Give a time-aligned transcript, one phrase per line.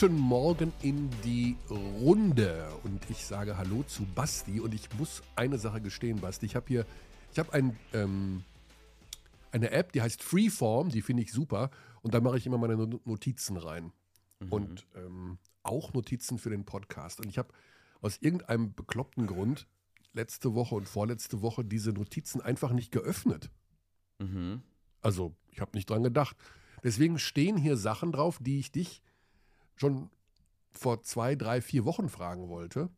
[0.00, 5.56] Guten Morgen in die Runde und ich sage Hallo zu Basti und ich muss eine
[5.56, 6.46] Sache gestehen, Basti.
[6.46, 6.84] Ich habe hier,
[7.30, 8.42] ich habe ein, ähm,
[9.52, 11.70] eine App, die heißt Freeform, die finde ich super
[12.02, 12.74] und da mache ich immer meine
[13.04, 13.92] Notizen rein
[14.40, 14.48] mhm.
[14.52, 17.20] und ähm, auch Notizen für den Podcast.
[17.20, 17.54] Und ich habe
[18.00, 19.68] aus irgendeinem bekloppten Grund
[20.12, 23.48] letzte Woche und vorletzte Woche diese Notizen einfach nicht geöffnet.
[24.18, 24.60] Mhm.
[25.02, 26.36] Also ich habe nicht dran gedacht.
[26.82, 29.00] Deswegen stehen hier Sachen drauf, die ich dich
[29.76, 30.10] schon
[30.72, 32.88] vor zwei, drei, vier Wochen fragen wollte.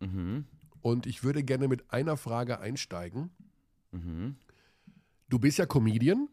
[0.00, 0.46] Mhm.
[0.80, 3.30] Und ich würde gerne mit einer Frage einsteigen.
[3.92, 4.36] Mhm.
[5.28, 6.28] Du bist ja Comedian.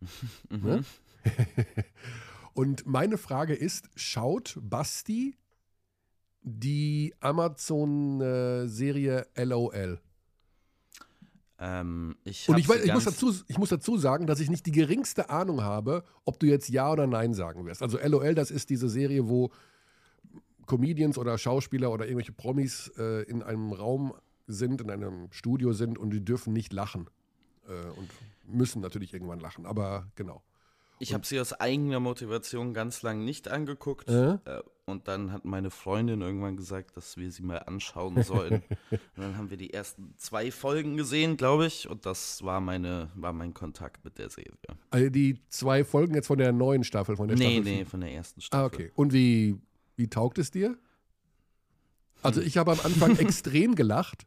[0.48, 0.64] Mhm.
[0.64, 0.82] Ne?
[2.54, 5.36] Und meine Frage ist: Schaut Basti
[6.42, 10.00] die Amazon-Serie LOL?
[11.62, 14.64] Ähm, ich und ich, weiß, ich, muss dazu, ich muss dazu sagen, dass ich nicht
[14.64, 17.82] die geringste Ahnung habe, ob du jetzt Ja oder Nein sagen wirst.
[17.82, 19.50] Also LOL, das ist diese Serie, wo
[20.66, 24.14] Comedians oder Schauspieler oder irgendwelche Promis äh, in einem Raum
[24.46, 27.10] sind, in einem Studio sind und die dürfen nicht lachen.
[27.68, 28.08] Äh, und
[28.46, 30.42] müssen natürlich irgendwann lachen, aber genau.
[31.02, 34.06] Ich habe sie aus eigener Motivation ganz lang nicht angeguckt.
[34.10, 34.36] Äh?
[34.84, 38.62] Und dann hat meine Freundin irgendwann gesagt, dass wir sie mal anschauen sollen.
[38.90, 41.88] und dann haben wir die ersten zwei Folgen gesehen, glaube ich.
[41.88, 44.52] Und das war, meine, war mein Kontakt mit der Serie.
[44.90, 47.72] Also die zwei Folgen jetzt von der neuen Staffel, von der nee, Staffel?
[47.72, 48.62] Nee, von der ersten Staffel.
[48.62, 48.92] Ah, okay.
[48.94, 49.58] Und wie,
[49.96, 50.76] wie taugt es dir?
[52.22, 54.26] Also ich habe am Anfang extrem gelacht.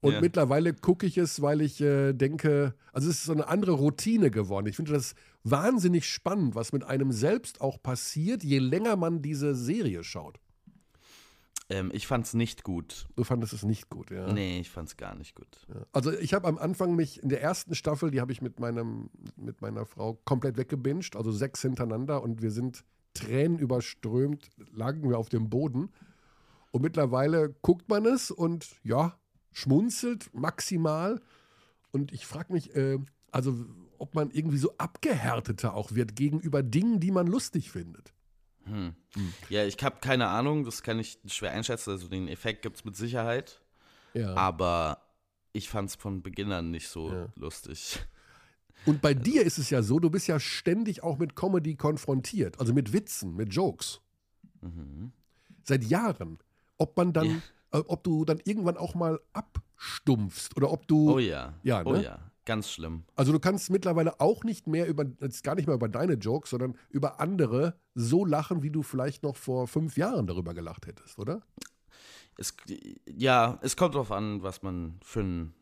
[0.00, 0.20] Und ja.
[0.20, 4.30] mittlerweile gucke ich es, weil ich äh, denke, also es ist so eine andere Routine
[4.30, 4.68] geworden.
[4.68, 5.14] Ich finde das
[5.50, 10.40] wahnsinnig spannend, was mit einem selbst auch passiert, je länger man diese Serie schaut.
[11.70, 13.08] Ähm, ich fand es nicht gut.
[13.16, 14.32] Du fandest es nicht gut, ja?
[14.32, 15.66] Nee, ich fand es gar nicht gut.
[15.68, 15.86] Ja.
[15.92, 19.10] Also ich habe am Anfang mich, in der ersten Staffel, die habe ich mit, meinem,
[19.36, 25.18] mit meiner Frau komplett weggebinged, also sechs hintereinander und wir sind Tränen überströmt, lagen wir
[25.18, 25.90] auf dem Boden.
[26.70, 29.18] Und mittlerweile guckt man es und ja,
[29.52, 31.20] schmunzelt maximal.
[31.90, 32.98] Und ich frage mich, äh,
[33.30, 33.66] also
[33.98, 38.12] ob man irgendwie so abgehärteter auch wird gegenüber Dingen, die man lustig findet.
[38.64, 38.94] Hm.
[39.14, 39.34] Hm.
[39.48, 41.90] Ja, ich habe keine Ahnung, das kann ich schwer einschätzen.
[41.90, 43.60] Also den Effekt gibt es mit Sicherheit.
[44.14, 44.34] Ja.
[44.34, 45.02] Aber
[45.52, 47.26] ich fand es von Beginn an nicht so ja.
[47.36, 48.00] lustig.
[48.86, 52.60] Und bei dir ist es ja so, du bist ja ständig auch mit Comedy konfrontiert,
[52.60, 54.00] also mit Witzen, mit Jokes.
[54.60, 55.12] Mhm.
[55.64, 56.38] Seit Jahren.
[56.76, 57.42] Ob man dann ja.
[57.70, 61.14] Äh, ob du dann irgendwann auch mal abstumpfst oder ob du.
[61.14, 61.54] Oh ja.
[61.62, 61.90] Ja, ne?
[61.90, 62.18] Oh ja.
[62.48, 63.04] Ganz schlimm.
[63.14, 66.48] Also du kannst mittlerweile auch nicht mehr über, jetzt gar nicht mehr über deine Jokes,
[66.48, 71.18] sondern über andere so lachen, wie du vielleicht noch vor fünf Jahren darüber gelacht hättest,
[71.18, 71.42] oder?
[72.38, 72.56] Es,
[73.06, 75.54] ja, es kommt darauf an, was man für ein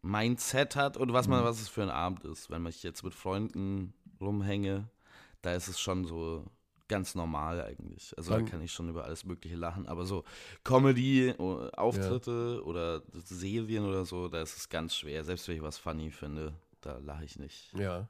[0.00, 1.44] Mindset hat und was man, mhm.
[1.44, 2.48] was es für ein Abend ist.
[2.48, 4.88] Wenn ich jetzt mit Freunden rumhänge,
[5.42, 6.46] da ist es schon so
[6.88, 8.14] ganz normal eigentlich.
[8.16, 9.86] Also Dann, da kann ich schon über alles Mögliche lachen.
[9.86, 10.24] Aber so
[10.64, 12.66] Comedy-Auftritte ja.
[12.66, 15.24] oder Serien oder so, da ist es ganz schwer.
[15.24, 17.72] Selbst wenn ich was funny finde, da lache ich nicht.
[17.74, 18.08] Ja.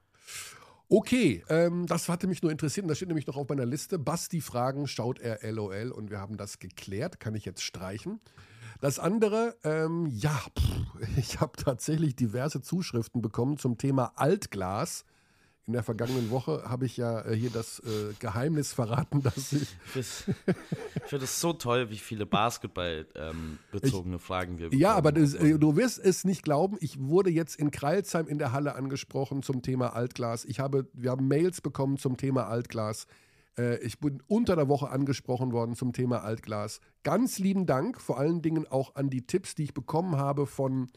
[0.88, 2.88] Okay, ähm, das hatte mich nur interessiert.
[2.88, 3.98] Das steht nämlich noch auf meiner Liste.
[3.98, 7.18] Basti Fragen, schaut er LOL und wir haben das geklärt.
[7.18, 8.20] Kann ich jetzt streichen.
[8.80, 15.04] Das andere, ähm, ja, pff, ich habe tatsächlich diverse Zuschriften bekommen zum Thema Altglas
[15.66, 19.76] in der vergangenen Woche habe ich ja äh, hier das äh, Geheimnis verraten, dass ich.
[19.94, 24.80] Ich finde es so toll, wie viele Basketball-bezogene ähm, Fragen wir bekommen.
[24.80, 26.76] Ja, aber das, äh, du wirst es nicht glauben.
[26.80, 30.44] Ich wurde jetzt in Kreilsheim in der Halle angesprochen zum Thema Altglas.
[30.44, 33.06] Ich habe, wir haben Mails bekommen zum Thema Altglas.
[33.58, 36.80] Äh, ich bin unter der Woche angesprochen worden zum Thema Altglas.
[37.02, 40.90] Ganz lieben Dank, vor allen Dingen auch an die Tipps, die ich bekommen habe von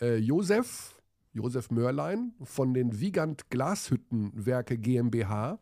[0.00, 1.01] äh, Josef
[1.32, 5.58] Josef Mörlein von den Wiegand Glashüttenwerke GmbH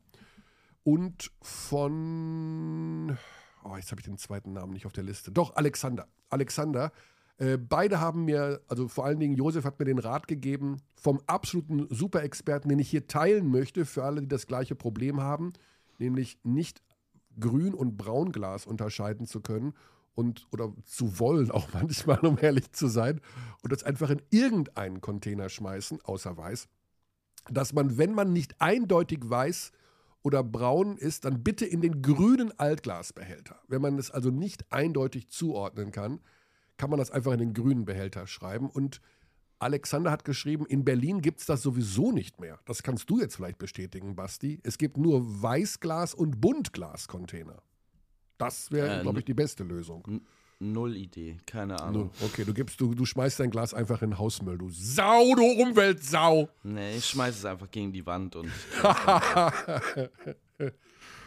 [0.82, 3.16] und von,
[3.62, 5.30] oh, jetzt habe ich den zweiten Namen nicht auf der Liste.
[5.30, 6.08] Doch, Alexander.
[6.28, 6.92] Alexander.
[7.38, 11.20] Äh, beide haben mir, also vor allen Dingen Josef hat mir den Rat gegeben, vom
[11.26, 15.52] absoluten Superexperten, den ich hier teilen möchte, für alle, die das gleiche Problem haben,
[15.98, 16.82] nämlich nicht
[17.38, 19.74] Grün- und Braunglas unterscheiden zu können
[20.14, 23.20] und oder zu wollen, auch manchmal, um ehrlich zu sein,
[23.62, 26.68] und das einfach in irgendeinen Container schmeißen, außer weiß,
[27.48, 29.72] dass man, wenn man nicht eindeutig weiß
[30.22, 33.60] oder braun ist, dann bitte in den grünen Altglasbehälter.
[33.68, 36.20] Wenn man es also nicht eindeutig zuordnen kann,
[36.76, 38.68] kann man das einfach in den grünen Behälter schreiben.
[38.68, 39.00] Und
[39.58, 42.58] Alexander hat geschrieben, in Berlin gibt es das sowieso nicht mehr.
[42.64, 44.60] Das kannst du jetzt vielleicht bestätigen, Basti.
[44.62, 47.62] Es gibt nur Weißglas- und Buntglas-Container.
[48.40, 50.22] Das wäre, äh, glaube ich, die beste Lösung.
[50.58, 52.10] Null Idee, keine Ahnung.
[52.20, 55.42] Okay, du gibst, du, du schmeißt dein Glas einfach in den Hausmüll, du Sau, du
[55.42, 56.50] Umweltsau.
[56.62, 58.50] Nee, ich schmeiße es einfach gegen die Wand und.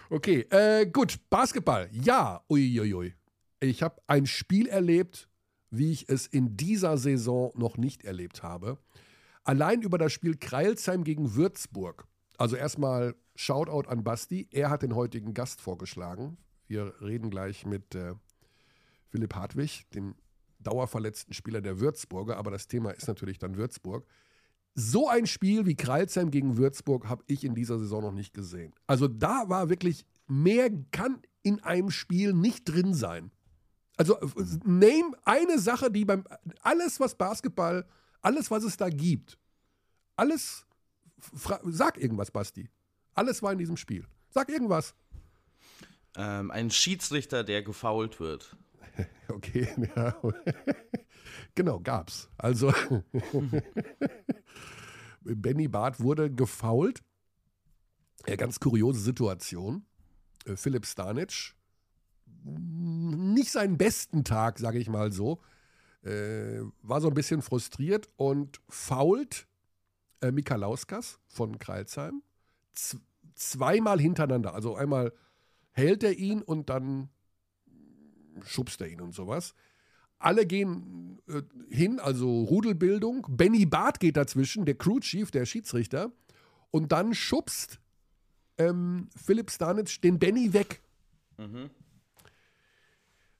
[0.09, 1.19] Okay, äh, gut.
[1.31, 1.89] Basketball.
[1.91, 3.15] Ja, uiuiui.
[3.59, 5.27] Ich habe ein Spiel erlebt,
[5.71, 8.77] wie ich es in dieser Saison noch nicht erlebt habe.
[9.43, 12.05] Allein über das Spiel Kreilsheim gegen Würzburg.
[12.37, 14.47] Also erstmal Shoutout an Basti.
[14.51, 16.37] Er hat den heutigen Gast vorgeschlagen.
[16.73, 18.15] Wir reden gleich mit äh,
[19.09, 20.15] Philipp Hartwig, dem
[20.57, 22.37] dauerverletzten Spieler der Würzburger.
[22.37, 24.07] Aber das Thema ist natürlich dann Würzburg.
[24.73, 28.73] So ein Spiel wie Kreilsheim gegen Würzburg habe ich in dieser Saison noch nicht gesehen.
[28.87, 33.29] Also da war wirklich, mehr kann in einem Spiel nicht drin sein.
[33.95, 34.17] Also
[34.65, 36.23] name eine Sache, die beim,
[36.61, 37.85] alles was Basketball,
[38.23, 39.37] alles was es da gibt,
[40.15, 40.65] alles,
[41.65, 42.67] sag irgendwas, Basti.
[43.13, 44.07] Alles war in diesem Spiel.
[44.31, 44.95] Sag irgendwas.
[46.15, 48.55] Ähm, ein Schiedsrichter, der gefault wird.
[49.29, 50.15] Okay, ja.
[51.55, 52.29] genau, gab's.
[52.37, 52.71] Also
[55.21, 57.01] Benny Barth wurde gefault.
[58.27, 59.87] Ja, ganz kuriose Situation.
[60.45, 61.55] Äh, Philipp Stanic,
[62.43, 65.41] nicht seinen besten Tag, sage ich mal so,
[66.03, 69.47] äh, war so ein bisschen frustriert und fault
[70.21, 72.21] äh, Mikalauskas von Kreilsheim
[73.35, 74.53] zweimal hintereinander.
[74.53, 75.13] Also einmal
[75.73, 77.09] hält er ihn und dann
[78.45, 79.53] schubst er ihn und sowas.
[80.19, 83.27] Alle gehen äh, hin, also Rudelbildung.
[83.29, 86.11] Benny Barth geht dazwischen, der Crew Chief, der Schiedsrichter.
[86.71, 87.79] Und dann schubst
[88.57, 90.81] ähm, Philipp Stanitz den Benny weg.
[91.37, 91.69] Mhm.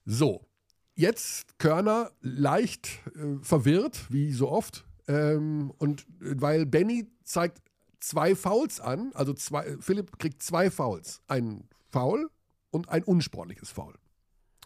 [0.05, 0.45] So,
[0.95, 4.85] jetzt Körner leicht äh, verwirrt, wie so oft.
[5.07, 7.61] Ähm, und äh, weil Benny zeigt
[7.99, 11.21] zwei Fouls an, also zwei, Philipp kriegt zwei Fouls.
[11.27, 12.29] Ein Foul
[12.71, 13.93] und ein unsportliches Foul.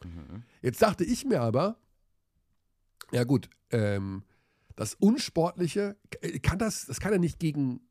[0.04, 0.44] Mhm.
[0.62, 1.78] Jetzt dachte ich mir aber,
[3.12, 4.24] ja gut, ähm,
[4.78, 7.82] das Unsportliche, äh, kann das, das kann ja nicht gegen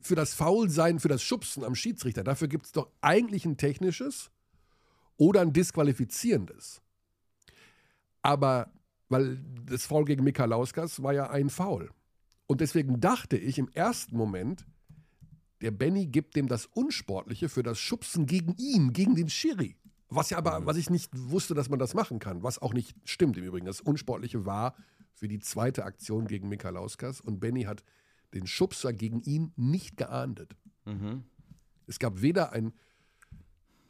[0.00, 2.24] für das Foul sein, für das Schubsen am Schiedsrichter.
[2.24, 4.30] Dafür gibt es doch eigentlich ein technisches
[5.16, 6.82] oder ein disqualifizierendes.
[8.22, 8.72] Aber,
[9.08, 11.90] weil das Foul gegen Mikalauskas war ja ein Foul.
[12.46, 14.66] Und deswegen dachte ich im ersten Moment,
[15.60, 19.76] der Benny gibt dem das Unsportliche für das Schubsen gegen ihn, gegen den Schiri.
[20.08, 20.66] Was ja aber, mhm.
[20.66, 23.66] was ich nicht wusste, dass man das machen kann, was auch nicht stimmt im Übrigen.
[23.66, 24.74] Das Unsportliche war
[25.14, 27.82] für die zweite Aktion gegen Mikalauskas und Benny hat
[28.34, 30.56] den Schubser gegen ihn nicht geahndet.
[30.84, 31.24] Mhm.
[31.86, 32.72] Es gab weder ein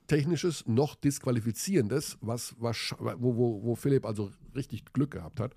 [0.07, 5.55] technisches noch disqualifizierendes, was, was wo, wo, wo Philipp also richtig Glück gehabt hat.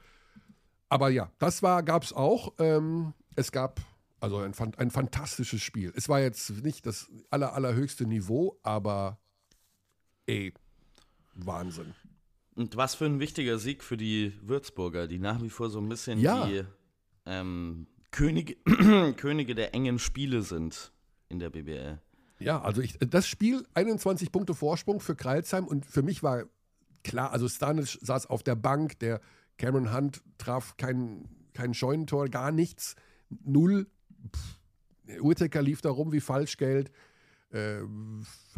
[0.89, 2.53] Aber ja, das gab es auch.
[2.57, 3.79] Ähm, es gab
[4.19, 5.93] also ein, ein fantastisches Spiel.
[5.95, 9.19] Es war jetzt nicht das aller, allerhöchste Niveau, aber
[10.25, 10.53] ey,
[11.33, 11.93] Wahnsinn.
[12.55, 15.87] Und was für ein wichtiger Sieg für die Würzburger, die nach wie vor so ein
[15.87, 16.45] bisschen ja.
[16.45, 16.63] die
[17.25, 18.55] ähm, Könige,
[19.15, 20.91] Könige der engen Spiele sind
[21.29, 21.99] in der BBL.
[22.39, 26.45] Ja, also ich, das Spiel, 21 Punkte Vorsprung für Kreilsheim und für mich war
[27.03, 29.21] klar, also Stanic saß auf der Bank, der
[29.57, 32.95] Cameron Hunt traf kein, kein Scheunentor, gar nichts,
[33.43, 33.87] null.
[35.21, 36.91] Urtecker lief da rum wie Falschgeld.
[37.51, 37.81] Äh,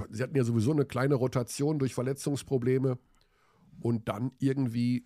[0.10, 2.98] sie hatten ja sowieso eine kleine Rotation durch Verletzungsprobleme.
[3.82, 5.06] Und dann irgendwie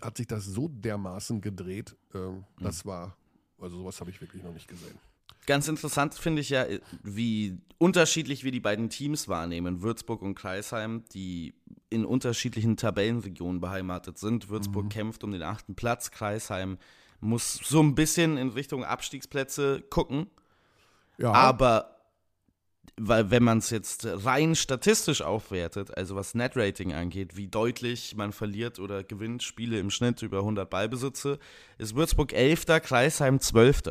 [0.00, 1.96] hat sich das so dermaßen gedreht.
[2.14, 2.18] Äh,
[2.60, 2.88] das mhm.
[2.88, 3.16] war,
[3.58, 4.98] also sowas habe ich wirklich noch nicht gesehen.
[5.46, 6.66] Ganz interessant finde ich ja,
[7.04, 11.54] wie unterschiedlich wir die beiden Teams wahrnehmen, Würzburg und Kreisheim, die
[11.88, 14.48] in unterschiedlichen Tabellenregionen beheimatet sind.
[14.48, 14.90] Würzburg mhm.
[14.90, 16.78] kämpft um den achten Platz, Kreisheim
[17.20, 20.28] muss so ein bisschen in Richtung Abstiegsplätze gucken.
[21.18, 21.32] Ja.
[21.32, 21.96] Aber
[22.98, 28.32] weil wenn man es jetzt rein statistisch aufwertet, also was Netrating angeht, wie deutlich man
[28.32, 31.38] verliert oder gewinnt Spiele im Schnitt über 100 Ballbesitze,
[31.78, 33.82] ist Würzburg 11., Kreisheim 12.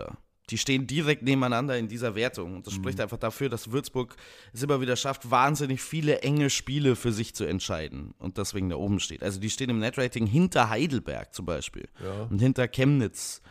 [0.49, 2.55] Die stehen direkt nebeneinander in dieser Wertung.
[2.55, 2.77] Und das mhm.
[2.77, 4.15] spricht einfach dafür, dass Würzburg
[4.53, 8.75] es immer wieder schafft, wahnsinnig viele enge Spiele für sich zu entscheiden und deswegen da
[8.75, 9.23] oben steht.
[9.23, 12.27] Also die stehen im Netrating hinter Heidelberg zum Beispiel ja.
[12.29, 13.41] und hinter Chemnitz.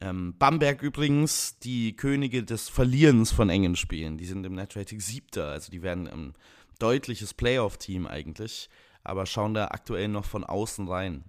[0.00, 4.18] Ähm, Bamberg übrigens, die Könige des Verlierens von engen Spielen.
[4.18, 6.34] Die sind im Netrating siebter, also die werden ein
[6.78, 8.68] deutliches Playoff-Team eigentlich,
[9.04, 11.24] aber schauen da aktuell noch von außen rein.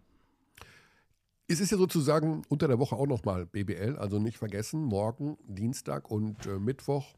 [1.47, 6.09] Es ist ja sozusagen unter der Woche auch nochmal BBL, also nicht vergessen, morgen, Dienstag
[6.09, 7.15] und äh, Mittwoch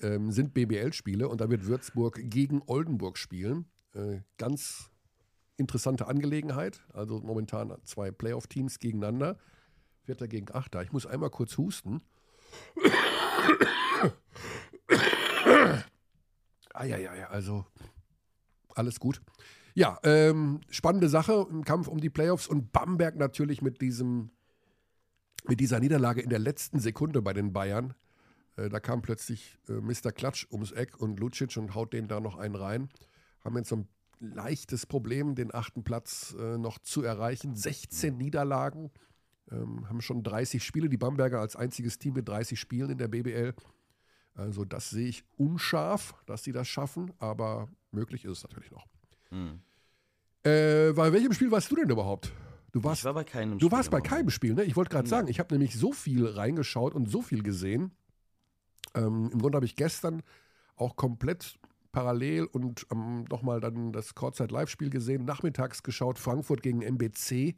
[0.00, 3.66] ähm, sind BBL-Spiele und da wird Würzburg gegen Oldenburg spielen.
[3.94, 4.90] Äh, ganz
[5.56, 6.82] interessante Angelegenheit.
[6.92, 9.38] Also momentan zwei Playoff-Teams gegeneinander.
[10.02, 10.82] Vierter gegen Achter.
[10.82, 12.02] Ich muss einmal kurz husten.
[16.84, 17.64] ja, also
[18.74, 19.20] alles gut.
[19.76, 24.30] Ja, ähm, spannende Sache im Kampf um die Playoffs und Bamberg natürlich mit diesem,
[25.48, 27.94] mit dieser Niederlage in der letzten Sekunde bei den Bayern.
[28.56, 30.12] Äh, da kam plötzlich äh, Mr.
[30.12, 32.88] Klatsch ums Eck und Lucic und haut den da noch einen rein.
[33.44, 33.88] Haben jetzt so ein
[34.20, 37.56] leichtes Problem, den achten Platz äh, noch zu erreichen.
[37.56, 38.92] 16 Niederlagen,
[39.50, 40.88] ähm, haben schon 30 Spiele.
[40.88, 43.54] Die Bamberger als einziges Team mit 30 Spielen in der BBL.
[44.34, 48.86] Also das sehe ich unscharf, dass sie das schaffen, aber möglich ist es natürlich noch.
[49.34, 49.60] Hm.
[50.44, 52.32] Äh, bei welchem Spiel warst du denn überhaupt?
[52.72, 54.64] Du warst, Ich war bei keinem du Spiel warst bei keinem Spiel, ne?
[54.64, 57.92] Ich wollte gerade sagen, ich habe nämlich so viel reingeschaut und so viel gesehen.
[58.94, 60.22] Ähm, Im Grunde habe ich gestern
[60.76, 61.58] auch komplett
[61.92, 67.56] parallel und ähm, nochmal dann das Kurzzeit-Live-Spiel gesehen, nachmittags geschaut, Frankfurt gegen MBC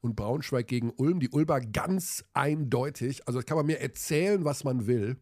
[0.00, 1.20] und Braunschweig gegen Ulm.
[1.20, 5.16] Die Ulmer ganz eindeutig, also das kann man mir erzählen, was man will.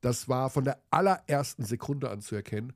[0.00, 2.72] Das war von der allerersten Sekunde an zu erkennen.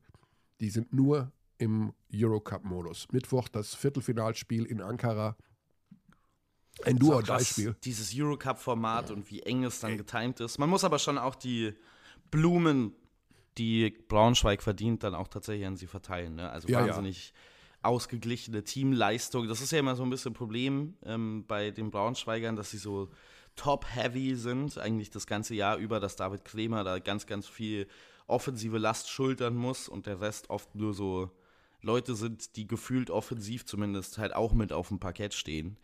[0.61, 3.07] Die sind nur im Eurocup-Modus.
[3.11, 5.35] Mittwoch das Viertelfinalspiel in Ankara.
[6.83, 7.75] Ein krass, Duo-Dei-Spiel.
[7.83, 10.57] Dieses Eurocup-Format und wie eng es dann getimt ist.
[10.57, 11.73] Man muss aber schon auch die
[12.31, 12.93] Blumen,
[13.57, 16.35] die Braunschweig verdient, dann auch tatsächlich an sie verteilen.
[16.35, 16.49] Ne?
[16.49, 16.87] Also Ja, ja.
[16.87, 17.33] wahnsinnig
[17.81, 19.47] ausgeglichene Teamleistung.
[19.47, 22.77] Das ist ja immer so ein bisschen ein Problem ähm, bei den Braunschweigern, dass sie
[22.77, 23.09] so
[23.55, 27.87] top-heavy sind, eigentlich das ganze Jahr über, dass David Kremer da ganz, ganz viel
[28.27, 31.31] offensive Last schultern muss und der Rest oft nur so
[31.85, 35.77] Leute sind, die gefühlt offensiv zumindest halt auch mit auf dem Parkett stehen.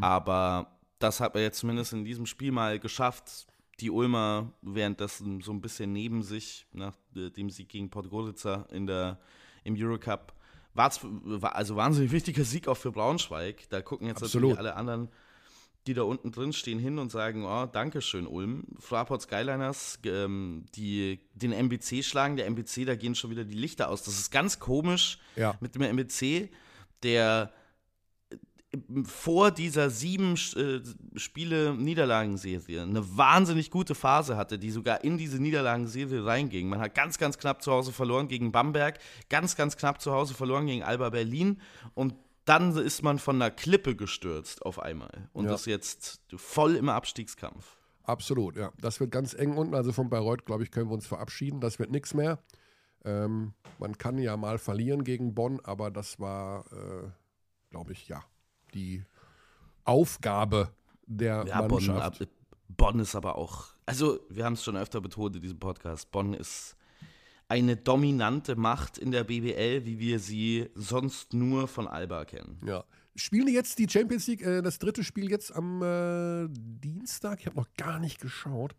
[0.00, 3.46] Aber das hat er jetzt zumindest in diesem Spiel mal geschafft.
[3.80, 9.18] Die Ulmer währenddessen so ein bisschen neben sich, nach dem Sieg gegen Podgorica in der,
[9.64, 10.32] im Eurocup.
[10.74, 13.68] War also wahnsinnig wichtiger Sieg auch für Braunschweig.
[13.68, 14.50] Da gucken jetzt Absolut.
[14.50, 15.08] natürlich alle anderen,
[15.86, 18.64] die da unten drin stehen, hin und sagen, oh, Dankeschön, Ulm.
[18.78, 22.36] Fraport Skyliners, ähm, die den MBC schlagen.
[22.36, 24.02] Der MBC, da gehen schon wieder die Lichter aus.
[24.04, 25.56] Das ist ganz komisch Ja.
[25.60, 26.50] mit dem MBC,
[27.02, 27.52] der
[28.30, 28.36] äh,
[29.04, 35.42] vor dieser sieben äh, Spiele Niederlagenserie eine wahnsinnig gute Phase hatte, die sogar in diese
[35.42, 36.68] Niederlagenserie reinging.
[36.68, 38.98] Man hat ganz, ganz knapp zu Hause verloren gegen Bamberg,
[39.28, 41.60] ganz, ganz knapp zu Hause verloren gegen Alba Berlin
[41.94, 45.54] und dann ist man von einer Klippe gestürzt auf einmal und Ja.
[45.54, 47.76] ist jetzt voll im Abstiegskampf.
[48.04, 48.72] Absolut, ja.
[48.80, 49.74] Das wird ganz eng unten.
[49.74, 51.60] Also von Bayreuth, glaube ich, können wir uns verabschieden.
[51.60, 52.40] Das wird nichts mehr.
[53.04, 57.08] Ähm, man kann ja mal verlieren gegen Bonn, aber das war, äh,
[57.70, 58.24] glaube ich, ja,
[58.74, 59.04] die
[59.84, 60.70] Aufgabe
[61.06, 62.22] der Ja, Bonn, Mannschaft.
[62.22, 62.28] ab-
[62.68, 66.32] Bonn ist aber auch, also wir haben es schon öfter betont in diesem Podcast, Bonn
[66.34, 66.76] ist
[67.52, 72.58] eine dominante Macht in der BBL, wie wir sie sonst nur von Alba kennen.
[72.66, 72.82] Ja.
[73.14, 77.40] Spielen die jetzt die Champions League, äh, das dritte Spiel jetzt am äh, Dienstag?
[77.40, 78.74] Ich habe noch gar nicht geschaut.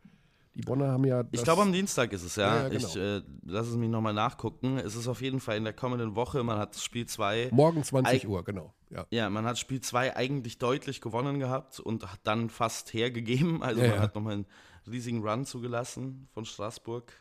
[0.56, 1.24] Die Bonner haben ja.
[1.32, 2.64] Ich glaube, am Dienstag ist es, ja.
[2.64, 2.88] Ja, genau.
[2.88, 4.78] Ich äh, lasse es mich nochmal nachgucken.
[4.80, 6.44] Es ist auf jeden Fall in der kommenden Woche.
[6.44, 7.50] Man hat Spiel 2.
[7.52, 8.74] Morgen 20 Eig- Uhr, genau.
[8.90, 9.06] Ja.
[9.12, 13.62] Ja, man hat Spiel 2 eigentlich deutlich gewonnen gehabt und hat dann fast hergegeben.
[13.62, 14.46] Also Ja, man hat nochmal einen
[14.90, 17.14] riesigen Run zugelassen von Straßburg.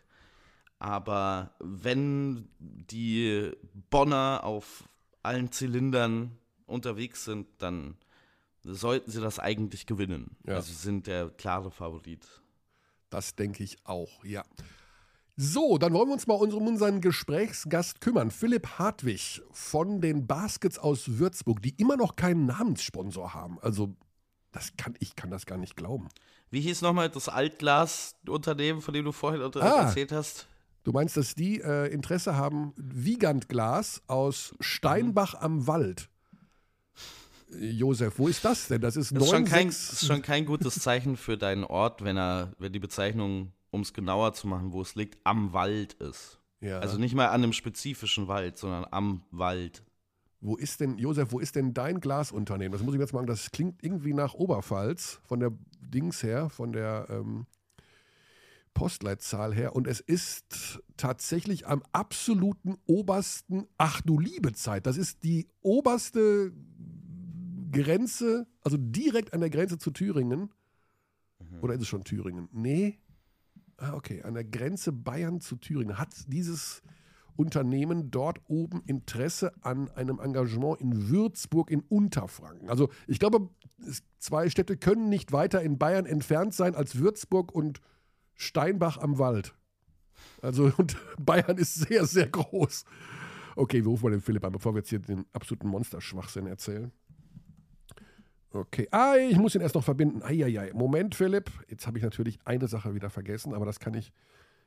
[0.82, 3.52] Aber wenn die
[3.90, 4.82] Bonner auf
[5.22, 6.36] allen Zylindern
[6.66, 7.96] unterwegs sind, dann
[8.64, 10.36] sollten sie das eigentlich gewinnen.
[10.44, 10.54] Ja.
[10.56, 12.26] Also sie sind der klare Favorit.
[13.10, 14.42] Das denke ich auch, ja.
[15.36, 18.32] So, dann wollen wir uns mal um unseren Gesprächsgast kümmern.
[18.32, 23.60] Philipp Hartwig von den Baskets aus Würzburg, die immer noch keinen Namenssponsor haben.
[23.60, 23.94] Also,
[24.50, 26.08] das kann, ich kann das gar nicht glauben.
[26.50, 29.84] Wie hieß nochmal das Altglas-Unternehmen, von dem du vorhin Ah.
[29.84, 30.48] erzählt hast?
[30.84, 36.08] Du meinst, dass die äh, Interesse haben, Wiegandglas aus Steinbach am Wald.
[37.58, 38.80] Josef, wo ist das denn?
[38.80, 41.64] Das ist Das ist, schon kein, 9,6 das ist schon kein gutes Zeichen für deinen
[41.64, 45.52] Ort, wenn er, wenn die Bezeichnung, um es genauer zu machen, wo es liegt, am
[45.52, 46.38] Wald ist.
[46.60, 46.78] Ja.
[46.78, 49.84] Also nicht mal an einem spezifischen Wald, sondern am Wald.
[50.40, 52.72] Wo ist denn, Josef, wo ist denn dein Glasunternehmen?
[52.72, 53.26] Das muss ich jetzt machen.
[53.26, 57.46] Das klingt irgendwie nach Oberpfalz, von der Dings her, von der ähm,
[58.74, 59.74] Postleitzahl her.
[59.76, 66.52] Und es ist tatsächlich am absoluten obersten, ach du liebe Zeit, das ist die oberste
[67.70, 70.50] Grenze, also direkt an der Grenze zu Thüringen.
[71.60, 72.48] Oder ist es schon Thüringen?
[72.52, 72.98] Nee.
[73.76, 74.22] Ah, okay.
[74.22, 76.82] An der Grenze Bayern zu Thüringen hat dieses
[77.36, 82.68] Unternehmen dort oben Interesse an einem Engagement in Würzburg in Unterfranken.
[82.68, 83.48] Also ich glaube,
[84.18, 87.80] zwei Städte können nicht weiter in Bayern entfernt sein als Würzburg und
[88.34, 89.54] Steinbach am Wald.
[90.40, 90.72] Also
[91.18, 92.84] Bayern ist sehr, sehr groß.
[93.56, 96.90] Okay, wir rufen mal den Philipp an, bevor wir jetzt hier den absoluten Monsterschwachsinn erzählen.
[98.50, 100.22] Okay, ah, ich muss ihn erst noch verbinden.
[100.22, 100.72] Eieiei.
[100.74, 101.50] Moment, Philipp.
[101.68, 104.12] Jetzt habe ich natürlich eine Sache wieder vergessen, aber das kann ich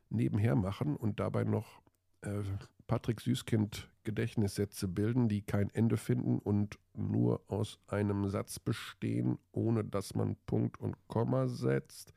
[0.09, 1.81] nebenher machen und dabei noch
[2.21, 2.41] äh,
[2.87, 9.83] Patrick Süßkind Gedächtnissätze bilden, die kein Ende finden und nur aus einem Satz bestehen, ohne
[9.83, 12.13] dass man Punkt und Komma setzt.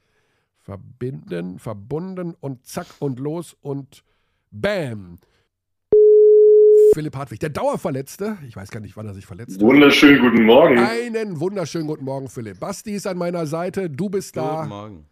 [0.69, 4.05] Verbinden, verbunden und zack und los und
[4.51, 5.19] bam.
[6.93, 8.37] Philipp Hartwig, der Dauerverletzte.
[8.47, 9.63] Ich weiß gar nicht, wann er sich verletzt hat.
[9.63, 10.79] Wunderschönen guten Morgen.
[10.79, 12.61] Einen wunderschönen guten Morgen, Philipp.
[12.61, 14.59] Basti ist an meiner Seite, du bist da.
[14.59, 15.07] Guten Morgen.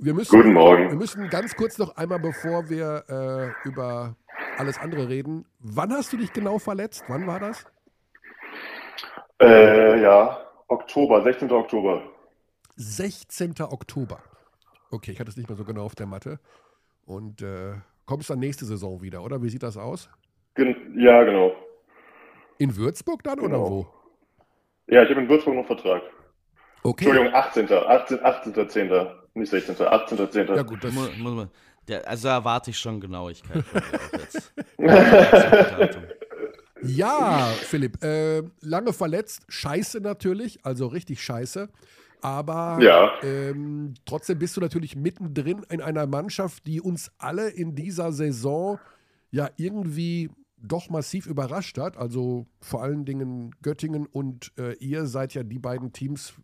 [0.00, 0.90] Wir müssen, Guten Morgen.
[0.90, 4.16] Wir müssen ganz kurz noch einmal, bevor wir äh, über
[4.58, 5.46] alles andere reden.
[5.60, 7.04] Wann hast du dich genau verletzt?
[7.08, 7.64] Wann war das?
[9.40, 11.50] Äh, ja, Oktober, 16.
[11.52, 12.02] Oktober.
[12.76, 13.54] 16.
[13.62, 14.20] Oktober.
[14.90, 16.38] Okay, ich hatte es nicht mehr so genau auf der Matte.
[17.04, 17.74] Und äh,
[18.06, 19.42] kommst dann nächste Saison wieder, oder?
[19.42, 20.08] Wie sieht das aus?
[20.54, 21.52] Gen ja, genau.
[22.58, 23.60] In Würzburg dann Genau.
[23.62, 23.86] oder wo?
[24.88, 26.02] Ja, ich habe in Würzburg noch Vertrag.
[26.82, 27.04] Okay.
[27.06, 27.70] Entschuldigung, 18.
[27.72, 28.24] 18.
[28.24, 28.68] 18.
[28.68, 29.06] 10.
[29.34, 29.86] Nicht 16.
[29.86, 30.30] 18.
[30.30, 30.46] 10.
[30.48, 31.50] Ja gut, das, Muss, muss man,
[31.86, 34.52] der, also da erwarte ich schon Genauigkeit von dir auch jetzt.
[34.78, 36.02] Datum.
[36.80, 41.68] Ja, Philipp, äh, lange verletzt, scheiße natürlich, also richtig scheiße.
[42.20, 43.12] Aber Ja.
[43.22, 48.78] ähm, trotzdem bist du natürlich mittendrin in einer Mannschaft, die uns alle in dieser Saison
[49.30, 51.96] ja irgendwie doch massiv überrascht hat.
[51.96, 56.34] Also vor allen Dingen Göttingen und äh, ihr seid ja die beiden Teams,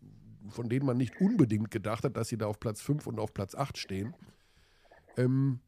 [0.48, 3.34] von denen man nicht unbedingt gedacht hat, dass sie da auf Platz 5 und auf
[3.34, 4.14] Platz 8 stehen.
[5.16, 5.60] Ähm,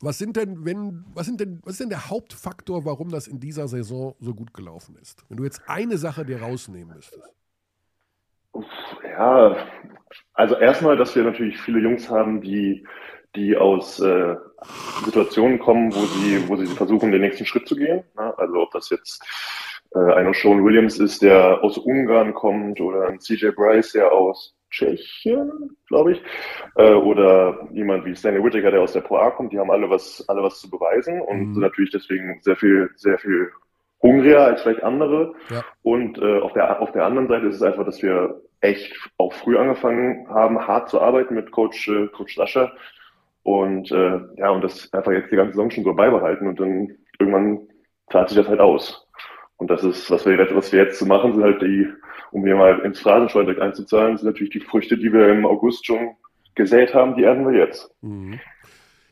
[0.00, 3.40] was sind denn, wenn, was sind denn, was ist denn der Hauptfaktor, warum das in
[3.40, 5.24] dieser Saison so gut gelaufen ist?
[5.28, 7.20] Wenn du jetzt eine Sache dir rausnehmen müsstest.
[9.04, 9.56] Ja,
[10.34, 12.86] also erstmal, dass wir natürlich viele Jungs haben, die,
[13.36, 14.36] die aus äh,
[15.04, 18.02] Situationen kommen, wo sie, wo sie versuchen, den nächsten Schritt zu gehen.
[18.16, 18.38] Ne?
[18.38, 19.22] Also ob das jetzt
[19.94, 24.54] äh, einer Sean Williams ist, der aus Ungarn kommt, oder ein CJ Bryce, der aus
[24.70, 26.22] Tschechien, glaube ich,
[26.76, 29.88] äh, oder jemand wie Stanley Whittaker, der aus der Pro A kommt, die haben alle
[29.88, 31.54] was, alle was zu beweisen und Mhm.
[31.54, 33.50] sind natürlich deswegen sehr viel, sehr viel
[34.02, 35.34] hungriger als vielleicht andere.
[35.50, 35.64] Ja.
[35.82, 39.32] Und äh, auf, der, auf der anderen Seite ist es einfach, dass wir echt auch
[39.32, 42.72] früh angefangen haben, hart zu arbeiten mit Coach, äh, Coach Sascha.
[43.42, 46.96] Und äh, ja, und das einfach jetzt die ganze Saison schon so beibehalten und dann
[47.18, 47.68] irgendwann
[48.10, 49.06] zahlt sich das halt aus.
[49.56, 51.88] Und das ist, was wir jetzt, was wir jetzt machen, sind halt die,
[52.30, 55.86] um hier mal ins Phrasenschwein direkt einzuzahlen, sind natürlich die Früchte, die wir im August
[55.86, 56.14] schon
[56.54, 57.90] gesät haben, die ernten wir jetzt.
[58.02, 58.38] Mhm.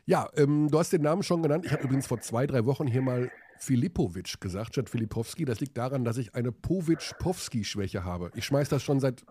[0.04, 1.64] Ja, ähm, du hast den Namen schon genannt.
[1.66, 5.44] Ich habe übrigens vor zwei, drei Wochen hier mal Filipovic gesagt, statt Filipowski.
[5.44, 8.30] Das liegt daran, dass ich eine Povic-Powski-Schwäche habe.
[8.34, 9.24] Ich schmeiß das schon seit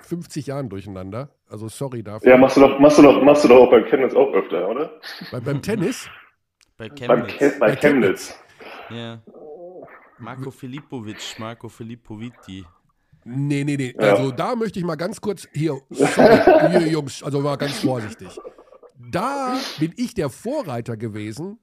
[0.00, 1.30] 50 Jahren durcheinander.
[1.48, 2.30] Also sorry dafür.
[2.30, 4.68] Ja, machst du doch, machst du doch, machst du doch auch beim Chemnitz auch öfter,
[4.68, 5.00] oder?
[5.30, 6.08] Bei, beim Tennis,
[6.76, 7.32] Bei Beim Chemnitz.
[7.38, 8.34] Chem bei Bei Chemnitz.
[8.90, 9.22] Ja.
[10.18, 12.64] Marco Filipovic, Marco Filippoviti.
[13.24, 13.94] nee, nee, nee.
[13.98, 14.14] Ja.
[14.14, 18.38] Also da möchte ich mal ganz kurz, hier, sorry, hier Jungs, also mal ganz vorsichtig.
[19.10, 21.58] Da bin ich der Vorreiter gewesen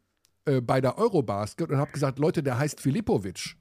[0.48, 3.56] äh, bei der Eurobasket und habe gesagt, Leute, der heißt Filipovic.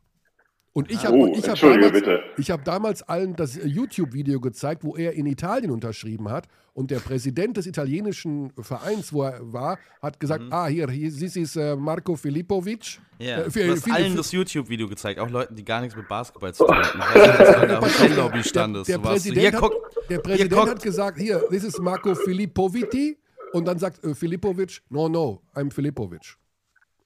[0.72, 2.02] Und ich habe Oh, ich hab damals.
[2.36, 6.48] Ich habe damals allen das äh, YouTube-Video gezeigt, wo er in Italien unterschrieben hat.
[6.74, 11.34] Und der Präsident des italienischen Vereins, wo er war, hat gesagt: Ah, hier, hier this
[11.34, 12.98] is äh, Marco Filippovic.
[13.18, 16.06] Ja, Äh, für- du hast allen das YouTube-Video gezeigt, auch Leuten, die gar nichts mit
[16.08, 16.98] Basketball zu tun hatten.
[16.98, 18.88] Dass du in der standest.
[18.90, 23.16] Der, der Präsident, hier, guck, hat, der Präsident hat gesagt: Hier, this is Marco Filippoviti.
[23.54, 26.36] Und dann sagt äh, Filippovic: No, no, I'm Filippovic.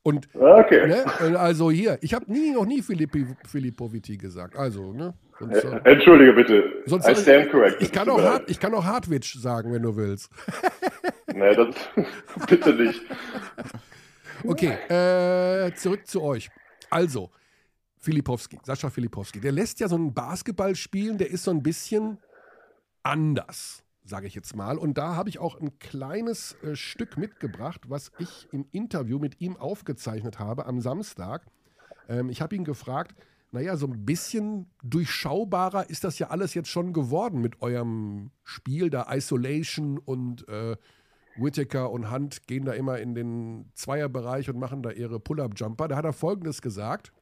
[0.03, 0.87] Und Okay.
[0.89, 4.57] ne, also hier, ich habe nie, noch nie Filippi, Filippoviti gesagt.
[4.57, 5.15] Also, ne?
[5.39, 6.83] Sonst, äh, Entschuldige bitte.
[6.87, 7.83] sonst I stand corrected.
[7.83, 10.31] ich, kann auch Hart, ich kann auch Hartwig sagen, wenn du willst.
[11.33, 11.69] Nee, das
[12.49, 13.01] bitte nicht.
[14.45, 16.51] Okay, äh, zurück zu euch.
[16.91, 17.31] Also,
[17.99, 22.19] Filipowski, Sascha Filipowski, der lässt ja so einen Basketball spielen, der ist so ein bisschen
[23.05, 24.77] anders, sage ich jetzt mal.
[24.77, 29.41] Und da habe ich auch ein kleines äh, Stück mitgebracht, was ich im Interview mit
[29.41, 31.47] ihm aufgezeichnet habe am Samstag.
[32.09, 33.15] Ähm, ich habe ihn gefragt,
[33.53, 38.91] naja, so ein bisschen durchschaubarer ist das ja alles jetzt schon geworden mit eurem Spiel,
[38.91, 40.77] da Isolation und äh,
[41.37, 45.89] Whittaker und Hunt gehen da immer in den Zweierbereich und machen da ihre Pull-Up-Jumper.
[45.89, 47.13] Da hat er Folgendes gesagt.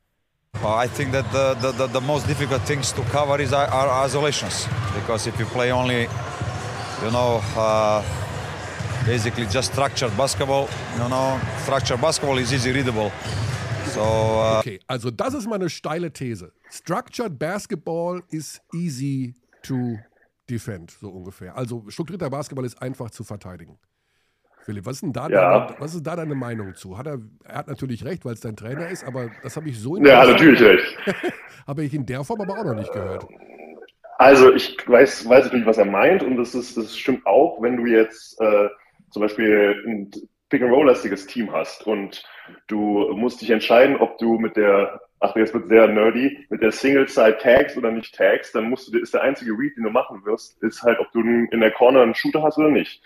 [0.63, 3.69] Uh, I think that the, the, the, the most difficult things to cover is are,
[3.69, 6.09] are isolations because if you play only,
[7.05, 8.03] you know, uh,
[9.07, 13.11] basically just structured basketball, you know, structured basketball is easy readable.
[13.95, 16.53] So uh, Okay, also das ist mal eine steile These.
[16.71, 19.99] Structured Basketball is easy to
[20.49, 21.57] defend, so ungefähr.
[21.57, 23.79] Also strukturierter Basketball ist einfach zu verteidigen.
[24.65, 25.61] Philipp, was ist denn da, Ja.
[25.69, 26.99] deine, was ist da deine Meinung zu?
[26.99, 29.79] Hat er, er hat natürlich recht, weil es dein Trainer ist, aber das habe ich
[29.81, 30.99] so in Ja, der- natürlich recht.
[31.67, 33.27] habe ich in der Form aber auch noch nicht gehört.
[34.19, 37.77] Also ich weiß, weiß natürlich, was er meint und das, ist, das stimmt auch, wenn
[37.77, 38.69] du jetzt äh,
[39.11, 40.11] zum Beispiel ein
[40.51, 42.25] Pick-and-Roll-lastiges Team hast und
[42.67, 46.73] du musst dich entscheiden, ob du mit der ach, jetzt wird sehr nerdy, mit der
[46.73, 50.25] Single-Side Tags oder nicht Tags, dann musst du, ist der einzige Read, den du machen
[50.25, 53.03] wirst, ist halt, ob du in der Corner einen Shooter hast oder nicht.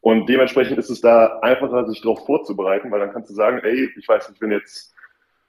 [0.00, 3.90] Und dementsprechend ist es da einfacher, sich darauf vorzubereiten, weil dann kannst du sagen, ey,
[3.96, 4.93] ich weiß nicht, wenn jetzt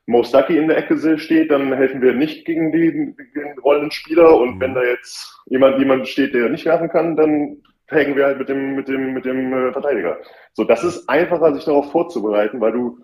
[0.07, 4.37] Mo Stucky in der Ecke steht, dann helfen wir nicht gegen die, gegen rollenden Spieler.
[4.37, 4.61] Und mhm.
[4.61, 8.49] wenn da jetzt jemand, jemand steht, der nicht werfen kann, dann hängen wir halt mit
[8.49, 10.17] dem, mit dem, mit dem äh, Verteidiger.
[10.53, 12.99] So, das ist einfacher, sich darauf vorzubereiten, weil du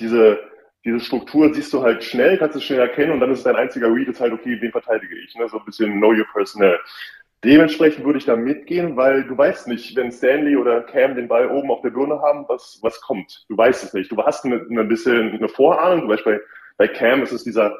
[0.00, 0.38] diese,
[0.84, 3.92] diese Struktur siehst du halt schnell, kannst es schnell erkennen und dann ist dein einziger
[3.92, 5.48] Read ist halt, okay, wen verteidige ich, ne?
[5.48, 6.78] So ein bisschen know your personnel.
[7.44, 11.48] Dementsprechend würde ich da mitgehen, weil du weißt nicht, wenn Stanley oder Cam den Ball
[11.48, 13.44] oben auf der Birne haben, was, was kommt.
[13.48, 14.12] Du weißt es nicht.
[14.12, 16.00] Du hast eine, ein bisschen eine Vorahnung.
[16.00, 16.40] Zum Beispiel
[16.76, 17.76] bei, Cam ist es dieser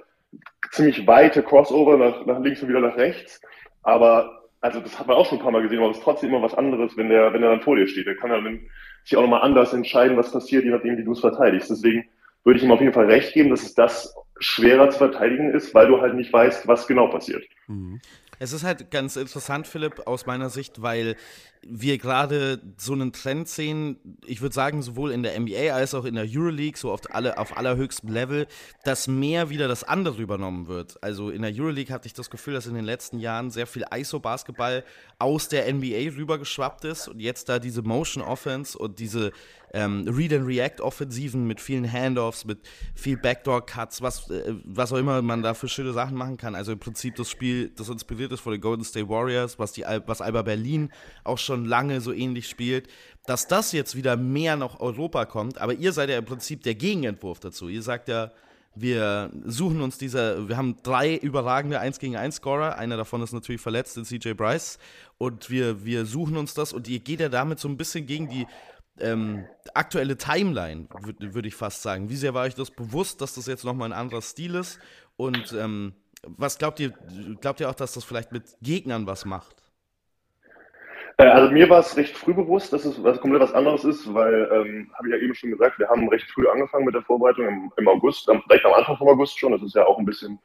[0.72, 3.40] ziemlich weite Crossover nach, nach links und wieder nach rechts.
[3.84, 6.30] Aber, also das hat man auch schon ein paar Mal gesehen, aber es ist trotzdem
[6.30, 8.06] immer was anderes, wenn der, wenn er dann vor dir steht.
[8.06, 8.60] Der kann dann
[9.04, 11.70] sich auch nochmal anders entscheiden, was passiert, je nachdem, wie du es verteidigst.
[11.70, 12.08] Deswegen
[12.42, 15.72] würde ich ihm auf jeden Fall recht geben, dass es das schwerer zu verteidigen ist,
[15.72, 17.44] weil du halt nicht weißt, was genau passiert.
[17.68, 18.00] Mhm.
[18.42, 21.14] Es ist halt ganz interessant, Philipp, aus meiner Sicht, weil
[21.64, 23.96] wir gerade so einen Trend sehen,
[24.26, 27.38] ich würde sagen, sowohl in der NBA als auch in der Euroleague, so auf, alle,
[27.38, 28.46] auf allerhöchstem Level,
[28.84, 31.02] dass mehr wieder das andere übernommen wird.
[31.02, 33.84] Also in der Euroleague hatte ich das Gefühl, dass in den letzten Jahren sehr viel
[33.94, 34.84] ISO-Basketball
[35.18, 39.32] aus der NBA rübergeschwappt ist und jetzt da diese Motion Offense und diese
[39.72, 42.58] ähm, Read-and-React-Offensiven mit vielen Handoffs, mit
[42.94, 46.54] viel Backdoor-Cuts, was, äh, was auch immer man da für schöne Sachen machen kann.
[46.54, 49.84] Also im Prinzip das Spiel, das inspiriert ist von den Golden State Warriors, was, die,
[50.06, 50.92] was Alba Berlin
[51.24, 52.88] auch schon lange so ähnlich spielt,
[53.26, 55.58] dass das jetzt wieder mehr nach Europa kommt.
[55.58, 57.68] Aber ihr seid ja im Prinzip der Gegenentwurf dazu.
[57.68, 58.32] Ihr sagt ja,
[58.74, 63.32] wir suchen uns diese, wir haben drei überragende 1 gegen 1 Scorer, einer davon ist
[63.32, 64.78] natürlich verletzt, in CJ Bryce,
[65.18, 68.30] und wir, wir suchen uns das und ihr geht ja damit so ein bisschen gegen
[68.30, 68.46] die
[68.98, 72.08] ähm, aktuelle Timeline, würde würd ich fast sagen.
[72.08, 74.78] Wie sehr war euch das bewusst, dass das jetzt nochmal ein anderer Stil ist?
[75.16, 76.90] Und ähm, was glaubt ihr,
[77.40, 79.61] glaubt ihr auch, dass das vielleicht mit Gegnern was macht?
[81.22, 84.12] Äh, also mir war es recht früh bewusst, dass es was komplett was anderes ist,
[84.12, 87.02] weil, ähm, habe ich ja eben schon gesagt, wir haben recht früh angefangen mit der
[87.02, 89.52] Vorbereitung im, im August, am, direkt am Anfang vom August schon.
[89.52, 90.38] Das ist ja auch ein bisschen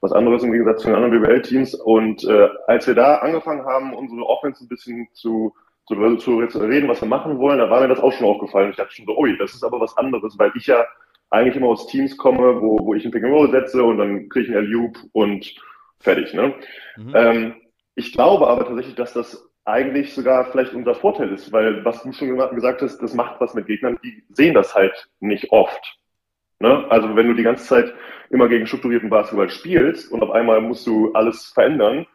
[0.00, 1.74] was anderes im Gegensatz zu den anderen BWL-Teams.
[1.74, 5.54] Und äh, als wir da angefangen haben, unsere Offense ein bisschen zu
[5.86, 8.70] zu, zu reden, was wir machen wollen, da war mir das auch schon aufgefallen.
[8.70, 10.86] Ich dachte schon so, ui, das ist aber was anderes, weil ich ja
[11.30, 14.28] eigentlich immer aus Teams komme, wo, wo ich ein Pick and Roll setze und dann
[14.28, 15.54] kriege ich einen Loop und
[15.98, 16.32] fertig.
[16.34, 16.54] Ne?
[16.96, 17.12] Mhm.
[17.14, 17.54] Ähm,
[17.94, 22.12] ich glaube aber tatsächlich, dass das eigentlich sogar vielleicht unser Vorteil ist, weil was du
[22.12, 25.98] schon gesagt hast, das macht was mit Gegnern, die sehen das halt nicht oft.
[26.58, 26.86] Ne?
[26.90, 27.92] Also wenn du die ganze Zeit
[28.30, 32.06] immer gegen strukturierten Basketball spielst und auf einmal musst du alles verändern,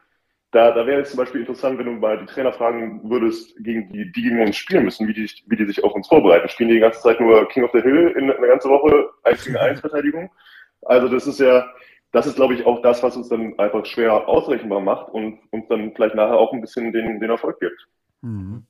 [0.51, 3.91] da, da wäre es zum Beispiel interessant, wenn du mal die Trainer fragen würdest, gegen
[3.91, 6.47] die, die gegen uns spielen müssen, wie die, wie die sich auf uns vorbereiten.
[6.47, 9.45] Spielen die die ganze Zeit nur King of the Hill in eine ganze Woche 1
[9.45, 10.31] gegen 1 Verteidigung?
[10.83, 11.67] Also das ist ja,
[12.11, 15.67] das ist glaube ich auch das, was uns dann einfach schwer ausrechenbar macht und uns
[15.67, 17.87] dann vielleicht nachher auch ein bisschen den, den Erfolg gibt.
[18.21, 18.65] Mhm.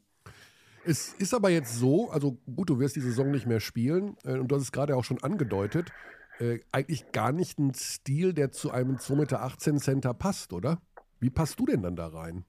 [0.86, 4.38] Es ist aber jetzt so, also gut, du wirst die Saison nicht mehr spielen äh,
[4.38, 5.92] und du hast es gerade auch schon angedeutet,
[6.40, 10.78] äh, eigentlich gar nicht ein Stil, der zu einem 2,18 Meter Center passt, oder?
[11.20, 12.46] Wie passt du denn dann da rein?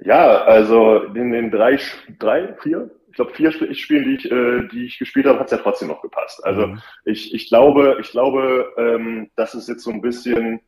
[0.00, 1.78] Ja, also in den drei,
[2.18, 5.58] drei vier, glaube vier Spielen, die ich, äh, die ich gespielt habe, hat es ja
[5.58, 6.44] trotzdem noch gepasst.
[6.44, 6.80] Also mhm.
[7.04, 10.60] ich, ich glaube, ich glaube, ähm, das ist jetzt so ein bisschen,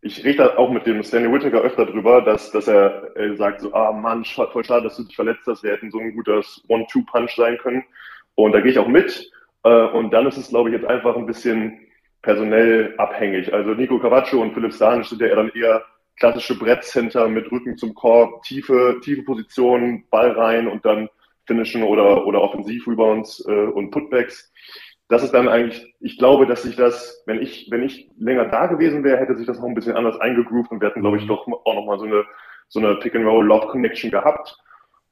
[0.00, 3.60] ich rede da auch mit dem Stanley Whittaker öfter drüber, dass, dass er äh, sagt
[3.60, 6.64] so, ah Mann, voll schade, dass du dich verletzt hast, wir hätten so ein gutes
[6.68, 7.84] One-Two-Punch sein können.
[8.34, 9.30] Und da gehe ich auch mit.
[9.62, 11.78] Äh, und dann ist es, glaube ich, jetzt einfach ein bisschen
[12.20, 13.52] personell abhängig.
[13.52, 15.84] Also Nico Cavaccio und Philipp Stanisch sind ja dann eher
[16.16, 21.08] klassische Brettcenter mit Rücken zum Korb, tiefe, tiefe Positionen, Ball rein und dann
[21.46, 24.52] finishen oder, oder Offensiv-Rebounds äh, und Putbacks.
[25.08, 28.66] Das ist dann eigentlich, ich glaube, dass sich das, wenn ich, wenn ich länger da
[28.66, 31.26] gewesen wäre, hätte sich das noch ein bisschen anders eingegroovt und wir hätten, glaube ich,
[31.26, 32.24] doch auch nochmal so eine,
[32.68, 34.56] so eine Pick-and-Roll-Love-Connection gehabt.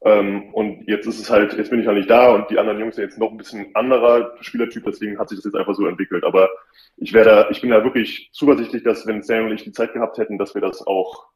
[0.02, 2.80] Ähm, und jetzt ist es halt, jetzt bin ich ja nicht da und die anderen
[2.80, 5.86] Jungs sind jetzt noch ein bisschen anderer Spielertyp, deswegen hat sich das jetzt einfach so
[5.86, 6.24] entwickelt.
[6.24, 6.48] Aber
[6.96, 10.16] ich werde, ich bin da wirklich zuversichtlich, dass wenn Sam und ich die Zeit gehabt
[10.16, 11.26] hätten, dass wir das auch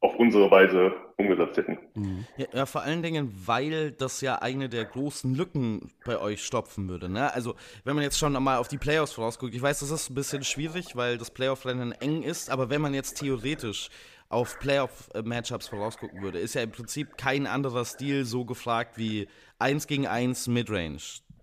[0.00, 1.78] auf unsere Weise umgesetzt hätten.
[1.94, 2.24] Mhm.
[2.36, 6.88] Ja, ja, vor allen Dingen, weil das ja eine der großen Lücken bei euch stopfen
[6.88, 7.08] würde.
[7.08, 7.32] Ne?
[7.32, 10.14] Also, wenn man jetzt schon mal auf die Playoffs vorausguckt, ich weiß, das ist ein
[10.14, 13.88] bisschen schwierig, weil das Playoff-Rennen eng ist, aber wenn man jetzt theoretisch
[14.28, 19.26] auf Playoff-Matchups vorausgucken würde, ist ja im Prinzip kein anderer Stil so gefragt wie
[19.58, 20.98] 1 gegen 1 Midrange.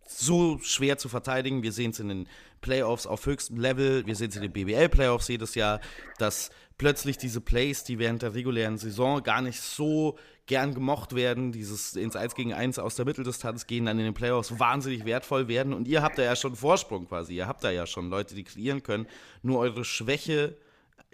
[0.07, 1.63] So schwer zu verteidigen.
[1.63, 2.27] Wir sehen es in den
[2.61, 4.05] Playoffs auf höchstem Level.
[4.05, 5.81] Wir sehen es in den BBL-Playoffs jedes Jahr,
[6.17, 11.51] dass plötzlich diese Plays, die während der regulären Saison gar nicht so gern gemocht werden,
[11.51, 15.47] dieses ins 1 gegen 1 aus der Mitteldistanz gehen, dann in den Playoffs wahnsinnig wertvoll
[15.47, 15.73] werden.
[15.73, 17.35] Und ihr habt da ja schon Vorsprung quasi.
[17.35, 19.07] Ihr habt da ja schon Leute, die kreieren können.
[19.41, 20.55] Nur eure Schwäche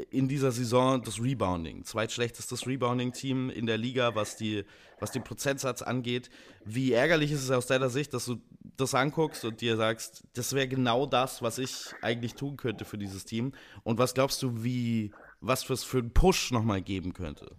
[0.09, 1.83] in dieser Saison das Rebounding.
[1.83, 4.63] Zweitschlechtestes Rebounding-Team in der Liga, was, die,
[4.99, 6.29] was den Prozentsatz angeht.
[6.65, 8.41] Wie ärgerlich ist es aus deiner Sicht, dass du
[8.77, 12.97] das anguckst und dir sagst, das wäre genau das, was ich eigentlich tun könnte für
[12.97, 13.53] dieses Team?
[13.83, 17.55] Und was glaubst du, wie, was für einen Push nochmal geben könnte?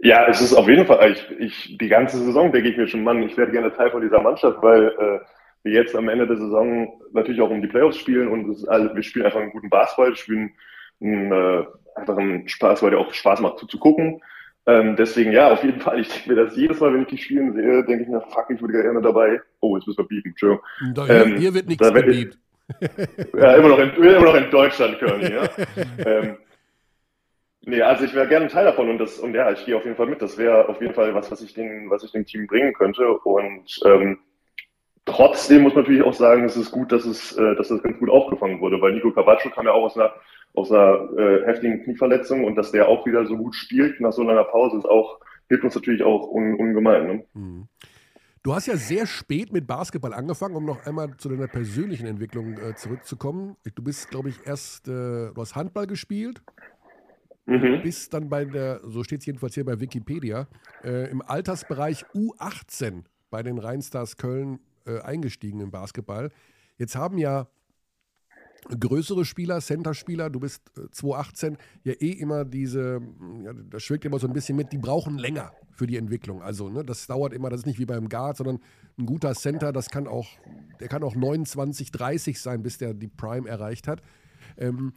[0.00, 3.04] Ja, es ist auf jeden Fall, ich, ich, die ganze Saison denke ich mir schon,
[3.04, 5.20] Mann, ich werde gerne Teil von dieser Mannschaft, weil äh,
[5.62, 8.94] wir jetzt am Ende der Saison natürlich auch um die Playoffs spielen und es, also
[8.94, 10.52] wir spielen einfach einen guten Basketball, spielen
[11.00, 11.64] einen, äh,
[11.94, 14.20] einfach einen Spaß, weil der auch Spaß macht zu gucken.
[14.66, 16.00] Ähm, deswegen ja, auf jeden Fall.
[16.00, 18.46] Ich denke mir das jedes Mal, wenn ich die spielen sehe, denke ich mir, fuck,
[18.48, 19.40] ich würde gerne dabei.
[19.60, 20.64] Oh, jetzt müssen wir bieten, Entschuldigung.
[20.94, 22.38] Da, hier, ähm, hier, wird nichts gebiebt.
[23.36, 25.48] ja, immer noch in, immer noch in Deutschland, Körny, ja.
[26.06, 26.36] ähm,
[27.66, 29.84] Nee, also ich wäre gerne ein Teil davon und das und ja, ich gehe auf
[29.84, 30.20] jeden Fall mit.
[30.20, 33.08] Das wäre auf jeden Fall was, was ich den, was ich dem Team bringen könnte.
[33.08, 34.18] Und ähm,
[35.06, 37.98] trotzdem muss man natürlich auch sagen, es ist gut, dass es, äh, dass das ganz
[37.98, 40.12] gut aufgefangen wurde, weil Nico Cavaccio kam ja auch aus einer
[40.54, 44.22] aus einer äh, heftigen Knieverletzung und dass der auch wieder so gut spielt nach so
[44.22, 47.06] einer Pause ist auch hilft uns natürlich auch un, ungemein.
[47.06, 47.24] Ne?
[47.34, 47.68] Mhm.
[48.42, 52.58] Du hast ja sehr spät mit Basketball angefangen, um noch einmal zu deiner persönlichen Entwicklung
[52.58, 53.56] äh, zurückzukommen.
[53.74, 56.42] Du bist, glaube ich, erst, äh, du hast Handball gespielt,
[57.46, 57.82] Mhm.
[57.82, 60.48] Bis dann bei der, so steht es jedenfalls hier bei Wikipedia,
[60.82, 66.30] äh, im Altersbereich U18 bei den Rheinstars Köln äh, eingestiegen im Basketball.
[66.78, 67.48] Jetzt haben ja
[68.68, 73.00] größere Spieler, Center-Spieler, du bist äh, 218, ja eh immer diese,
[73.44, 76.42] ja, das schwingt immer so ein bisschen mit, die brauchen länger für die Entwicklung.
[76.42, 78.60] Also, ne, das dauert immer, das ist nicht wie beim Guard, sondern
[78.98, 80.28] ein guter Center, das kann auch,
[80.80, 84.02] der kann auch 29, 30 sein, bis der die Prime erreicht hat.
[84.56, 84.92] Ähm,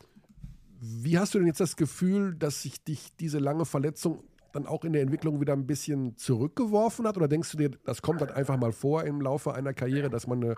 [0.80, 4.84] wie hast du denn jetzt das Gefühl, dass sich dich diese lange Verletzung dann auch
[4.84, 7.18] in der Entwicklung wieder ein bisschen zurückgeworfen hat?
[7.18, 10.28] Oder denkst du dir, das kommt dann einfach mal vor im Laufe einer Karriere, dass
[10.28, 10.56] man eine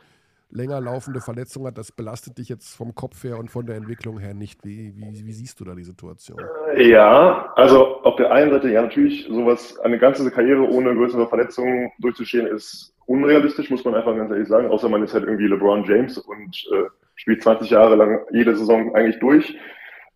[0.49, 1.77] länger laufende Verletzung hat?
[1.77, 4.63] Das belastet dich jetzt vom Kopf her und von der Entwicklung her nicht.
[4.63, 6.39] Wie, wie, wie siehst du da die Situation?
[6.77, 11.91] Ja, also auf der einen Seite, ja, natürlich, sowas, eine ganze Karriere ohne größere Verletzungen
[11.99, 14.69] durchzustehen, ist unrealistisch, muss man einfach ganz ehrlich sagen.
[14.69, 18.95] Außer man ist halt irgendwie LeBron James und äh, spielt 20 Jahre lang jede Saison
[18.95, 19.57] eigentlich durch.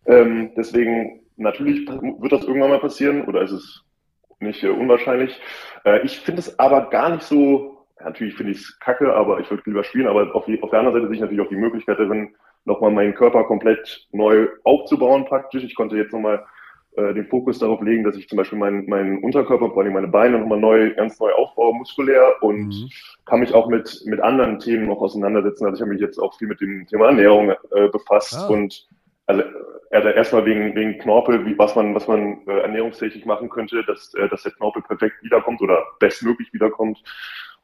[0.06, 3.84] Ähm, deswegen, natürlich wird das irgendwann mal passieren oder ist es
[4.40, 5.40] nicht äh, unwahrscheinlich.
[5.84, 7.73] Äh, ich finde es aber gar nicht so,
[8.04, 10.80] natürlich finde ich es kacke, aber ich würde lieber spielen, aber auf, die, auf der
[10.80, 15.24] anderen Seite sehe ich natürlich auch die Möglichkeit darin, nochmal meinen Körper komplett neu aufzubauen
[15.26, 15.64] praktisch.
[15.64, 16.44] Ich konnte jetzt nochmal
[16.96, 20.08] äh, den Fokus darauf legen, dass ich zum Beispiel meinen, meinen Unterkörper, vor allem meine
[20.08, 22.90] Beine nochmal neu, ganz neu aufbaue, muskulär und mhm.
[23.26, 25.64] kann mich auch mit, mit anderen Themen noch auseinandersetzen.
[25.64, 28.46] Also ich habe mich jetzt auch viel mit dem Thema Ernährung äh, befasst ah.
[28.46, 28.86] und
[29.26, 29.42] also,
[29.90, 34.14] also erstmal wegen, wegen Knorpel, wie, was man, was man äh, ernährungstechnisch machen könnte, dass,
[34.14, 37.02] äh, dass der Knorpel perfekt wiederkommt oder bestmöglich wiederkommt.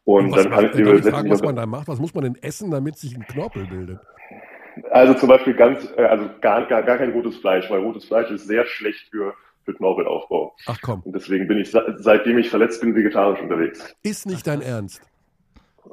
[0.04, 1.88] Und, Und dann kann ich dir fragen, was man da macht.
[1.88, 4.00] Was muss man denn essen, damit sich ein Knorpel bildet?
[4.90, 8.30] Also zum Beispiel ganz, äh, also gar, gar, gar kein rotes Fleisch, weil rotes Fleisch
[8.30, 9.34] ist sehr schlecht für,
[9.64, 10.54] für Knorpelaufbau.
[10.66, 11.00] Ach komm.
[11.02, 13.94] Und deswegen bin ich, seitdem ich verletzt bin, vegetarisch unterwegs.
[14.02, 15.02] Ist nicht dein Ernst?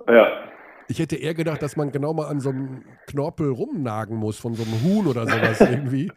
[0.08, 0.44] Ja.
[0.90, 4.54] Ich hätte eher gedacht, dass man genau mal an so einem Knorpel rumnagen muss, von
[4.54, 6.12] so einem Huhn oder sowas irgendwie.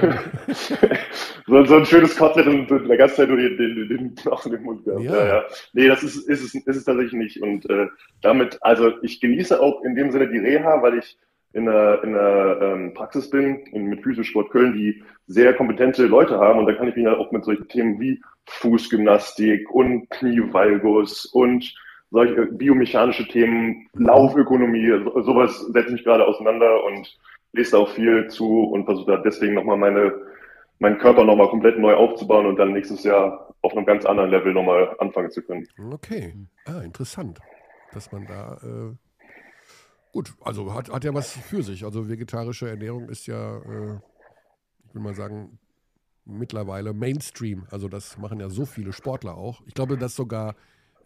[1.46, 4.62] so, so, ein schönes Kotelett und der ganze Zeit nur den, den, den Knochen im
[4.64, 5.04] Mund gehabt.
[5.04, 5.16] Ja.
[5.16, 5.44] ja, ja.
[5.74, 7.42] Nee, das ist, ist, es, ist es tatsächlich nicht.
[7.42, 7.86] Und äh,
[8.20, 11.16] damit, also ich genieße auch in dem Sinne die Reha, weil ich
[11.52, 16.38] in einer, in einer ähm, Praxis bin, in, mit Physiosport Köln, die sehr kompetente Leute
[16.38, 16.58] haben.
[16.58, 21.74] Und da kann ich mich halt auch mit solchen Themen wie Fußgymnastik und Knievalgus und
[22.10, 24.90] solche biomechanische Themen, Laufökonomie,
[25.22, 27.18] sowas setze ich gerade auseinander und
[27.52, 30.12] lese auch viel zu und versuche da deswegen nochmal meine,
[30.78, 34.52] meinen Körper nochmal komplett neu aufzubauen und dann nächstes Jahr auf einem ganz anderen Level
[34.52, 35.66] nochmal anfangen zu können.
[35.92, 36.34] Okay,
[36.66, 37.40] ah, interessant,
[37.92, 38.94] dass man da äh,
[40.12, 41.84] gut, also hat, hat ja was für sich.
[41.84, 43.98] Also vegetarische Ernährung ist ja, äh,
[44.86, 45.58] ich will mal sagen,
[46.24, 47.66] mittlerweile Mainstream.
[47.70, 49.62] Also das machen ja so viele Sportler auch.
[49.66, 50.54] Ich glaube, dass sogar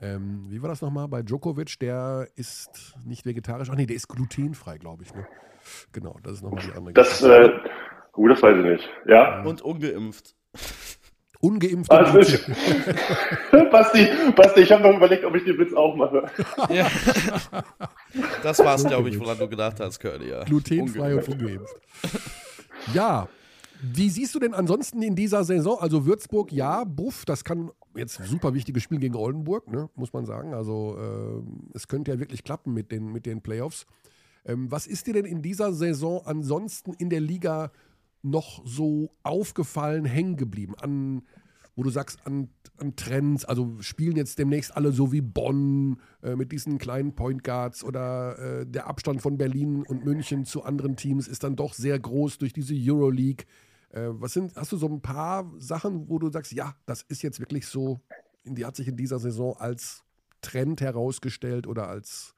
[0.00, 1.78] ähm, wie war das nochmal bei Djokovic?
[1.80, 3.68] Der ist nicht vegetarisch.
[3.70, 5.14] Ach nee, der ist glutenfrei, glaube ich.
[5.14, 5.26] Ne?
[5.92, 7.50] Genau, das ist nochmal die andere das, äh,
[8.12, 8.88] gut, das weiß ich nicht.
[9.06, 9.42] Ja.
[9.42, 10.34] Und ungeimpft.
[11.40, 11.90] Ungeimpft.
[11.90, 12.46] Also ich,
[13.70, 16.26] Basti, Basti, ich habe noch überlegt, ob ich den Witz auch mache.
[16.70, 16.86] Ja.
[18.42, 20.30] Das war es, glaube ich, woran du gedacht hast, Curly.
[20.30, 20.44] Ja.
[20.44, 21.28] Glutenfrei ungeimpft.
[21.28, 21.76] und ungeimpft.
[22.92, 23.28] Ja,
[23.82, 25.78] wie siehst du denn ansonsten in dieser Saison?
[25.78, 30.12] Also Würzburg, ja, Buff, das kann jetzt ein super wichtiges Spiel gegen Oldenburg, ne, muss
[30.12, 30.54] man sagen.
[30.54, 33.86] Also äh, es könnte ja wirklich klappen mit den, mit den Playoffs.
[34.44, 37.72] Ähm, was ist dir denn in dieser Saison ansonsten in der Liga
[38.22, 40.74] noch so aufgefallen, hängen geblieben?
[40.80, 41.22] An
[41.80, 46.36] wo du sagst, an, an Trends, also spielen jetzt demnächst alle so wie Bonn äh,
[46.36, 50.96] mit diesen kleinen Point Guards oder äh, der Abstand von Berlin und München zu anderen
[50.96, 53.46] Teams ist dann doch sehr groß durch diese Euroleague.
[53.90, 57.22] Äh, was sind, hast du so ein paar Sachen, wo du sagst, ja, das ist
[57.22, 58.00] jetzt wirklich so,
[58.44, 60.04] die hat sich in dieser Saison als
[60.40, 62.34] Trend herausgestellt oder als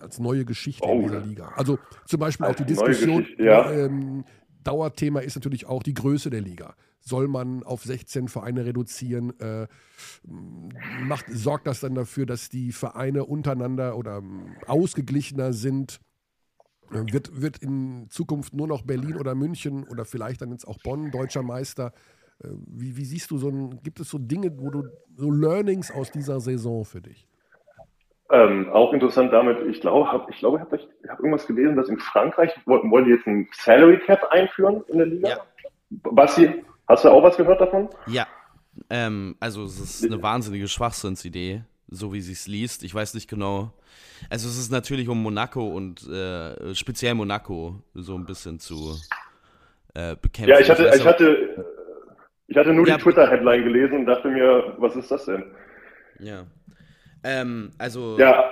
[0.00, 0.92] als neue Geschichte oh.
[0.94, 1.48] in dieser Liga.
[1.56, 3.70] Also zum Beispiel als auch die Diskussion, ja.
[3.70, 4.24] ähm,
[4.64, 6.74] Dauerthema ist natürlich auch die Größe der Liga.
[7.00, 9.38] Soll man auf 16 Vereine reduzieren?
[9.40, 9.66] Äh,
[10.22, 16.00] macht, sorgt das dann dafür, dass die Vereine untereinander oder ähm, ausgeglichener sind?
[16.90, 21.10] Wird, wird in Zukunft nur noch Berlin oder München oder vielleicht dann jetzt auch Bonn
[21.10, 21.92] deutscher Meister?
[22.42, 24.84] Äh, wie, wie siehst du so ein, gibt es so Dinge, wo du
[25.16, 27.28] so Learnings aus dieser Saison für dich?
[28.30, 31.88] Ähm, auch interessant damit, ich glaube, hab, ich glaube, ich habe hab irgendwas gelesen, dass
[31.88, 35.28] in Frankreich wollen, wollen die jetzt ein Salary Cap einführen in der Liga.
[35.28, 35.38] Ja.
[35.88, 37.88] Basti, hast du auch was gehört davon?
[38.06, 38.26] Ja.
[38.90, 42.82] Ähm, also es ist eine wahnsinnige Schwachsinnsidee, so wie sie es liest.
[42.84, 43.72] Ich weiß nicht genau.
[44.30, 48.96] Also es ist natürlich um Monaco und äh, speziell Monaco so ein bisschen zu
[49.94, 50.50] äh, bekämpfen.
[50.50, 51.64] Ja, ich hatte, ich hatte,
[52.46, 55.44] ich hatte nur ja, die Twitter-Headline gelesen und dachte mir, was ist das denn?
[56.18, 56.46] Ja.
[57.22, 58.50] Ähm, also, ja.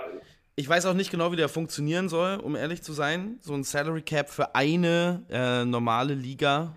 [0.54, 3.38] ich weiß auch nicht genau, wie der funktionieren soll, um ehrlich zu sein.
[3.40, 6.74] So ein Salary Cap für eine äh, normale Liga,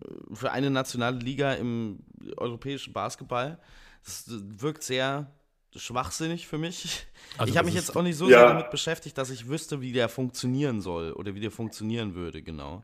[0.00, 2.00] äh, für eine nationale Liga im
[2.36, 3.58] europäischen Basketball.
[4.04, 5.30] Das wirkt sehr
[5.76, 7.06] schwachsinnig für mich.
[7.38, 8.38] Also ich habe mich jetzt auch nicht so ja.
[8.38, 12.42] sehr damit beschäftigt, dass ich wüsste, wie der funktionieren soll oder wie der funktionieren würde,
[12.42, 12.82] genau.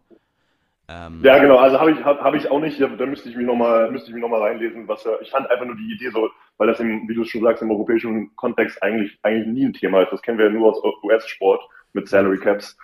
[0.88, 3.44] Ähm, ja, genau, also habe ich, hab, hab ich auch nicht, da müsste ich mich
[3.44, 7.14] nochmal noch reinlesen, was ich fand einfach nur die Idee so, weil das im, wie
[7.14, 10.12] du schon sagst, im europäischen Kontext eigentlich, eigentlich nie ein Thema ist.
[10.12, 11.60] Das kennen wir ja nur aus US-Sport
[11.92, 12.78] mit Salary Caps.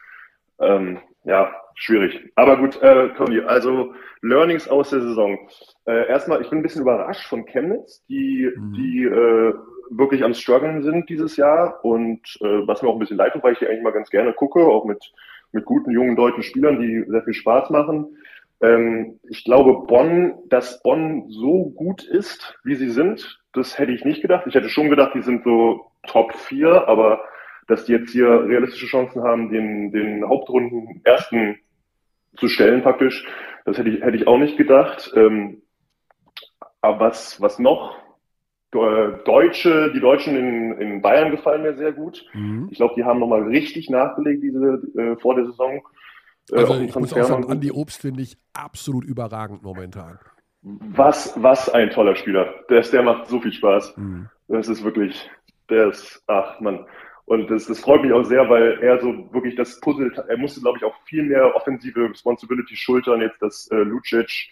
[0.59, 2.33] Ähm, ja, schwierig.
[2.35, 5.39] Aber gut, äh, Conny, also Learnings aus der Saison.
[5.87, 8.73] Äh, erstmal, ich bin ein bisschen überrascht von Chemnitz, die, mhm.
[8.73, 9.55] die äh,
[9.97, 13.43] wirklich am Struggeln sind dieses Jahr und äh, was mir auch ein bisschen leid tut,
[13.43, 15.13] weil ich die eigentlich mal ganz gerne gucke, auch mit
[15.53, 18.17] mit guten jungen deutschen Spielern, die sehr viel Spaß machen.
[18.61, 24.05] Ähm, ich glaube, Bonn, dass Bonn so gut ist, wie sie sind, das hätte ich
[24.05, 24.47] nicht gedacht.
[24.47, 27.23] Ich hätte schon gedacht, die sind so Top 4, aber
[27.69, 31.59] dass die jetzt hier realistische Chancen haben, den, den Hauptrunden ersten
[32.37, 33.27] zu stellen praktisch,
[33.65, 35.13] das hätte ich, hätte ich auch nicht gedacht.
[35.15, 35.63] Ähm,
[36.81, 38.02] aber was, was noch?
[38.73, 42.25] Deutsche, die Deutschen in, in Bayern gefallen mir sehr gut.
[42.33, 42.69] Mhm.
[42.71, 45.83] Ich glaube, die haben nochmal richtig nachgelegt diese äh, vor der Saison.
[46.51, 50.19] Äh, also ich muss auch sagen, Andi Obst finde ich absolut überragend momentan.
[50.63, 52.55] Was, was ein toller Spieler.
[52.71, 53.97] Der, der macht so viel Spaß.
[53.99, 54.29] Mhm.
[54.49, 55.31] Das ist wirklich,
[55.69, 56.87] der ist, ach man.
[57.27, 60.61] Und das, das freut mich auch sehr, weil er so wirklich das Puzzle, er musste,
[60.61, 64.51] glaube ich, auch viel mehr offensive Responsibility schultern, jetzt dass äh, Lucic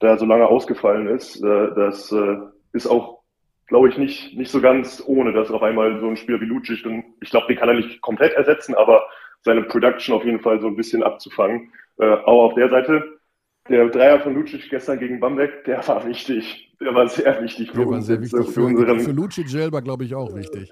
[0.00, 1.42] da so lange ausgefallen ist.
[1.42, 2.36] Äh, das äh,
[2.72, 3.23] ist auch
[3.66, 6.82] glaube ich, nicht, nicht so ganz ohne, dass auf einmal so ein Spieler wie Lucic,
[6.82, 9.04] dann, ich glaube, den kann er nicht komplett ersetzen, aber
[9.42, 11.72] seine Production auf jeden Fall so ein bisschen abzufangen.
[11.98, 13.18] Äh, auch auf der Seite,
[13.68, 16.74] der Dreier von Lucic gestern gegen Bamberg, der war wichtig.
[16.80, 17.96] Der war sehr wichtig für der uns.
[17.96, 20.70] War sehr wichtig für, unseren, für Lucic selber, glaube ich, auch wichtig.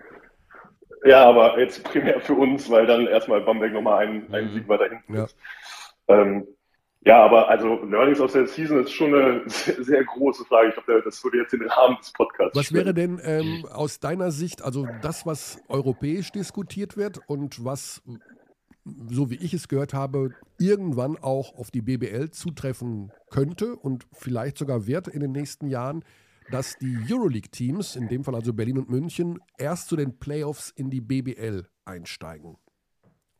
[1.04, 4.52] Ja, aber jetzt primär für uns, weil dann erstmal Bamberg nochmal einen, einen.
[4.52, 5.24] Sieg weiter hinten ja.
[5.24, 5.36] ist.
[6.08, 6.46] Ähm,
[7.04, 10.68] ja, aber also Learnings aus der Season ist schon eine sehr, sehr große Frage.
[10.68, 12.56] Ich glaube, das würde jetzt in den Rahmen des Podcasts.
[12.56, 18.02] Was wäre denn ähm, aus deiner Sicht, also das, was europäisch diskutiert wird und was,
[18.84, 24.56] so wie ich es gehört habe, irgendwann auch auf die BBL zutreffen könnte und vielleicht
[24.56, 26.04] sogar wird in den nächsten Jahren,
[26.52, 30.90] dass die Euroleague-Teams, in dem Fall also Berlin und München, erst zu den Playoffs in
[30.90, 32.58] die BBL einsteigen?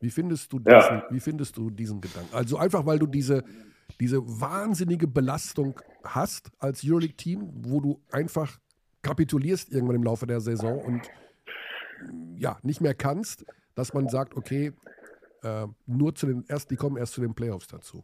[0.03, 1.07] Wie findest du diesen, ja.
[1.09, 2.35] wie findest du diesen Gedanken?
[2.35, 3.43] Also einfach, weil du diese,
[4.01, 8.59] diese wahnsinnige Belastung hast als Euroleague-Team, wo du einfach
[9.01, 11.09] kapitulierst irgendwann im Laufe der Saison und
[12.35, 14.73] ja, nicht mehr kannst, dass man sagt, okay,
[15.41, 18.03] äh, nur zu den erst, die kommen erst zu den Playoffs dazu.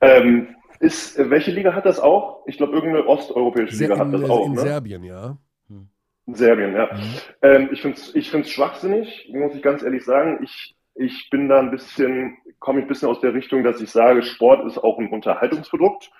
[0.00, 0.48] Ähm,
[0.80, 2.44] ist, welche Liga hat das auch?
[2.46, 4.46] Ich glaube, irgendeine osteuropäische Liga in, hat das auch.
[4.46, 4.60] In ne?
[4.60, 5.38] Serbien, ja.
[5.68, 6.92] In Serbien, ja.
[6.92, 7.14] Mhm.
[7.42, 10.40] Ähm, ich finde es ich find's schwachsinnig, muss ich ganz ehrlich sagen.
[10.42, 13.90] Ich ich bin da ein bisschen, komme ich ein bisschen aus der Richtung, dass ich
[13.90, 16.10] sage, Sport ist auch ein Unterhaltungsprodukt.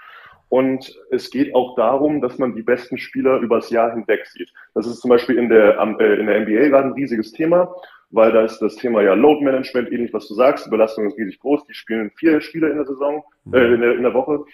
[0.49, 4.51] Und es geht auch darum, dass man die besten Spieler übers Jahr hinweg sieht.
[4.75, 7.75] Das ist zum Beispiel in der, äh, in der NBA gerade ein riesiges Thema,
[8.11, 10.65] weil da ist das Thema ja Load Management, ähnlich was du sagst.
[10.65, 11.67] Die Belastung ist riesig groß.
[11.67, 13.23] Die spielen vier Spiele in der Saison,
[13.53, 14.45] äh, in, der, in der Woche.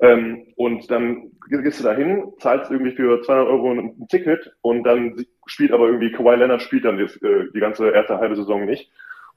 [0.00, 4.84] Ähm, und dann gehst du da hin, zahlst irgendwie für 200 Euro ein, Ticket und
[4.84, 8.64] dann spielt aber irgendwie Kawhi Leonard spielt dann das, äh, die ganze erste halbe Saison
[8.64, 8.90] nicht.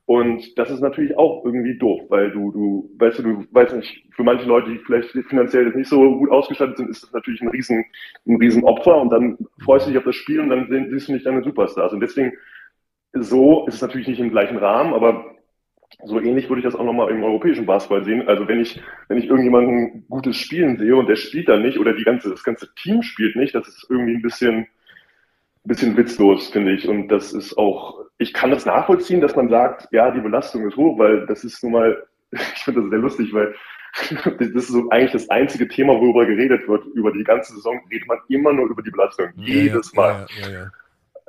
[0.06, 4.04] Und das ist natürlich auch irgendwie doof, weil du, du, weißt du, du weißt nicht,
[4.12, 7.50] für manche Leute, die vielleicht finanziell nicht so gut ausgestattet sind, ist das natürlich ein
[7.50, 7.86] riesen,
[8.28, 11.14] ein riesen Opfer und dann freust du dich auf das Spiel und dann siehst du
[11.14, 11.94] nicht deine Superstars.
[11.94, 12.34] Und deswegen,
[13.14, 15.32] so ist es natürlich nicht im gleichen Rahmen, aber
[16.04, 18.28] so ähnlich würde ich das auch nochmal im europäischen Basketball sehen.
[18.28, 21.94] Also wenn ich, wenn ich irgendjemanden gutes Spielen sehe und der spielt dann nicht oder
[21.94, 24.68] die ganze, das ganze Team spielt nicht, das ist irgendwie ein bisschen,
[25.64, 26.88] bisschen witzlos, finde ich.
[26.88, 30.78] Und das ist auch, ich kann das nachvollziehen, dass man sagt, ja, die Belastung ist
[30.78, 33.54] hoch, weil das ist nun mal, ich finde das sehr lustig, weil
[34.40, 36.86] das ist so eigentlich das einzige Thema, worüber geredet wird.
[36.96, 39.28] Über die ganze Saison redet man immer nur über die Belastung.
[39.36, 40.26] Ja, jedes Mal.
[40.42, 40.72] Ja, ja,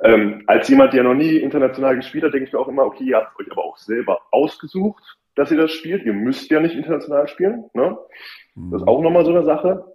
[0.03, 3.05] ähm, als jemand, der noch nie international gespielt hat, denke ich mir auch immer, okay,
[3.05, 5.01] ihr habt euch aber auch selber ausgesucht,
[5.35, 6.03] dass ihr das spielt.
[6.05, 7.65] Ihr müsst ja nicht international spielen.
[7.73, 7.97] Ne?
[8.55, 9.85] Das ist auch nochmal so eine Sache.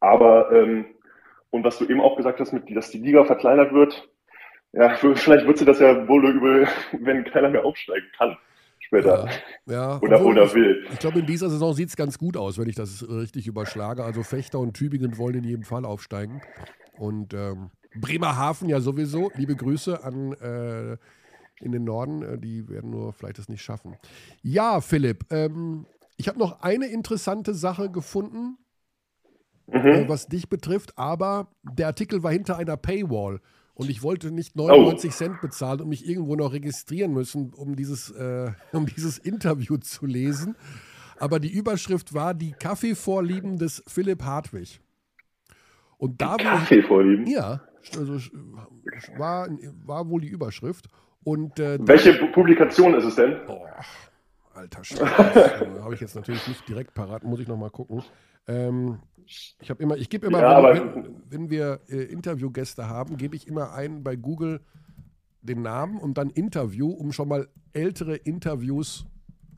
[0.00, 0.86] Aber ähm,
[1.50, 4.08] und was du eben auch gesagt hast, mit, dass die Liga verkleinert wird,
[4.72, 6.68] ja, vielleicht wird sie das ja wohl übel,
[7.00, 8.36] wenn keiner mehr aufsteigen kann
[8.80, 9.28] später.
[9.66, 10.00] Ja, ja.
[10.00, 10.84] Oder, oder will.
[10.86, 13.46] Ich, ich glaube, in dieser Saison sieht es ganz gut aus, wenn ich das richtig
[13.46, 14.04] überschlage.
[14.04, 16.42] Also Fechter und Tübingen wollen in jedem Fall aufsteigen.
[16.98, 19.30] Und ähm, Bremerhaven ja sowieso.
[19.34, 20.96] Liebe Grüße an äh,
[21.64, 22.22] in den Norden.
[22.22, 23.96] Äh, die werden nur vielleicht es nicht schaffen.
[24.42, 25.86] Ja, Philipp, ähm,
[26.16, 28.58] ich habe noch eine interessante Sache gefunden
[29.72, 29.86] mhm.
[29.86, 33.40] äh, was dich betrifft, aber der Artikel war hinter einer Paywall.
[33.74, 35.12] Und ich wollte nicht 99 oh.
[35.12, 40.04] Cent bezahlen und mich irgendwo noch registrieren müssen, um dieses, äh, um dieses Interview zu
[40.04, 40.54] lesen.
[41.18, 44.80] Aber die Überschrift war die Kaffeevorlieben des Philipp Hartwig.
[45.96, 47.26] Und da Kaffeevorlieben?
[47.26, 47.60] Ja,
[47.96, 48.18] also
[49.16, 49.48] war,
[49.84, 50.88] war wohl die Überschrift.
[51.22, 53.36] Und, äh, Welche Publikation ist es denn?
[53.48, 53.66] Oh,
[54.54, 55.04] alter Scheiße.
[55.82, 58.02] habe ich jetzt natürlich nicht direkt parat, muss ich nochmal gucken.
[58.46, 59.00] Ähm,
[59.60, 63.36] ich habe immer, ich gebe immer, ja, wenn, wenn, wenn, wir äh, Interviewgäste haben, gebe
[63.36, 64.60] ich immer ein bei Google
[65.42, 69.06] den Namen und dann Interview, um schon mal ältere Interviews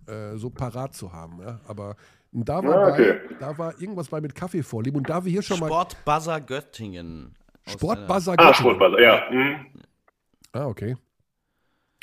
[0.06, 1.40] äh, so parat zu haben.
[1.40, 1.60] Ja?
[1.66, 1.96] Aber
[2.32, 3.20] da war, ah, okay.
[3.28, 5.66] bei, da war irgendwas bei mit Kaffee vorlieben und da wir hier schon mal.
[5.66, 7.34] Sportbuzzer Göttingen.
[7.66, 8.50] Sportbuzzer Göttingen.
[8.50, 9.30] Ah, Sportbuzzer, ja.
[9.30, 9.66] Mhm.
[10.52, 10.96] Ah, okay.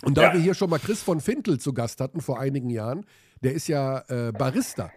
[0.03, 0.33] Und da ja.
[0.33, 3.05] wir hier schon mal Chris von Fintel zu Gast hatten vor einigen Jahren,
[3.43, 4.91] der ist ja äh, Barista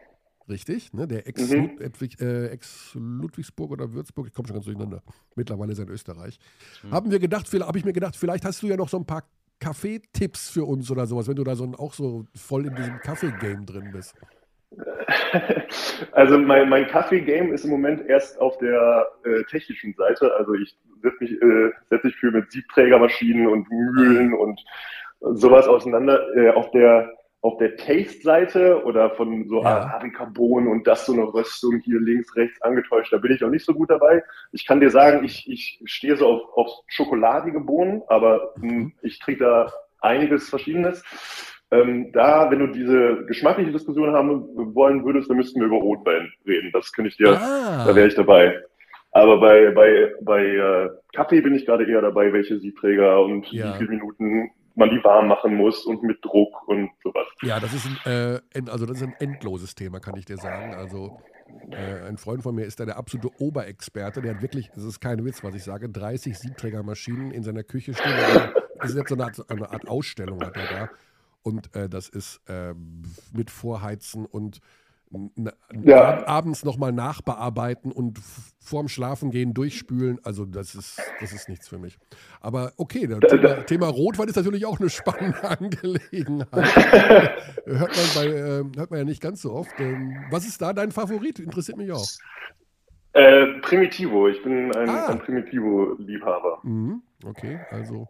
[0.52, 0.92] richtig?
[0.92, 1.08] Ne?
[1.08, 2.26] Der Ex-Ludwigsburg mhm.
[2.26, 2.96] äh, Ex
[3.58, 5.02] oder Würzburg, ich komme schon ganz durcheinander.
[5.34, 6.38] Mittlerweile ist er in Österreich.
[6.84, 6.90] Mhm.
[6.92, 9.24] Haben wir gedacht, habe ich mir gedacht, vielleicht hast du ja noch so ein paar
[9.58, 13.66] Kaffeetipps für uns oder sowas, wenn du da so auch so voll in diesem Kaffee-Game
[13.66, 14.14] drin bist.
[16.12, 20.34] Also mein, mein Kaffee-Game ist im Moment erst auf der äh, technischen Seite.
[20.36, 24.60] Also ich setze mich, äh, setz mich viel mit Siebträgermaschinen und Mühlen und
[25.20, 26.20] sowas auseinander.
[26.36, 27.10] Äh, auf der
[27.42, 29.80] auf der Taste-Seite oder von so ja.
[29.80, 33.66] Arabica-Bohnen und das so eine Röstung hier links, rechts angetäuscht, da bin ich noch nicht
[33.66, 34.22] so gut dabei.
[34.52, 38.92] Ich kann dir sagen, ich, ich stehe so auf, auf schokoladige Bohnen, aber hm, mhm.
[39.02, 41.02] ich trinke da einiges Verschiedenes.
[41.72, 46.32] Ähm, da, wenn du diese geschmackliche Diskussion haben wollen würdest, dann müssten wir über Rotwein
[46.46, 46.70] reden.
[46.72, 47.84] Das könnte ich dir, ah.
[47.86, 48.62] da wäre ich dabei.
[49.10, 53.74] Aber bei, bei, bei äh, Kaffee bin ich gerade eher dabei, welche Siebträger und ja.
[53.74, 57.26] wie viele Minuten man die warm machen muss und mit Druck und sowas.
[57.42, 60.74] Ja, das ist ein, äh, also das ist ein endloses Thema, kann ich dir sagen.
[60.74, 61.20] Also
[61.70, 64.22] äh, ein Freund von mir ist da der absolute Oberexperte.
[64.22, 67.94] Der hat wirklich, das ist kein Witz, was ich sage, 30 Siebträgermaschinen in seiner Küche
[67.94, 68.14] stehen.
[68.78, 70.90] Das ist jetzt so eine Art, eine Art Ausstellung hat er da.
[71.42, 72.74] Und äh, das ist äh,
[73.32, 74.60] mit Vorheizen und
[75.82, 76.26] ja.
[76.26, 78.18] abends nochmal nachbearbeiten und
[78.60, 80.18] vorm Schlafengehen durchspülen.
[80.24, 81.98] Also das ist, das ist nichts für mich.
[82.40, 86.50] Aber okay, das Thema, Thema Rotwein ist natürlich auch eine spannende Angelegenheit.
[87.66, 89.78] hört, man bei, äh, hört man ja nicht ganz so oft.
[89.78, 91.38] Ähm, was ist da dein Favorit?
[91.38, 92.06] Interessiert mich auch.
[93.12, 94.28] Äh, Primitivo.
[94.28, 95.08] Ich bin ein, ah.
[95.08, 96.60] ein Primitivo-Liebhaber.
[96.62, 97.02] Mhm.
[97.24, 98.08] Okay, also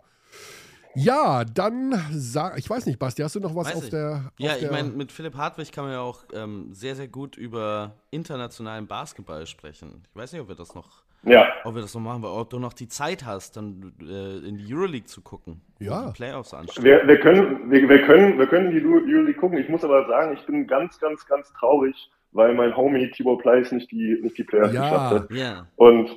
[0.95, 3.91] ja, dann sag, ich weiß nicht, Basti, hast du noch was weiß auf ich.
[3.91, 4.25] der.
[4.27, 7.37] Auf ja, ich meine, mit Philipp Hartwig kann man ja auch ähm, sehr, sehr gut
[7.37, 10.03] über internationalen Basketball sprechen.
[10.11, 11.49] Ich weiß nicht, ob wir das noch, ja.
[11.65, 14.59] ob wir das noch machen, weil ob du noch die Zeit hast, dann äh, in
[14.59, 15.61] die Euroleague zu gucken.
[15.79, 16.07] Ja.
[16.07, 16.85] Die Playoffs anstehen.
[16.85, 19.59] Wir, wir, können, wir, wir, können, wir können die Euroleague gucken.
[19.59, 23.73] Ich muss aber sagen, ich bin ganz, ganz, ganz traurig, weil mein Homie Tibor Pleiss
[23.73, 24.83] nicht die, nicht die Playoffs ja.
[24.83, 25.31] geschafft hat.
[25.31, 25.67] Ja.
[25.77, 26.11] Und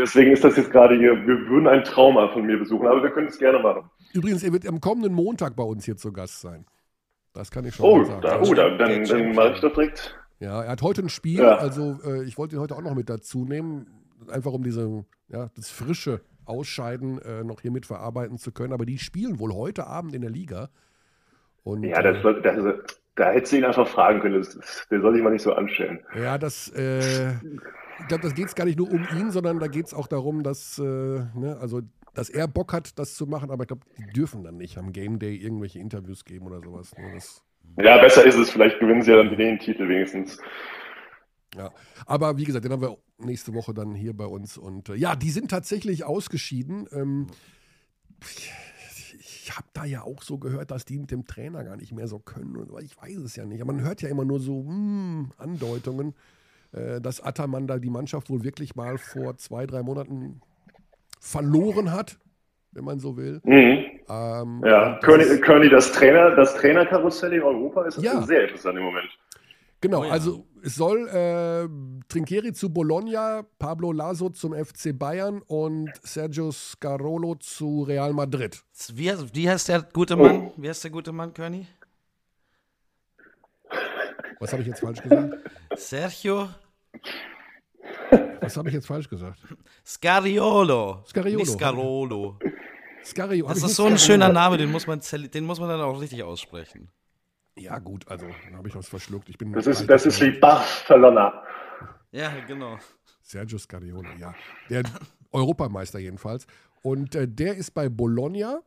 [0.00, 3.10] Deswegen ist das jetzt gerade hier, wir würden ein Trauma von mir besuchen, aber wir
[3.10, 3.90] können es gerne machen.
[4.14, 6.64] Übrigens, er wird am kommenden Montag bei uns hier zu Gast sein.
[7.34, 8.22] Das kann ich schon oh, mal sagen.
[8.22, 10.18] Da, oh, dann, dann, dann mache ich das direkt.
[10.38, 11.56] Ja, er hat heute ein Spiel, ja.
[11.56, 13.86] also äh, ich wollte ihn heute auch noch mit dazu nehmen,
[14.30, 18.72] einfach um diese, ja, das frische Ausscheiden äh, noch hier mit verarbeiten zu können.
[18.72, 20.70] Aber die spielen wohl heute Abend in der Liga.
[21.62, 24.38] Und, ja, das, äh, das, das, da hättest du ihn einfach fragen können.
[24.38, 26.00] Das, das, der soll sich mal nicht so anstellen.
[26.16, 27.34] Ja, das, äh,
[28.00, 30.06] ich glaube, das geht es gar nicht nur um ihn, sondern da geht es auch
[30.06, 31.82] darum, dass, äh, ne, also
[32.14, 34.92] dass er Bock hat, das zu machen, aber ich glaube, die dürfen dann nicht am
[34.92, 36.96] Game Day irgendwelche Interviews geben oder sowas.
[36.96, 37.12] Ne?
[37.14, 37.44] Das,
[37.78, 38.50] Ja, besser ist es.
[38.50, 40.38] Vielleicht gewinnen sie ja dann den Titel wenigstens.
[41.56, 41.70] ja.
[42.06, 44.58] Aber wie gesagt, den haben wir nächste Woche dann hier bei uns.
[44.58, 46.88] Und äh, ja, die sind tatsächlich ausgeschieden.
[46.92, 47.28] Ähm,
[48.20, 52.08] ich habe da ja auch so gehört, dass die mit dem Trainer gar nicht mehr
[52.08, 52.56] so können.
[52.56, 53.60] Und, ich weiß es ja nicht.
[53.62, 56.14] Aber man hört ja immer nur so mm, Andeutungen,
[56.72, 60.40] äh, dass Ataman da die Mannschaft wohl wirklich mal vor zwei, drei Monaten
[61.20, 62.18] verloren hat,
[62.72, 63.40] wenn man so will.
[63.44, 63.84] Mhm.
[64.08, 68.22] Ähm, Ja, und das Trainer, das Trainerkarussell in Europa ist Ja.
[68.22, 69.08] sehr interessant im Moment.
[69.82, 70.10] Genau, Oh ja.
[70.10, 71.66] also es soll äh,
[72.08, 78.62] Trinchieri zu Bologna, Pablo Laso zum FC Bayern und Sergio Scarolo zu Real Madrid.
[78.92, 80.22] Wie, heißt- wie heißt der gute Oh.
[80.22, 80.50] Mann?
[80.58, 81.66] Wie heißt der gute Mann, Körny?
[84.40, 85.34] Was habe ich jetzt falsch gesagt?
[85.76, 86.48] Sergio
[88.40, 89.38] Was habe ich jetzt falsch gesagt?
[89.86, 91.04] Scariolo.
[91.06, 91.38] Scariolo.
[91.38, 92.38] Nicht Scarolo.
[93.04, 93.46] Scario.
[93.48, 93.98] Das ist so ein Scariolo?
[93.98, 96.90] schöner Name, den muss man, den muss man dann auch richtig aussprechen.
[97.56, 99.28] Ja gut, also dann habe ich was verschluckt.
[99.28, 101.42] Ich bin Das ist, das ist wie Barcelona.
[102.10, 102.78] Ja, genau.
[103.22, 104.34] Sergio Scariolo, ja.
[104.70, 104.82] Der
[105.32, 106.46] Europameister jedenfalls.
[106.82, 108.60] Und äh, der ist bei Bologna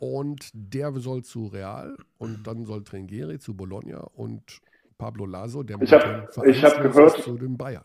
[0.00, 4.62] und der soll zu Real und dann soll Trinchieri zu Bologna und
[5.02, 7.84] Pablo Laso, der Ich hab- momentan ich hab gehört- zu den Bayern.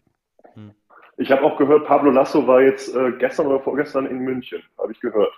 [1.19, 4.61] Ich habe auch gehört, Pablo Lasso war jetzt äh, gestern oder vorgestern in München.
[4.77, 5.33] Habe ich gehört.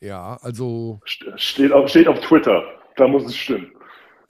[0.00, 2.62] Ja, also St- Steht auf, steht auf Twitter.
[2.96, 3.72] Da muss es stimmen.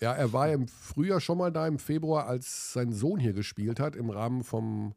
[0.01, 3.79] Ja, er war im Frühjahr schon mal da im Februar, als sein Sohn hier gespielt
[3.79, 4.95] hat, im Rahmen vom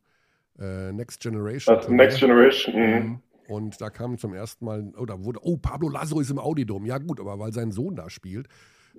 [0.58, 1.76] äh, Next Generation.
[1.76, 2.76] Also Next Generation.
[2.76, 2.96] Mhm.
[3.06, 3.20] Mhm.
[3.48, 6.86] Und da kam zum ersten Mal, oder wurde, oh, Pablo Lasso ist im Audidom.
[6.86, 8.48] Ja, gut, aber weil sein Sohn da spielt.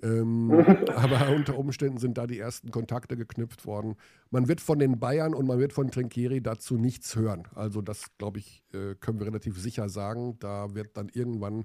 [0.03, 0.51] Ähm,
[0.95, 3.97] aber unter Umständen sind da die ersten Kontakte geknüpft worden.
[4.31, 7.45] Man wird von den Bayern und man wird von Trinkieri dazu nichts hören.
[7.55, 10.39] Also, das, glaube ich, äh, können wir relativ sicher sagen.
[10.39, 11.65] Da wird dann irgendwann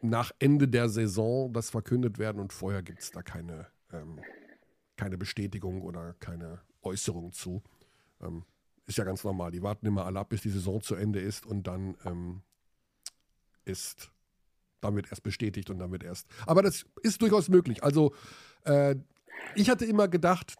[0.00, 4.20] nach Ende der Saison das verkündet werden und vorher gibt es da keine, ähm,
[4.96, 7.62] keine Bestätigung oder keine Äußerung zu.
[8.20, 8.44] Ähm,
[8.86, 9.50] ist ja ganz normal.
[9.50, 12.42] Die warten immer alle ab, bis die Saison zu Ende ist und dann ähm,
[13.64, 14.10] ist,
[14.82, 16.26] wird erst bestätigt und wird erst.
[16.46, 17.82] Aber das ist durchaus möglich.
[17.82, 18.12] Also
[18.64, 18.96] äh,
[19.54, 20.56] ich hatte immer gedacht,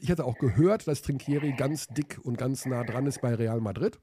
[0.00, 3.60] ich hatte auch gehört, dass Trinkieri ganz dick und ganz nah dran ist bei Real
[3.60, 3.98] Madrid.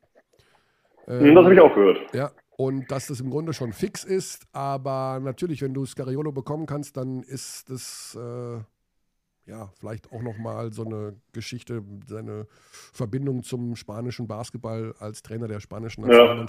[1.07, 2.13] Mhm, Das habe ich auch gehört.
[2.13, 6.65] Ja, und dass das im Grunde schon fix ist, aber natürlich, wenn du Scariolo bekommen
[6.65, 8.59] kannst, dann ist das äh,
[9.49, 12.47] ja vielleicht auch nochmal so eine Geschichte, seine
[12.93, 16.45] Verbindung zum spanischen Basketball als Trainer der spanischen Ja.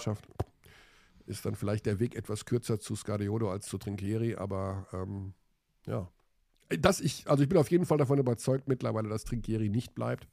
[1.27, 5.35] Ist dann vielleicht der Weg etwas kürzer zu Scariolo als zu Trinkieri, aber ähm,
[5.87, 6.11] ja.
[6.81, 10.27] Das ich, also ich bin auf jeden Fall davon überzeugt mittlerweile, dass Trinkieri nicht bleibt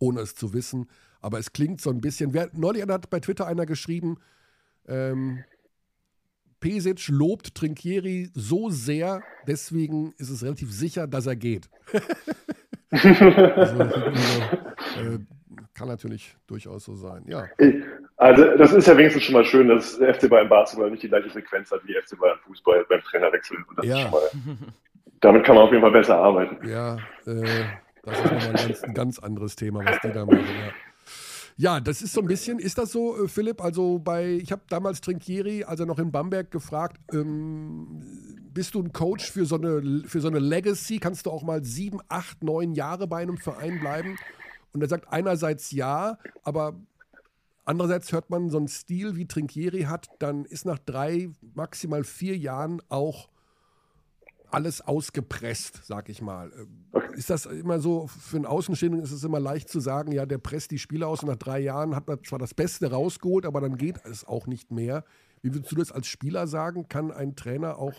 [0.00, 0.88] ohne es zu wissen.
[1.20, 2.32] Aber es klingt so ein bisschen.
[2.32, 4.16] Wer, neulich hat bei Twitter einer geschrieben,
[4.88, 5.44] ähm,
[6.58, 11.70] Pesic lobt Trinkieri so sehr, deswegen ist es relativ sicher, dass er geht.
[12.90, 15.18] also, äh,
[15.80, 17.24] kann natürlich durchaus so sein.
[17.26, 17.48] Ja,
[18.18, 21.08] Also das ist ja wenigstens schon mal schön, dass der FC Bayern Basketball nicht die
[21.08, 23.56] gleiche Frequenz hat wie FC Bayern Fußball beim Trainerwechsel.
[23.82, 24.10] Ja.
[24.10, 24.20] mal,
[25.22, 26.68] damit kann man auf jeden Fall besser arbeiten.
[26.68, 27.64] ja, äh,
[28.02, 30.44] das ist nochmal ein ganz, ein ganz anderes Thema, was die da machen.
[30.44, 30.72] Ja.
[31.56, 33.62] Ja, das ist so ein bisschen, ist das so, äh, Philipp?
[33.62, 38.02] Also bei, ich habe damals Trinkieri, als er noch in Bamberg gefragt, ähm,
[38.52, 40.98] bist du ein Coach für so, eine, für so eine Legacy?
[40.98, 44.18] Kannst du auch mal sieben, acht, neun Jahre bei einem Verein bleiben?
[44.72, 46.74] Und er sagt einerseits ja, aber
[47.64, 52.36] andererseits hört man so einen Stil wie Trinkieri hat, dann ist nach drei, maximal vier
[52.36, 53.28] Jahren auch
[54.50, 56.52] alles ausgepresst, sag ich mal.
[57.14, 60.38] Ist das immer so, für einen Außenstehenden ist es immer leicht zu sagen, ja, der
[60.38, 63.60] presst die Spieler aus und nach drei Jahren hat er zwar das Beste rausgeholt, aber
[63.60, 65.04] dann geht es auch nicht mehr.
[65.42, 66.88] Wie würdest du das als Spieler sagen?
[66.88, 67.94] Kann ein Trainer auch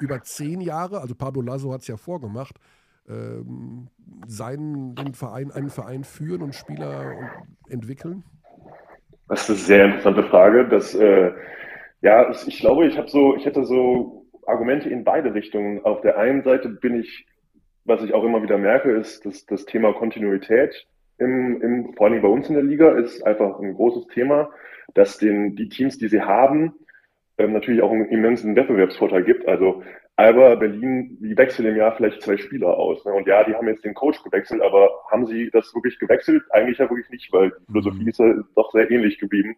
[0.00, 2.58] über zehn Jahre, also Pablo Lasso hat es ja vorgemacht,
[3.08, 3.88] ähm,
[4.26, 7.12] seinen den Verein, einen Verein führen und Spieler
[7.68, 8.24] entwickeln?
[9.28, 10.68] Das ist eine sehr interessante Frage.
[10.68, 11.32] Das, äh,
[12.00, 15.84] ja, ich, glaube, ich habe so, ich hätte so Argumente in beide Richtungen.
[15.84, 17.26] Auf der einen Seite bin ich,
[17.84, 20.86] was ich auch immer wieder merke, ist, dass das Thema Kontinuität
[21.18, 24.50] im, im, vor allem bei uns in der Liga ist einfach ein großes Thema,
[24.94, 26.74] dass den, die Teams, die sie haben,
[27.38, 29.48] ähm, natürlich auch einen immensen Wettbewerbsvorteil gibt.
[29.48, 29.82] Also
[30.16, 33.04] Alba Berlin, die wechseln im Jahr vielleicht zwei Spieler aus.
[33.04, 33.12] Ne?
[33.12, 36.42] Und ja, die haben jetzt den Coach gewechselt, aber haben sie das wirklich gewechselt?
[36.50, 39.56] Eigentlich ja wirklich nicht, weil die Philosophie ist ja doch sehr ähnlich geblieben.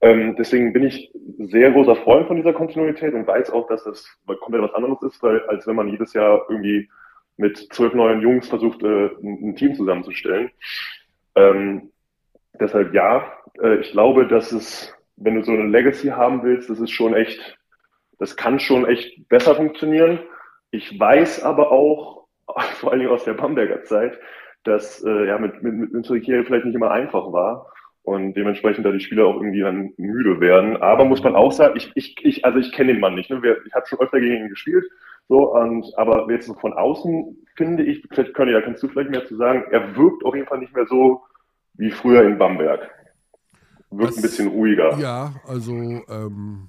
[0.00, 4.06] Ähm, deswegen bin ich sehr großer Freund von dieser Kontinuität und weiß auch, dass das
[4.26, 6.88] komplett was anderes ist, weil, als wenn man jedes Jahr irgendwie
[7.36, 10.50] mit zwölf neuen Jungs versucht, äh, ein, ein Team zusammenzustellen.
[11.34, 11.90] Ähm,
[12.58, 13.30] deshalb ja,
[13.60, 17.14] äh, ich glaube, dass es wenn du so eine Legacy haben willst, das ist schon
[17.14, 17.58] echt,
[18.20, 20.20] das kann schon echt besser funktionieren.
[20.70, 22.26] Ich weiß aber auch,
[22.74, 24.16] vor allen Dingen aus der Bamberger Zeit,
[24.62, 28.92] dass äh, ja mit, mit, mit Münster vielleicht nicht immer einfach war und dementsprechend da
[28.92, 30.76] die Spieler auch irgendwie dann müde werden.
[30.76, 33.30] Aber muss man auch sagen, ich, ich, ich also ich kenne den Mann nicht.
[33.30, 33.40] Ne?
[33.66, 34.84] Ich habe schon öfter gegen ihn gespielt,
[35.28, 39.10] so und aber jetzt so von außen finde ich, vielleicht Conny, da kannst du vielleicht
[39.10, 39.64] mehr zu sagen.
[39.70, 41.22] Er wirkt auf jeden Fall nicht mehr so
[41.74, 42.90] wie früher in Bamberg.
[43.90, 44.98] Wirkt das, ein bisschen ruhiger.
[44.98, 46.68] Ja, also ähm,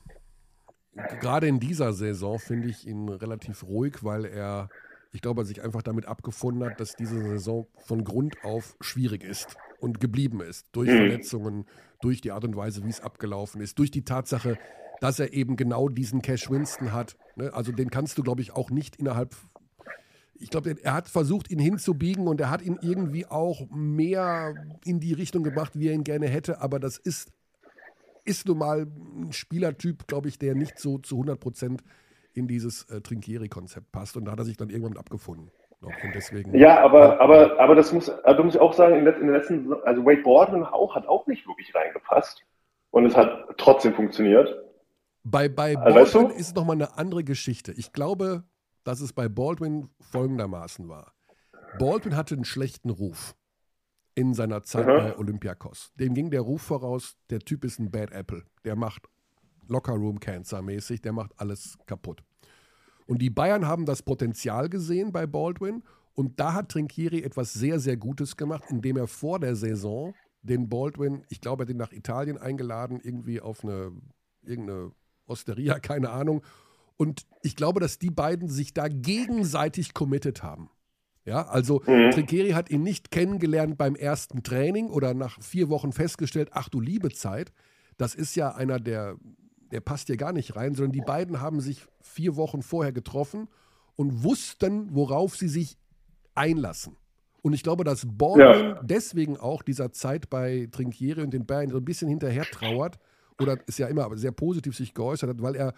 [1.20, 4.70] gerade in dieser Saison finde ich ihn relativ ruhig, weil er
[5.14, 9.24] ich glaube, er sich einfach damit abgefunden hat, dass diese Saison von Grund auf schwierig
[9.24, 10.68] ist und geblieben ist.
[10.72, 10.98] Durch mhm.
[10.98, 11.66] Verletzungen,
[12.02, 14.58] durch die Art und Weise, wie es abgelaufen ist, durch die Tatsache,
[15.02, 17.18] dass er eben genau diesen Cash Winston hat.
[17.36, 17.54] Ne?
[17.54, 19.36] Also den kannst du, glaube ich, auch nicht innerhalb.
[20.36, 25.00] Ich glaube, er hat versucht, ihn hinzubiegen und er hat ihn irgendwie auch mehr in
[25.00, 26.62] die Richtung gebracht, wie er ihn gerne hätte.
[26.62, 27.32] Aber das ist,
[28.24, 31.84] ist nun mal ein Spielertyp, glaube ich, der nicht so zu 100 Prozent
[32.34, 34.18] in dieses äh, Trinkieri-Konzept passt.
[34.18, 35.52] Und da hat er sich dann irgendwann mit abgefunden.
[35.82, 39.32] Und deswegen, ja, aber, aber, aber das muss, also muss ich auch sagen, in, den
[39.32, 42.44] letzten, also Wade Baldwin auch, hat auch nicht wirklich reingepasst.
[42.92, 44.48] Und es hat trotzdem funktioniert.
[45.24, 46.40] Bei, bei also, Baldwin weißt du?
[46.40, 47.72] ist es nochmal eine andere Geschichte.
[47.72, 48.44] Ich glaube,
[48.84, 51.14] dass es bei Baldwin folgendermaßen war.
[51.80, 53.36] Baldwin hatte einen schlechten Ruf
[54.16, 54.98] in seiner Zeit mhm.
[54.98, 55.92] bei Olympiakos.
[55.96, 58.44] Dem ging der Ruf voraus, der Typ ist ein Bad Apple.
[58.66, 59.08] Der macht
[59.68, 62.24] Lockerroom Cancer mäßig, der macht alles kaputt.
[63.08, 65.84] Und die Bayern haben das Potenzial gesehen bei Baldwin
[66.14, 70.70] und da hat Trinkieri etwas sehr, sehr Gutes gemacht, indem er vor der Saison den
[70.70, 73.92] Baldwin, ich glaube, er hat ihn nach Italien eingeladen, irgendwie auf eine
[74.44, 74.92] irgendeine
[75.28, 76.44] Osteria, keine Ahnung.
[76.98, 80.70] Und ich glaube, dass die beiden sich da gegenseitig committed haben.
[81.26, 82.12] Ja, also mhm.
[82.12, 86.80] Trinkieri hat ihn nicht kennengelernt beim ersten Training oder nach vier Wochen festgestellt, ach du
[86.80, 87.52] liebe Zeit.
[87.98, 89.18] Das ist ja einer der
[89.72, 93.48] der passt hier gar nicht rein, sondern die beiden haben sich vier Wochen vorher getroffen
[93.96, 95.78] und wussten, worauf sie sich
[96.36, 96.98] einlassen.
[97.42, 98.84] Und ich glaube, dass Baldwin ja.
[98.84, 103.00] deswegen auch dieser Zeit bei Trinkieri und den Bayern so ein bisschen hinterher trauert
[103.40, 105.74] oder ist ja immer sehr positiv sich geäußert hat, weil er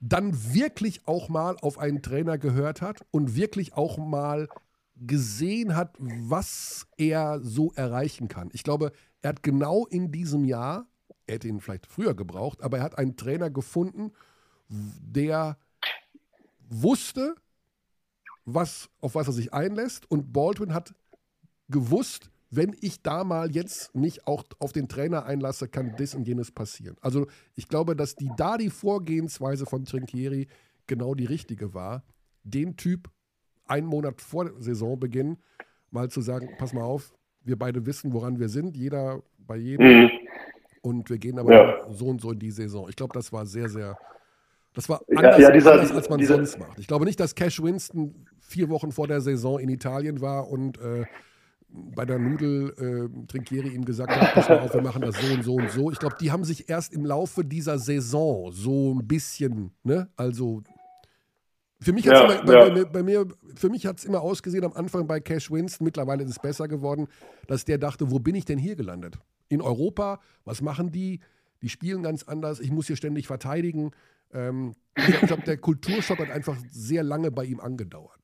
[0.00, 4.48] dann wirklich auch mal auf einen Trainer gehört hat und wirklich auch mal
[4.96, 8.50] gesehen hat, was er so erreichen kann.
[8.52, 10.86] Ich glaube, er hat genau in diesem Jahr
[11.26, 14.12] er hätte ihn vielleicht früher gebraucht, aber er hat einen Trainer gefunden,
[14.68, 15.56] der
[16.68, 17.34] wusste,
[18.44, 20.10] was, auf was er sich einlässt.
[20.10, 20.94] Und Baldwin hat
[21.68, 26.26] gewusst, wenn ich da mal jetzt mich auch auf den Trainer einlasse, kann das und
[26.26, 26.96] jenes passieren.
[27.00, 30.48] Also ich glaube, dass die da die Vorgehensweise von Trinkieri
[30.86, 32.02] genau die richtige war,
[32.42, 33.10] den Typ
[33.66, 35.38] einen Monat vor Saisonbeginn
[35.90, 37.12] mal zu sagen, pass mal auf,
[37.44, 40.04] wir beide wissen, woran wir sind, jeder bei jedem.
[40.04, 40.10] Mhm.
[40.80, 41.92] Und wir gehen aber ja.
[41.92, 42.88] so und so in die Saison.
[42.88, 43.96] Ich glaube, das war sehr, sehr.
[44.74, 46.78] Das war anders, ja, ja, dieser, anders als man dieser, sonst macht.
[46.78, 50.78] Ich glaube nicht, dass Cash Winston vier Wochen vor der Saison in Italien war und
[50.78, 51.04] äh,
[51.68, 55.32] bei der Nudel äh, Trinkieri ihm gesagt hat, pass mal auf, wir machen das so
[55.34, 55.90] und so und so.
[55.90, 60.62] Ich glaube, die haben sich erst im Laufe dieser Saison so ein bisschen, ne, also
[61.82, 62.84] für mich hat es ja, immer, ja.
[62.84, 63.26] bei, mir,
[63.56, 66.68] für mich hat es immer ausgesehen am Anfang bei Cash Winston, mittlerweile ist es besser
[66.68, 67.08] geworden,
[67.46, 69.18] dass der dachte, wo bin ich denn hier gelandet?
[69.52, 70.20] in Europa.
[70.44, 71.20] Was machen die?
[71.60, 72.58] Die spielen ganz anders.
[72.58, 73.92] Ich muss hier ständig verteidigen.
[74.32, 78.18] Ähm, ich glaube, der Kulturschock hat einfach sehr lange bei ihm angedauert.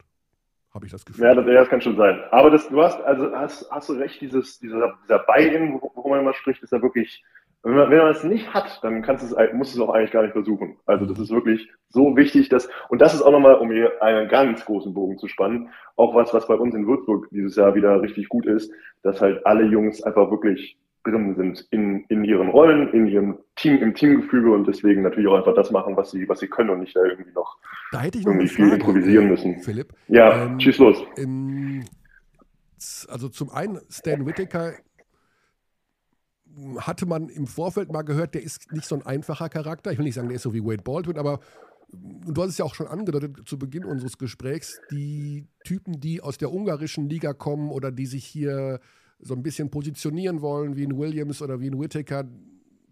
[0.74, 1.24] Habe ich das Gefühl.
[1.24, 2.20] Ja das, das, kann schon sein.
[2.30, 6.20] Aber das, du hast, also hast, hast du recht, dieses, dieser, dieser Buy-in, worüber man
[6.20, 7.24] immer spricht, ist ja wirklich,
[7.62, 10.12] wenn man, wenn man es nicht hat, dann kannst es, musst du es auch eigentlich
[10.12, 10.76] gar nicht versuchen.
[10.86, 14.28] Also das ist wirklich so wichtig, dass, und das ist auch nochmal, um hier einen
[14.28, 18.00] ganz großen Bogen zu spannen, auch was, was bei uns in Würzburg dieses Jahr wieder
[18.00, 22.92] richtig gut ist, dass halt alle Jungs einfach wirklich drin sind in, in ihren Rollen,
[22.92, 26.40] in ihrem Team, im Teamgefüge und deswegen natürlich auch einfach das machen, was sie, was
[26.40, 27.56] sie können und nicht da irgendwie noch,
[27.92, 29.60] da irgendwie viel improvisieren müssen.
[29.62, 29.92] Philipp.
[30.08, 31.02] Ja, ähm, schieß los.
[31.16, 31.84] Im,
[33.08, 34.74] also zum einen, Stan Whittaker
[36.78, 39.92] hatte man im Vorfeld mal gehört, der ist nicht so ein einfacher Charakter.
[39.92, 41.40] Ich will nicht sagen, der ist so wie Wade Baldwin, aber
[41.92, 46.38] du hast es ja auch schon angedeutet zu Beginn unseres Gesprächs, die Typen, die aus
[46.38, 48.80] der ungarischen Liga kommen oder die sich hier
[49.20, 52.24] so ein bisschen positionieren wollen, wie ein Williams oder wie ein Whittaker,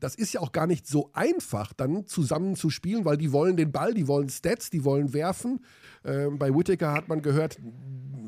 [0.00, 3.56] das ist ja auch gar nicht so einfach, dann zusammen zu spielen, weil die wollen
[3.56, 5.60] den Ball, die wollen Stats, die wollen werfen.
[6.04, 7.58] Ähm, bei Whittaker hat man gehört,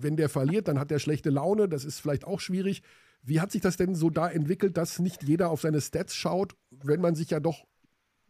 [0.00, 1.68] wenn der verliert, dann hat er schlechte Laune.
[1.68, 2.82] Das ist vielleicht auch schwierig.
[3.22, 6.54] Wie hat sich das denn so da entwickelt, dass nicht jeder auf seine Stats schaut,
[6.70, 7.64] wenn man sich ja doch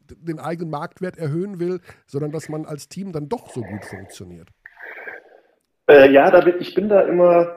[0.01, 4.49] den eigenen Marktwert erhöhen will, sondern dass man als Team dann doch so gut funktioniert?
[5.86, 7.55] Äh, ja, da bin, ich bin da immer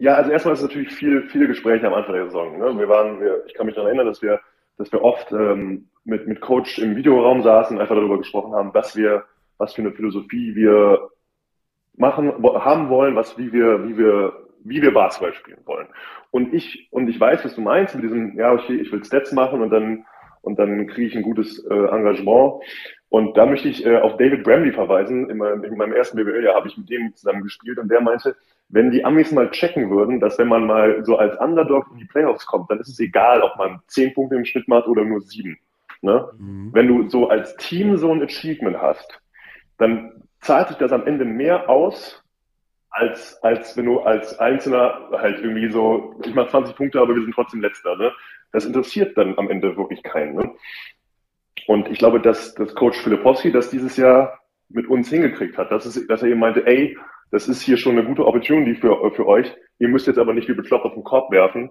[0.00, 2.56] ja, also erstmal ist es natürlich viel, viele Gespräche am Anfang der Saison.
[2.56, 2.78] Ne?
[2.78, 4.38] Wir waren, wir, ich kann mich daran erinnern, dass wir
[4.78, 8.72] dass wir oft ähm, mit, mit Coach im Videoraum saßen und einfach darüber gesprochen haben,
[8.72, 9.24] was wir,
[9.58, 11.10] was für eine Philosophie wir
[11.96, 14.32] machen, haben wollen, was, wie wir, wie wir,
[14.64, 15.88] wie wir Basketball spielen wollen.
[16.30, 19.32] Und ich, und ich weiß, was du meinst mit diesem, ja, okay, ich will Stats
[19.32, 20.04] machen und dann,
[20.42, 22.62] und dann kriege ich ein gutes äh, Engagement.
[23.10, 25.30] Und da möchte ich äh, auf David Bramley verweisen.
[25.30, 28.36] In meinem, in meinem ersten BWL-Jahr habe ich mit dem zusammen gespielt und der meinte,
[28.68, 32.04] wenn die Amis mal checken würden, dass wenn man mal so als Underdog in die
[32.04, 35.22] Playoffs kommt, dann ist es egal, ob man zehn Punkte im Schnitt macht oder nur
[35.22, 35.58] sieben.
[36.02, 36.28] Ne?
[36.38, 36.70] Mhm.
[36.72, 39.20] Wenn du so als Team so ein Achievement hast,
[39.78, 42.22] dann zahlt sich das am Ende mehr aus,
[42.90, 47.22] als, als wenn du als Einzelner halt irgendwie so, ich mache 20 Punkte, aber wir
[47.22, 47.96] sind trotzdem Letzter.
[47.96, 48.12] Ne?
[48.52, 50.34] Das interessiert dann am Ende wirklich keinen.
[50.34, 50.54] Ne?
[51.66, 55.86] Und ich glaube, dass, dass Coach Filipowski das dieses Jahr mit uns hingekriegt hat, dass,
[55.86, 56.96] es, dass er eben meinte, ey,
[57.30, 59.54] das ist hier schon eine gute Opportunity für, für euch.
[59.78, 61.70] Ihr müsst jetzt aber nicht wie bekloppt auf den Korb werfen.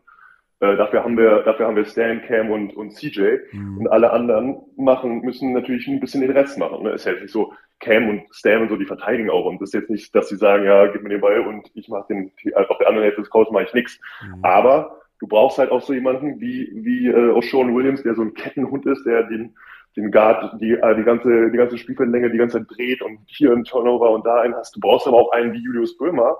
[0.59, 3.37] Äh, dafür haben wir, dafür haben wir Stan, Cam und, und CJ.
[3.51, 3.77] Mhm.
[3.79, 6.83] Und alle anderen machen, müssen natürlich ein bisschen den Rest machen.
[6.83, 6.91] Ne?
[6.91, 9.45] Ist ja nicht so, Cam und Stan und so, die verteidigen auch.
[9.45, 11.87] Und das ist jetzt nicht, dass sie sagen, ja, gib mir den Ball und ich
[11.89, 13.99] mache den, auf der anderen Hälfte des Courts mache ich nichts.
[14.23, 14.43] Mhm.
[14.43, 18.23] Aber du brauchst halt auch so jemanden wie, wie äh, auch Sean Williams, der so
[18.23, 19.55] ein Kettenhund ist, der den,
[19.95, 23.51] den Guard, die, äh, die ganze, die ganze Spielfeldlänge die ganze Zeit dreht und hier
[23.51, 24.75] ein Turnover und da einen hast.
[24.75, 26.35] Du brauchst aber auch einen wie Julius Böhmer,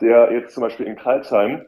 [0.00, 1.62] der jetzt zum Beispiel in Karlsheim,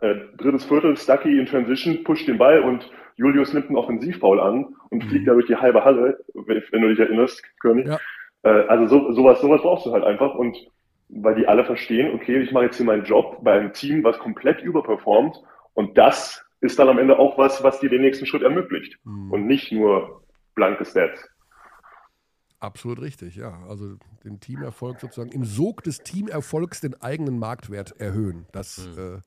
[0.00, 4.76] äh, drittes Viertel, Stucky in Transition, pusht den Ball und Julius nimmt einen Offensivfoul an
[4.90, 5.08] und mhm.
[5.08, 7.86] fliegt da durch die halbe Halle, wenn du dich erinnerst, König.
[7.86, 7.98] Ja.
[8.42, 10.56] Äh, also so, sowas, sowas brauchst du halt einfach und
[11.08, 14.18] weil die alle verstehen, okay, ich mache jetzt hier meinen Job bei einem Team, was
[14.18, 15.36] komplett überperformt
[15.74, 19.30] und das ist dann am Ende auch was, was dir den nächsten Schritt ermöglicht mhm.
[19.30, 20.22] und nicht nur
[20.54, 21.28] blanke Stats.
[22.58, 23.62] Absolut richtig, ja.
[23.68, 28.46] Also den Teamerfolg sozusagen im Sog des Teamerfolgs den eigenen Marktwert erhöhen.
[28.52, 29.16] Das mhm.
[29.16, 29.20] äh,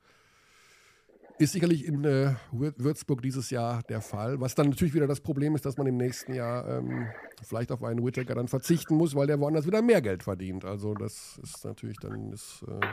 [1.39, 4.39] ist sicherlich in äh, Würzburg dieses Jahr der Fall.
[4.41, 7.07] Was dann natürlich wieder das Problem ist, dass man im nächsten Jahr ähm,
[7.41, 10.65] vielleicht auf einen Whittaker dann verzichten muss, weil der woanders wieder mehr Geld verdient.
[10.65, 12.85] Also das ist natürlich dann das äh,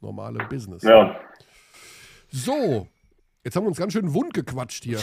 [0.00, 0.82] normale Business.
[0.82, 1.20] Ja.
[2.30, 2.88] So,
[3.44, 4.98] jetzt haben wir uns ganz schön wund gequatscht hier.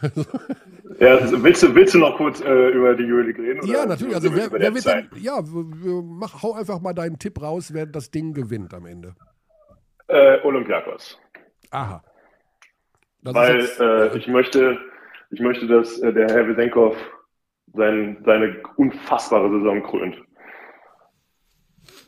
[1.00, 3.66] Ja, willst, du, willst du noch kurz äh, über die Euroleague reden?
[3.66, 4.14] ja, natürlich.
[4.14, 8.12] Also wer, wer wird denn, ja, mach, hau einfach mal deinen Tipp raus, wer das
[8.12, 9.16] Ding gewinnt am Ende.
[10.06, 11.18] Äh, Olympiakos.
[11.74, 12.04] Aha.
[13.22, 14.78] Das Weil jetzt, äh, ich möchte,
[15.30, 16.96] ich möchte, dass äh, der Herr Wesenkov
[17.74, 20.16] sein, seine unfassbare Saison krönt.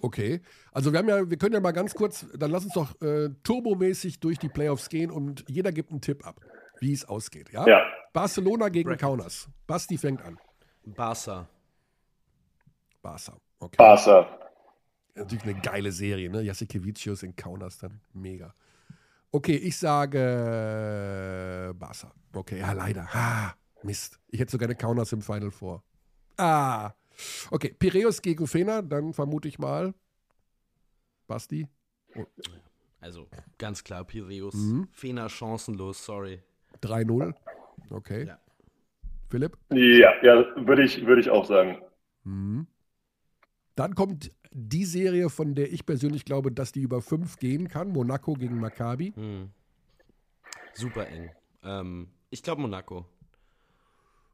[0.02, 0.40] Okay.
[0.72, 3.30] Also wir haben ja, wir können ja mal ganz kurz, dann lass uns doch äh,
[3.42, 6.36] turbomäßig durch die Playoffs gehen und jeder gibt einen Tipp ab,
[6.80, 7.50] wie es ausgeht.
[7.50, 7.66] Ja.
[7.66, 7.82] ja.
[8.12, 9.02] Barcelona gegen Brackets.
[9.02, 9.48] Kaunas.
[9.66, 10.38] Basti fängt an.
[10.84, 11.48] Barca.
[13.02, 13.36] Barca.
[13.58, 13.76] Okay.
[13.78, 14.28] Barca.
[15.14, 16.42] Natürlich eine geile Serie, ne?
[16.42, 18.54] Jasikevicius in Kaunas dann mega.
[19.32, 20.18] Okay, ich sage
[21.78, 22.12] Barca.
[22.32, 23.08] Okay, ja, leider.
[23.12, 24.18] Ah, Mist.
[24.28, 25.82] Ich hätte sogar eine Kaunas im Final vor.
[26.36, 26.92] Ah.
[27.50, 29.94] Okay, Piräus gegen Fener, dann vermute ich mal.
[31.26, 31.66] Basti?
[32.14, 32.24] Oh.
[33.00, 34.54] Also, ganz klar, Piräus.
[34.54, 34.88] Mhm.
[34.92, 36.42] Fener chancenlos, sorry.
[36.82, 37.34] 3-0.
[37.90, 38.26] Okay.
[38.26, 38.38] Ja.
[39.28, 39.56] Philipp?
[39.70, 41.82] Ja, ja würde ich, würd ich auch sagen.
[42.24, 42.66] Mhm.
[43.74, 47.90] Dann kommt die Serie, von der ich persönlich glaube, dass die über fünf gehen kann:
[47.90, 49.12] Monaco gegen Maccabi.
[49.14, 49.50] Mhm.
[50.72, 51.30] Super eng.
[51.62, 53.04] Ähm, ich glaube Monaco.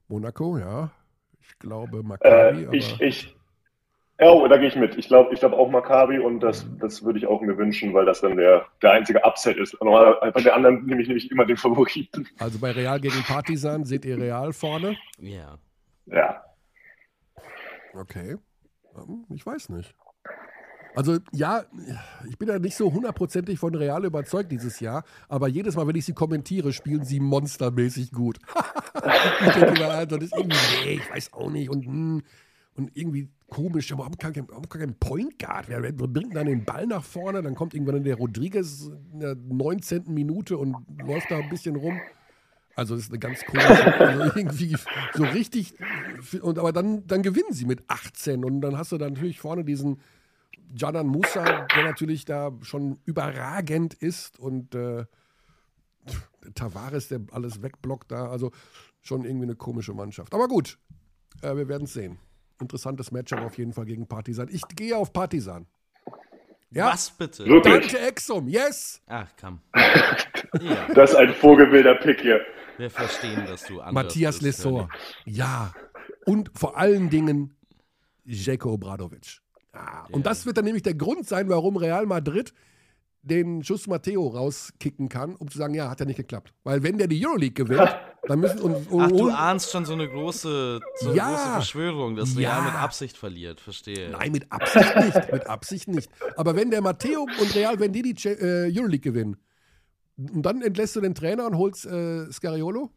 [0.08, 0.92] Monaco, ja.
[1.40, 2.64] Ich glaube Maccabi.
[2.64, 3.36] Äh, ich, ich,
[4.20, 4.96] ja, da gehe ich mit.
[4.96, 8.04] Ich glaube ich glaub auch Maccabi und das, das würde ich auch mir wünschen, weil
[8.04, 9.76] das dann der, der einzige Upset ist.
[9.80, 12.28] Bei der anderen nehme ich nämlich immer den Favoriten.
[12.38, 14.96] Also bei Real gegen Partisan seht ihr Real vorne?
[15.18, 15.58] Ja.
[16.06, 16.44] Ja.
[17.94, 18.36] Okay.
[18.94, 19.94] Hm, ich weiß nicht.
[20.94, 21.64] Also ja,
[22.28, 25.96] ich bin ja nicht so hundertprozentig von Real überzeugt dieses Jahr, aber jedes Mal, wenn
[25.96, 28.38] ich sie kommentiere, spielen sie monstermäßig gut.
[29.46, 32.22] ich denke mal, das ist irgendwie, nee, ich weiß auch nicht und, hm,
[32.74, 35.68] und irgendwie komisch, warum kann kein, warum kein Point Guard?
[35.68, 37.42] Wer bringt dann den Ball nach vorne?
[37.42, 40.04] Dann kommt irgendwann der Rodriguez in der 19.
[40.08, 42.00] Minute und läuft da ein bisschen rum.
[42.74, 44.76] Also das ist eine ganz komische, also irgendwie
[45.12, 45.74] so richtig.
[46.40, 49.64] Und aber dann, dann gewinnen sie mit 18 und dann hast du dann natürlich vorne
[49.64, 49.98] diesen
[50.74, 55.04] Janan Musa, der natürlich da schon überragend ist und äh,
[56.54, 58.28] Tavares, der alles wegblockt da.
[58.28, 58.50] Also
[59.00, 60.34] schon irgendwie eine komische Mannschaft.
[60.34, 60.78] Aber gut,
[61.42, 62.18] äh, wir werden es sehen
[62.62, 64.48] interessantes Matchup auf jeden Fall gegen Partisan.
[64.50, 65.66] Ich gehe auf Partisan.
[66.70, 66.86] Ja?
[66.86, 67.44] Was bitte?
[67.44, 67.92] Wirklich?
[67.92, 69.02] Danke, Exum, yes!
[69.06, 69.60] Ach, komm.
[69.74, 70.88] ja.
[70.94, 72.40] Das ist ein vogelwilder Pick hier.
[72.78, 74.88] Wir verstehen, dass du anders Matthias Lessor.
[75.26, 75.74] Ja.
[76.24, 77.54] Und vor allen Dingen
[78.24, 79.40] Jeko Obradovic.
[79.74, 80.06] Ja.
[80.12, 82.52] Und das wird dann nämlich der Grund sein, warum Real Madrid
[83.22, 86.52] den Schuss Matteo rauskicken kann, um zu sagen, ja, hat ja nicht geklappt.
[86.64, 87.88] Weil wenn der die Euroleague gewinnt,
[88.28, 91.28] Dann müssen und, und, Ach, du ahnst schon so eine große, so eine Ja.
[91.30, 92.52] große Verschwörung, dass Ja.
[92.54, 93.60] Real mit Absicht verliert.
[93.60, 94.10] Verstehe.
[94.10, 95.32] Nein, mit Absicht nicht.
[95.32, 96.10] Mit Absicht nicht.
[96.36, 99.36] Aber wenn der Matteo und Real, wenn die die äh, Euroleague gewinnen,
[100.16, 102.90] und dann entlässt du den Trainer und holst äh, Scariolo?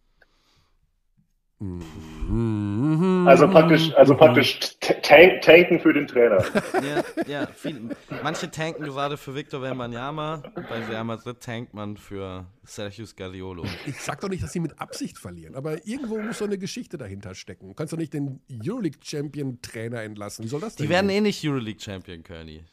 [3.28, 4.60] Also praktisch, also praktisch
[5.04, 6.44] tank, tanken für den Trainer.
[6.74, 7.90] Ja, ja viel,
[8.24, 13.64] manche tanken gerade für Victor Wembanyama, bei Real Madrid tankt man für Sergio Scariolo.
[13.86, 16.98] Ich sag doch nicht, dass sie mit Absicht verlieren, aber irgendwo muss so eine Geschichte
[16.98, 17.68] dahinter stecken.
[17.68, 20.44] Du kannst doch nicht den Euroleague-Champion-Trainer entlassen.
[20.46, 21.18] Wie soll das denn Die werden gehen?
[21.18, 22.64] eh nicht Euroleague Champion, Kearney.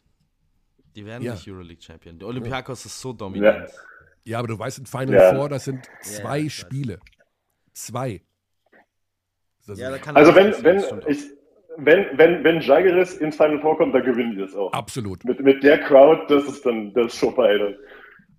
[0.97, 1.33] Die werden Ja.
[1.35, 2.19] nicht Euroleague Champion.
[2.19, 3.69] Der Olympiakos ist so dominant.
[4.25, 5.35] Ja, aber du weißt, in Final Ja.
[5.35, 6.51] Four, das sind zwei ja.
[6.51, 7.01] Spiele.
[7.73, 8.23] Zwei.
[9.67, 11.25] Das Ja, da ist kann Also wenn, wenn, ich,
[11.77, 14.73] wenn, wenn, wenn Jagiris ins Final vorkommt, dann gewinnen die das auch.
[14.73, 15.25] absolut.
[15.25, 17.57] Mit, mit der Crowd, das ist dann, das ist vorbei.
[17.59, 17.77] Dann.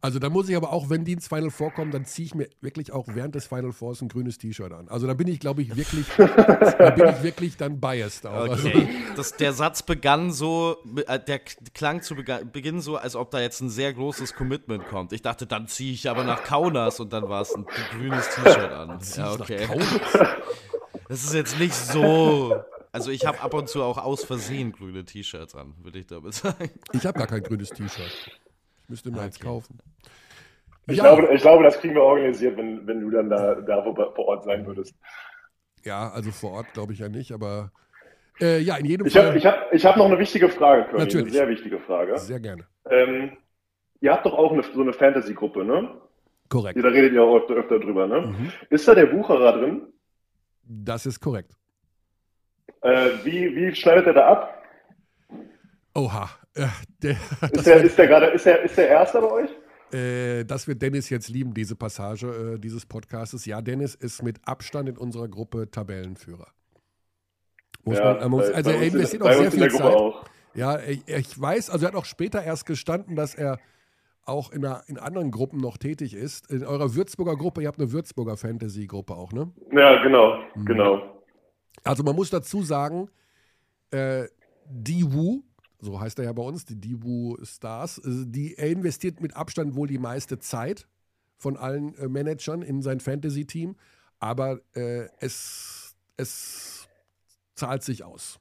[0.03, 2.35] Also da muss ich aber auch, wenn die ins Final Four kommen, dann ziehe ich
[2.35, 4.89] mir wirklich auch während des Final Fours ein grünes T-Shirt an.
[4.89, 8.49] Also da bin ich, glaube ich, wirklich, da bin ich wirklich dann biased auch.
[8.49, 8.89] Also, Okay.
[9.15, 10.75] Das, der Satz begann so,
[11.07, 11.39] äh, der
[11.73, 15.13] klang zu Beginn so, als ob da jetzt ein sehr großes Commitment kommt.
[15.13, 18.71] Ich dachte, dann ziehe ich aber nach Kaunas und dann war es ein grünes T-Shirt
[18.73, 18.99] an.
[19.15, 19.65] Ja, nach okay.
[19.65, 19.87] Kaunas.
[21.13, 22.55] Das ist jetzt nicht so.
[22.91, 26.33] Also ich habe ab und zu auch aus Versehen grüne T-Shirts an, würde ich damit
[26.33, 26.71] sagen.
[26.91, 28.31] Ich habe gar kein grünes T-Shirt.
[28.81, 29.45] Ich müsste mir eins Okay.
[29.45, 29.77] kaufen.
[30.87, 33.83] Ich, ja, glaube, ich glaube, das kriegen wir organisiert, wenn, wenn du dann da, da
[33.83, 34.95] vor Ort sein würdest.
[35.83, 37.71] ja, also vor Ort glaube ich ja nicht, aber
[38.41, 40.85] äh, ja, in jedem Ich habe Fall ich hab, ich hab noch eine wichtige Frage,
[40.85, 41.27] Curly, Natürlich.
[41.27, 42.17] eine sehr wichtige Frage.
[42.17, 42.65] sehr gerne.
[42.89, 43.37] Ähm,
[44.01, 45.91] ihr habt doch auch eine, so eine Fantasy-Gruppe, ne?
[46.49, 46.83] Korrekt.
[46.83, 48.21] Da redet ihr auch öfter, öfter drüber, ne?
[48.21, 48.51] Mhm.
[48.71, 49.92] Ist da der Wucherer drin?
[50.63, 51.53] Das ist korrekt.
[52.81, 54.63] Äh, wie, wie schneidet er da ab?
[55.95, 56.29] Oha.
[56.55, 56.67] Äh,
[57.01, 57.11] der,
[57.51, 59.49] Ist der, wird, ist der gerade, ist der, ist der Erster bei euch?
[59.93, 63.45] äh, das wird Dennis jetzt lieben, diese Passage äh, dieses Podcastes.
[63.45, 66.47] Ja, Dennis ist mit Abstand in unserer Gruppe Tabellenführer.
[67.83, 69.81] Muss man, man muss, bei- also er investiert auch sehr viel Zeit.
[69.81, 70.25] Auch.
[70.55, 73.59] Ja, ich, ich weiß, also er hat auch später erst gestanden, dass er
[74.25, 76.49] auch in, einer, in anderen Gruppen noch tätig ist.
[76.49, 79.51] In eurer Würzburger Gruppe, ihr habt eine Würzburger Fantasy-Gruppe auch, ne?
[79.71, 80.65] Ja, genau, Mhm.
[80.65, 81.21] genau.
[81.83, 83.09] Also man muss dazu sagen,
[83.91, 84.25] äh,
[84.69, 85.41] die Wu,
[85.79, 89.75] so heißt er ja bei uns, die Diwu Stars, äh, die, er investiert mit Abstand
[89.75, 90.87] wohl die meiste Zeit
[91.37, 93.75] von allen äh, Managern in sein Fantasy-Team,
[94.19, 96.87] aber äh, es, es
[97.55, 98.39] zahlt sich aus.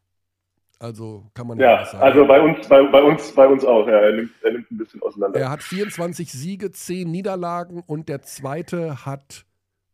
[0.83, 2.03] Also kann man Ja, nicht sagen.
[2.03, 3.87] also bei uns, bei, bei uns, bei uns auch.
[3.87, 5.39] Ja, er nimmt, er nimmt ein bisschen auseinander.
[5.39, 9.45] Er hat 24 Siege, 10 Niederlagen und der zweite hat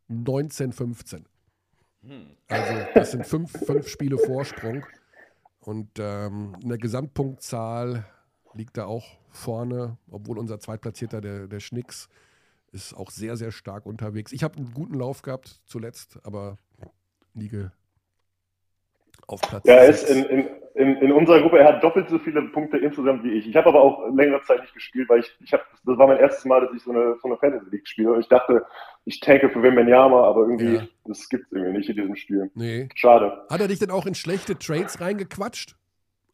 [0.09, 1.27] 19, 15.
[2.49, 4.87] Also das sind fünf, fünf Spiele Vorsprung.
[5.61, 8.07] Und ähm, in der Gesamtpunktzahl
[8.55, 12.09] liegt er auch vorne, obwohl unser Zweitplatzierter, der, der Schnicks,
[12.73, 14.33] ist auch sehr, sehr stark unterwegs.
[14.33, 16.57] Ich habe einen guten Lauf gehabt zuletzt, aber
[17.35, 17.73] liege
[19.27, 20.49] auf Platz Ja, er ist in, in,
[20.79, 23.49] in, in unserer Gruppe, er hat doppelt so viele Punkte insgesamt wie ich.
[23.49, 26.19] Ich habe aber auch längere Zeit nicht gespielt, weil ich, ich habe, das war mein
[26.19, 28.13] erstes Mal, dass ich so eine, so eine Fantasy League spiele.
[28.13, 28.65] Und ich dachte,
[29.05, 30.87] ich tanke für Wembenyama, aber irgendwie, Ja.
[31.05, 32.51] das gibt's irgendwie nicht in diesem Spiel.
[32.55, 32.89] Nee.
[32.95, 33.45] Schade.
[33.51, 35.75] Hat er dich denn auch in schlechte Trades reingequatscht?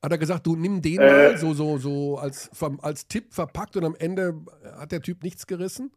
[0.03, 1.07] Hat er gesagt, du nimm den Äh.
[1.30, 2.51] mal so, so, so als,
[2.82, 4.34] als Tipp verpackt und am Ende
[4.78, 5.90] hat der Typ nichts gerissen?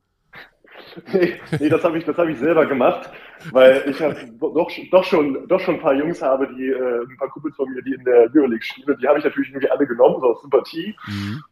[1.13, 3.09] Nee, nee das habe ich, das hab ich selber gemacht,
[3.51, 7.17] weil ich hab doch, doch, schon, doch schon ein paar Jungs habe, die, äh, ein
[7.17, 8.89] paar Kumpels von mir, die in der Euroleague spielen.
[8.89, 10.95] Und die habe ich natürlich irgendwie alle genommen, so aus Sympathie.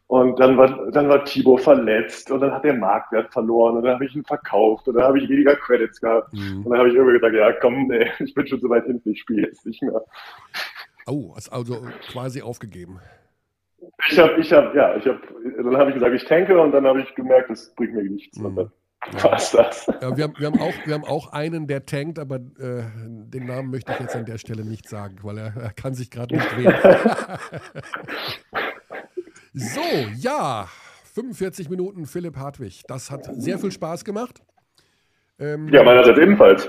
[0.06, 3.94] Und dann war, dann war Thibaut verletzt und dann hat der Marktwert verloren und dann
[3.94, 6.32] habe ich ihn verkauft und dann habe ich weniger Credits gehabt.
[6.32, 6.64] Mhm.
[6.64, 9.10] Und dann habe ich irgendwie gesagt, ja komm, nee, ich bin schon so weit hinten,
[9.10, 10.02] ich spiele jetzt nicht mehr.
[11.06, 12.98] Oh, also quasi aufgegeben.
[14.10, 15.20] Ich habe, ich habe, ja, ich habe,
[15.56, 18.38] dann habe ich gesagt, ich tanke und dann habe ich gemerkt, das bringt mir nichts.
[18.40, 18.70] Dann
[19.22, 19.86] war's das.
[20.00, 23.46] Ja, wir, haben, wir, haben auch, wir haben auch einen, der tankt, aber äh, den
[23.46, 26.34] Namen möchte ich jetzt an der Stelle nicht sagen, weil er, er kann sich gerade
[26.34, 26.74] nicht wehren.
[29.52, 29.80] so,
[30.16, 30.68] ja,
[31.14, 32.82] 45 Minuten Philipp Hartwig.
[32.88, 34.42] Das hat sehr viel Spaß gemacht.
[35.38, 36.68] Ähm, Ja, meinerseits ebenfalls.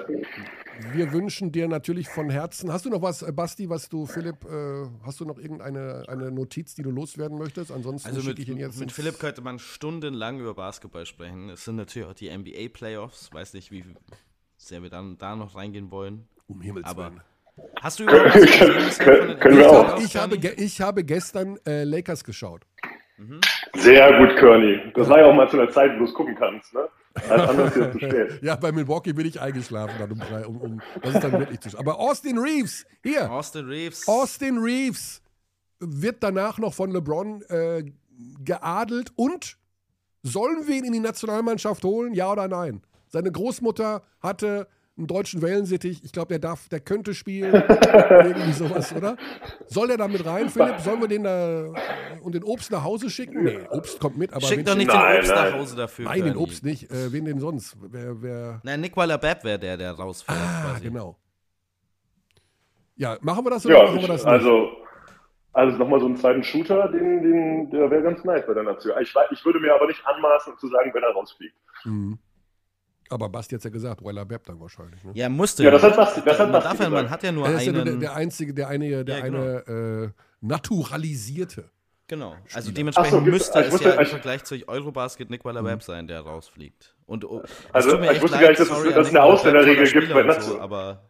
[0.93, 2.71] Wir wünschen dir natürlich von Herzen.
[2.71, 6.32] Hast du noch was, äh, Basti, was du, Philipp, äh, hast du noch irgendeine eine
[6.32, 7.71] Notiz, die du loswerden möchtest?
[7.71, 8.80] Ansonsten Also mit, schicke ich ihn jetzt.
[8.80, 11.49] mit Philipp könnte man stundenlang über Basketball sprechen.
[11.49, 13.30] Es sind natürlich auch die NBA-Playoffs.
[13.34, 13.84] Weiß nicht, wie
[14.57, 16.28] sehr wir dann da noch reingehen wollen.
[16.47, 17.21] Um Himmels Aber Willen.
[17.82, 19.99] hast du überhaupt was gesehen Können wir Ich, auch.
[19.99, 22.61] ich, habe, ich habe gestern äh, Lakers geschaut.
[23.75, 24.80] Sehr gut, Kearney.
[24.93, 26.88] Das war ja auch mal zu einer Zeit, wo du es gucken kannst, ne?
[27.30, 28.43] Als anderes jetzt zu spät.
[28.43, 30.45] Ja, bei Milwaukee bin ich eingeschlafen dann um drei.
[30.45, 34.07] Um, um, das ist dann wirklich zu Aber Austin Reeves, hier, Austin Reeves.
[34.07, 35.22] Austin Reeves
[35.80, 37.84] wird danach noch von LeBron äh,
[38.43, 39.57] geadelt und
[40.24, 42.82] sollen wir ihn in die Nationalmannschaft holen, ja oder nein?
[43.07, 46.03] Seine Großmutter hatte einen deutschen Wellensittich.
[46.03, 47.53] Ich glaube, der darf, der könnte spielen.
[47.69, 49.15] Irgendwie sowas, oder?
[49.67, 50.79] Soll der da mit rein, Philipp?
[50.79, 51.71] Sollen wir den da
[52.21, 53.43] und den Obst nach Hause schicken?
[53.43, 55.51] Nee, Obst kommt mit, aber Schick doch nicht Nein, den Obst nein.
[55.51, 56.05] nach Hause dafür.
[56.05, 56.35] Nein, den.
[56.37, 56.89] Obst nicht.
[56.91, 57.77] Äh, wen denn sonst?
[57.79, 58.59] Wer, wer.
[58.63, 60.37] Nein, Nick Waller-Bepp wäre der, der rausfällt.
[60.39, 60.83] Ah, quasi.
[60.85, 61.15] genau.
[62.95, 64.31] Ja, machen wir das oder Ja, machen wir das nicht?
[64.33, 64.69] also,
[65.53, 68.95] also nochmal so einen zweiten Shooter, den, den, der wäre ganz nice bei der Nation.
[69.01, 71.55] Ich, ich würde mir aber nicht anmaßen zu sagen, wenn er rausfliegt.
[71.85, 72.17] Mhm.
[73.09, 75.03] Aber Basti hat ja gesagt, Weller Bepp dann wahrscheinlich.
[75.03, 75.11] Ne?
[75.15, 75.63] Ja, musste.
[75.63, 77.83] Ja, das hat Basti- das hat Basti man hat ja nur Er ist ja nur
[77.83, 77.99] der, einen.
[78.01, 79.39] der einzige, der eine, der Ja, genau.
[79.39, 81.69] eine äh, naturalisierte.
[82.09, 82.35] Genau.
[82.53, 82.73] Also Spieler.
[82.75, 86.07] dementsprechend Ach so, müsste es wusste- ja im ich- Vergleich zu Eurobasket Nick Waller-Bepp sein,
[86.07, 86.95] der rausfliegt.
[87.05, 87.43] Und oh,
[87.73, 89.39] Also, mir ich echt wusste leid, gar nicht, dass es- sorry dass es eine Waller-Bepp,
[89.39, 90.59] Ausländerregel gibt bei und so.
[90.59, 91.03] Aber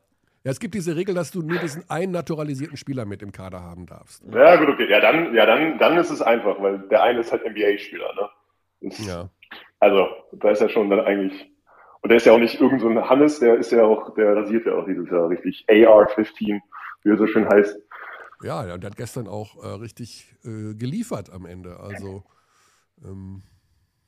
[0.43, 3.61] Ja, es gibt diese Regel, dass du nur diesen einen naturalisierten Spieler mit im Kader
[3.61, 4.23] haben darfst.
[4.33, 4.89] Ja, gut, okay.
[4.89, 8.29] Ja, dann, ja, dann, dann ist es einfach, weil der eine ist halt NBA-Spieler, ne?
[8.89, 9.29] Das- Ja.
[9.79, 11.47] Also, da ist ja schon dann eigentlich.
[12.07, 14.33] Und der ist ja auch nicht irgend so ein Hannes, der ist ja auch, der
[14.33, 15.65] rasiert ja auch dieses Jahr richtig.
[15.67, 16.61] AR-15,
[17.03, 17.77] wie er so schön heißt.
[18.41, 21.81] Ja, der, der hat gestern auch äh, richtig äh, geliefert am Ende.
[21.81, 22.23] Also,
[23.03, 23.43] ähm,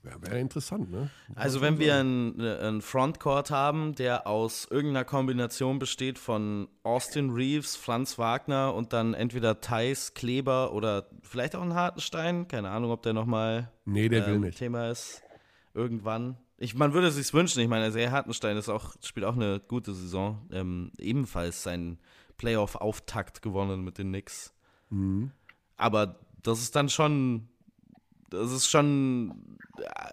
[0.06, 1.10] ja, wäre interessant, ne?
[1.36, 7.76] Also wenn wir einen, einen Frontcourt haben, der aus irgendeiner Kombination besteht von Austin Reeves,
[7.76, 13.04] Franz Wagner und dann entweder Thais, Kleber oder vielleicht auch einen Hartenstein, keine Ahnung, ob
[13.04, 14.58] der nochmal Nee, der will ähm, nicht.
[14.58, 15.22] Thema ist,
[15.74, 16.38] irgendwann.
[16.62, 19.62] Ich, man würde es sich wünschen, ich meine, sehr Hartenstein ist auch, spielt auch eine
[19.66, 22.00] gute Saison, ähm, ebenfalls seinen
[22.38, 24.54] Playoff-Auftakt gewonnen mit den Knicks.
[24.90, 25.32] Mhm.
[25.78, 27.48] Aber das ist dann schon,
[28.30, 30.10] das ist schon, ja,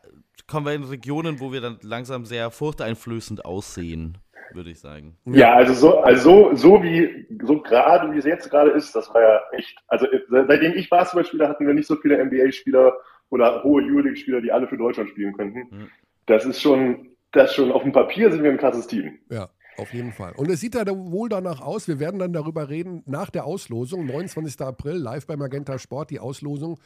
[0.47, 4.19] kommen wir in Regionen, wo wir dann langsam sehr furchteinflößend aussehen,
[4.53, 5.17] würde ich sagen.
[5.25, 9.13] Ja, also so, also so, so wie, so gerade wie es jetzt gerade ist, das
[9.13, 12.93] war ja echt, also äh, seitdem ich Basketballspieler hatten wir nicht so viele NBA-Spieler
[13.31, 15.67] oder hohe Euroleague-Spieler, die alle für Deutschland spielen könnten.
[15.71, 15.89] Mhm.
[16.27, 19.19] Das ist schon, das schon auf dem Papier sind wir ein krasses Team.
[19.31, 20.33] Ja, auf jeden Fall.
[20.37, 24.07] Und es sieht da wohl danach aus, wir werden dann darüber reden, nach der Auslosung,
[24.07, 24.61] 29.
[24.61, 26.79] April, live bei Magenta Sport, die Auslosung.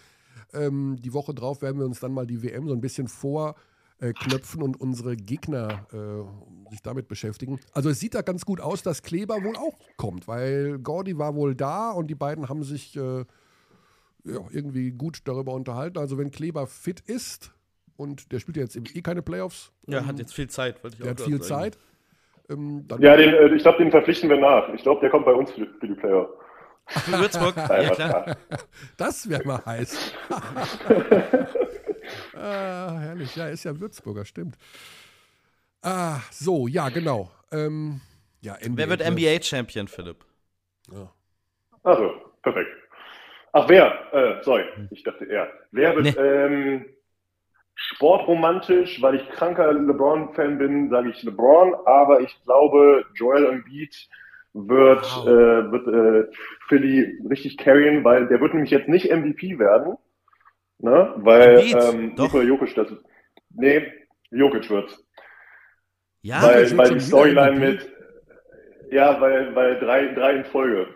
[0.53, 4.63] Ähm, die Woche drauf werden wir uns dann mal die WM so ein bisschen vorknöpfen
[4.63, 7.61] und unsere Gegner äh, sich damit beschäftigen.
[7.73, 11.35] Also es sieht da ganz gut aus, dass Kleber wohl auch kommt, weil Gordy war
[11.35, 13.25] wohl da und die beiden haben sich äh,
[14.25, 15.99] ja, irgendwie gut darüber unterhalten.
[15.99, 17.55] Also wenn Kleber fit ist
[18.01, 20.97] und der spielt ja jetzt eh keine Playoffs, Ja, ähm, hat jetzt viel Zeit, wollte
[20.97, 21.77] ich der hat viel Zeit.
[22.49, 24.73] Ähm, dann Ja, den, äh, ich glaube, den verpflichten wir nach.
[24.75, 26.29] Ich glaube, der kommt bei uns für, für die Player.
[26.87, 28.37] Für Würzburg, ja klar.
[28.97, 30.15] Das wäre mal heiß.
[32.35, 33.37] ah, herrlich.
[33.37, 34.57] Ja, ist ja Würzburger, stimmt.
[35.83, 37.31] Ah, so, ja, genau.
[37.53, 38.01] Ähm,
[38.41, 39.23] ja, NBA Wer wird Playoffs.
[39.23, 40.25] NBA-Champion, Philipp?
[40.93, 41.13] Ja.
[41.83, 42.71] Also, perfekt.
[43.53, 44.15] Ach, wer?
[44.15, 45.51] Äh, sorry, ich dachte er.
[45.73, 46.23] Wer wird Nee.
[46.23, 46.85] ähm,
[47.81, 54.09] sportromantisch, weil ich kranker LeBron-Fan bin, sage ich LeBron, aber ich glaube, Joel Embiid
[54.53, 55.27] wird, Wow.
[55.27, 55.87] äh, wird
[56.29, 56.31] äh,
[56.69, 59.97] Philly richtig carryen, weil der wird nämlich jetzt nicht MVP werden,
[60.79, 61.15] ne?
[61.17, 61.77] weil Embiid?
[61.77, 62.25] ähm, Doch.
[62.25, 62.89] Nikola Jokic das.
[63.55, 63.91] Nee,
[64.31, 64.99] Jokic wird.
[66.23, 67.67] Ja, weil weil die Storyline MVP?
[67.67, 67.93] mit.
[68.93, 70.89] Ja, weil, weil drei, drei in Folge,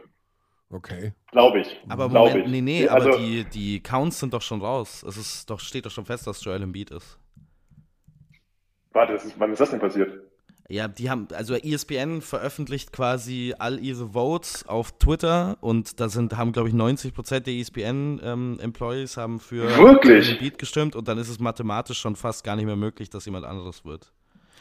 [0.70, 1.12] Okay.
[1.34, 1.80] Glaube ich.
[1.88, 2.52] aber glaub Moment, ich.
[2.52, 5.04] nee, nee, Also- aber die, die Counts sind doch schon raus.
[5.06, 7.18] Es ist doch, steht doch schon fest, dass Joel Embiid ist.
[8.92, 10.12] Warte, ist, wann ist das denn passiert?
[10.68, 16.36] Ja, die haben, also ESPN veröffentlicht quasi all ihre Votes auf Twitter und da sind,
[16.38, 20.26] haben, glaube ich, 90% der ESPN-Employees haben für Wirklich?
[20.26, 23.26] Joel Embiid gestimmt und dann ist es mathematisch schon fast gar nicht mehr möglich, dass
[23.26, 24.10] jemand anderes wird.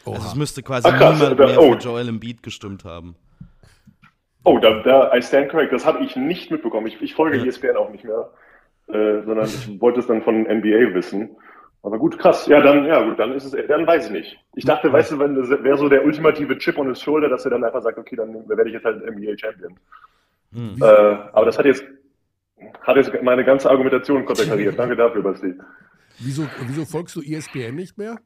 [0.04, 0.16] Oha.
[0.16, 1.72] Also es müsste quasi Ach, krass, niemand mehr oh.
[1.72, 3.16] für Joel Embiid gestimmt haben.
[4.44, 5.72] Oh, da, da, I stand correct.
[5.72, 6.86] Das habe ich nicht mitbekommen.
[6.86, 7.44] Ich, ich folge Ja.
[7.44, 8.30] ESPN auch nicht mehr,
[8.88, 11.36] äh, sondern ich wollte es dann von NBA wissen.
[11.82, 12.46] Aber gut, krass.
[12.46, 14.38] Ja, dann, ja, gut, dann ist es, dann weiß ich nicht.
[14.54, 17.44] Ich dachte, weißt du, wenn das wäre so der ultimative Chip on his shoulder, dass
[17.44, 19.78] er dann einfach sagt, okay, dann werde ich jetzt halt NBA Champion.
[20.52, 20.76] Hm.
[20.80, 21.84] Äh, aber das hat jetzt,
[22.82, 24.78] hat jetzt meine ganze Argumentation konterkariert.
[24.78, 25.54] Danke dafür, Basti.
[26.18, 28.18] Wieso, wieso folgst du ESPN nicht mehr?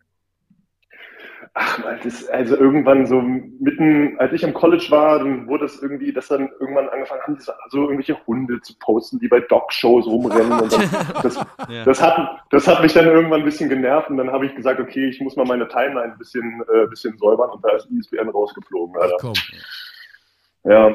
[1.54, 5.80] Ach, man, das, also irgendwann so mitten, als ich im College war, dann wurde es
[5.82, 10.06] irgendwie, dass dann irgendwann angefangen haben, diese, so irgendwelche Hunde zu posten, die bei Dog-Shows
[10.06, 10.60] rumrennen.
[10.60, 10.80] Und dann,
[11.22, 11.36] das,
[11.68, 11.84] Ja.
[11.84, 14.78] das, hat, das hat mich dann irgendwann ein bisschen genervt und dann habe ich gesagt,
[14.80, 17.98] okay, ich muss mal meine Timeline ein bisschen, äh, bisschen säubern und da ist E
[17.98, 19.16] ESPN rausgeflogen, Ach leider.
[19.20, 19.34] komm.
[20.64, 20.94] Ja,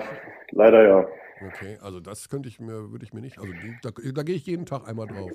[0.52, 1.08] leider ja.
[1.48, 3.38] Okay, also das könnte ich mir, würde ich mir nicht.
[3.40, 3.52] Also
[3.82, 5.32] da, da gehe ich jeden Tag einmal drauf.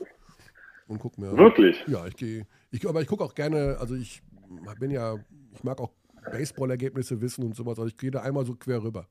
[0.86, 1.36] Und guck mir.
[1.36, 1.84] Wirklich?
[1.86, 2.46] Ja, ich gehe.
[2.70, 4.22] Ich, aber ich gucke auch gerne, also ich
[4.78, 5.16] bin ja,
[5.52, 5.92] ich mag auch
[6.30, 9.06] Baseball-Ergebnisse wissen und sowas, also ich gehe da einmal so quer rüber.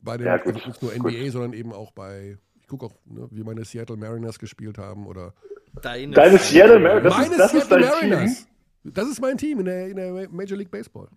[0.00, 0.54] Bei den, Ja, gut.
[0.54, 1.12] also nicht nur Gut.
[1.12, 5.06] NBA, sondern eben auch bei, ich gucke auch, ne, wie meine Seattle Mariners gespielt haben
[5.06, 5.34] oder
[5.82, 8.10] Deine, Deine Seattle Mariners, das meine ist, das ist Seattle Team?
[8.10, 8.48] Mariners.
[8.84, 11.08] Das ist mein Team in der, in der Major League Baseball.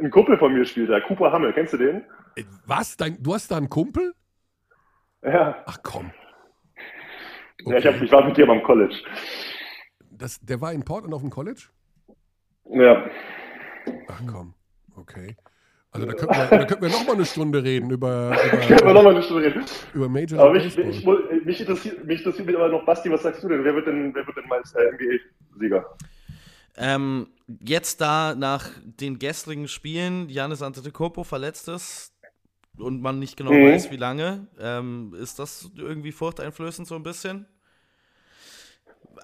[0.00, 2.02] Ein Kumpel von mir spielt da, Cooper Hammel, kennst du den?
[2.34, 2.96] Äh, Was?
[2.96, 4.14] Dein, du hast da einen Kumpel?
[5.22, 5.62] Ja.
[5.66, 6.10] Ach komm.
[7.66, 8.94] ja ich, hab, ich war mit dir beim College.
[10.18, 11.68] Das, der war in Portland auf dem College?
[12.70, 13.04] Ja.
[14.08, 14.54] Ach komm.
[14.96, 15.36] Okay.
[15.90, 18.36] Also da könnten wir, da könnten wir noch mal eine Stunde reden über,
[18.70, 19.64] über, nochmal eine Stunde reden.
[19.94, 23.42] über Major Aber mich, ich, mich, interessiert, mich interessiert mich aber noch, Basti, was sagst
[23.42, 23.64] du denn?
[23.64, 25.96] Wer wird denn, wer wird denn mal äh, NBA-Sieger?
[26.76, 27.28] Ähm,
[27.64, 32.12] jetzt da nach den gestrigen Spielen, Janis Antetokounmpo verletzt ist
[32.76, 33.64] und man nicht genau Mhm.
[33.64, 37.46] weiß, wie lange, ähm, ist das irgendwie furchteinflößend so ein bisschen?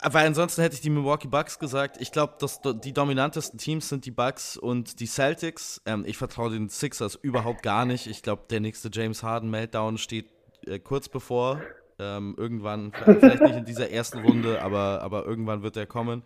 [0.03, 1.97] Weil ansonsten hätte ich die Milwaukee Bucks gesagt.
[2.01, 5.82] Ich glaube, dass die dominantesten Teams sind die Bucks und die Celtics.
[5.86, 8.07] Ähm, ich vertraue den Sixers überhaupt gar nicht.
[8.07, 10.26] Ich glaube, der nächste James Harden Meltdown steht
[10.66, 11.61] äh, kurz bevor.
[11.99, 16.22] Ähm, irgendwann, vielleicht nicht in dieser ersten Runde, aber, aber irgendwann wird er kommen.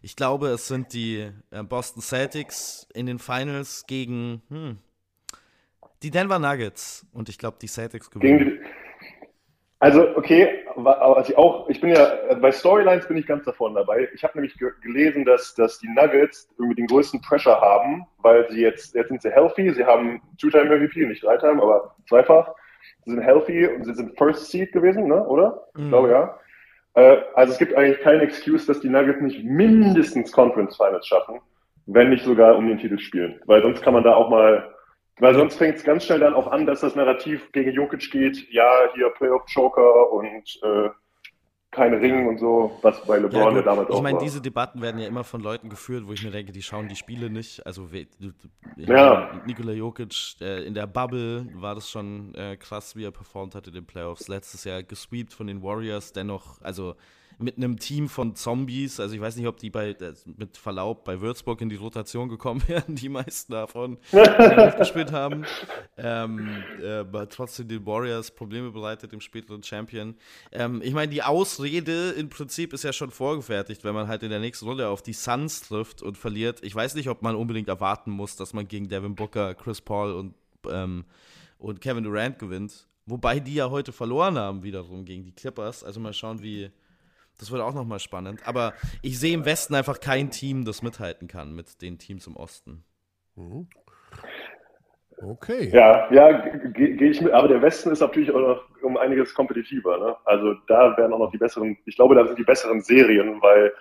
[0.00, 4.78] Ich glaube, es sind die äh, Boston Celtics in den Finals gegen hm,
[6.02, 7.06] die Denver Nuggets.
[7.12, 8.60] Und ich glaube, die Celtics gewinnen.
[9.80, 12.10] Also, okay, aber also ich auch, ich bin ja,
[12.40, 14.08] bei Storylines bin ich ganz davon dabei.
[14.12, 18.48] Ich habe nämlich ge gelesen, dass, dass die Nuggets irgendwie den größten Pressure haben, weil
[18.50, 22.52] sie jetzt, jetzt sind sie healthy, sie haben Two-Time-MVP, nicht Drei-Time, aber zweifach.
[23.04, 25.68] Sie sind healthy und sie sind First Seed gewesen, ne, oder?
[25.76, 25.88] Ich Mhm.
[25.90, 26.38] glaube, ja.
[26.94, 31.40] Äh, also es gibt eigentlich keine Excuse, dass die Nuggets nicht mindestens Conference Finals schaffen,
[31.86, 33.40] wenn nicht sogar um den Titel spielen.
[33.46, 34.74] Weil sonst kann man da auch mal,
[35.20, 38.50] weil sonst fängt es ganz schnell dann auch an, dass das Narrativ gegen Jokic geht,
[38.50, 40.90] ja, hier Playoff-Joker und äh,
[41.70, 44.24] kein Ring und so, was bei LeBron ja, damals ich auch meine, war.
[44.24, 46.96] diese Debatten werden ja immer von Leuten geführt, wo ich mir denke, die schauen die
[46.96, 47.66] Spiele nicht.
[47.66, 48.08] Also ich
[48.76, 49.28] Ja.
[49.32, 53.54] meine, Nikola Jokic äh, in der Bubble war das schon äh, krass, wie er performt
[53.54, 54.28] hat in den Playoffs.
[54.28, 56.94] Letztes Jahr gesweept von den Warriors, dennoch, also
[57.38, 58.98] mit einem Team von Zombies.
[58.98, 59.96] Also ich weiß nicht, ob die bei
[60.36, 65.44] mit Verlaub bei Würzburg in die Rotation gekommen wären, die meisten davon die gespielt haben.
[65.96, 70.16] Ähm, äh, aber trotzdem den Warriors Probleme bereitet, dem späteren Champion.
[70.52, 74.30] Ähm, ich meine, die Ausrede im Prinzip ist ja schon vorgefertigt, wenn man halt in
[74.30, 76.62] der nächsten Runde auf die Suns trifft und verliert.
[76.62, 80.12] Ich weiß nicht, ob man unbedingt erwarten muss, dass man gegen Devin Booker, Chris Paul
[80.12, 80.34] und,
[80.68, 81.04] ähm,
[81.58, 82.88] und Kevin Durant gewinnt.
[83.06, 85.84] Wobei die ja heute verloren haben, wiederum gegen die Clippers.
[85.84, 86.70] Also mal schauen, wie.
[87.38, 88.46] Das wird auch nochmal spannend.
[88.46, 92.36] Aber ich sehe im Westen einfach kein Team, das mithalten kann mit den Teams im
[92.36, 92.84] Osten.
[93.36, 93.68] Mhm.
[95.20, 95.70] Okay.
[95.72, 97.32] Ja, ja, gehe geh ich mit.
[97.32, 99.98] Aber der Westen ist natürlich auch noch um einiges kompetitiver.
[99.98, 100.16] Ne?
[100.24, 103.72] Also da werden auch noch die besseren, ich glaube, da sind die besseren Serien, weil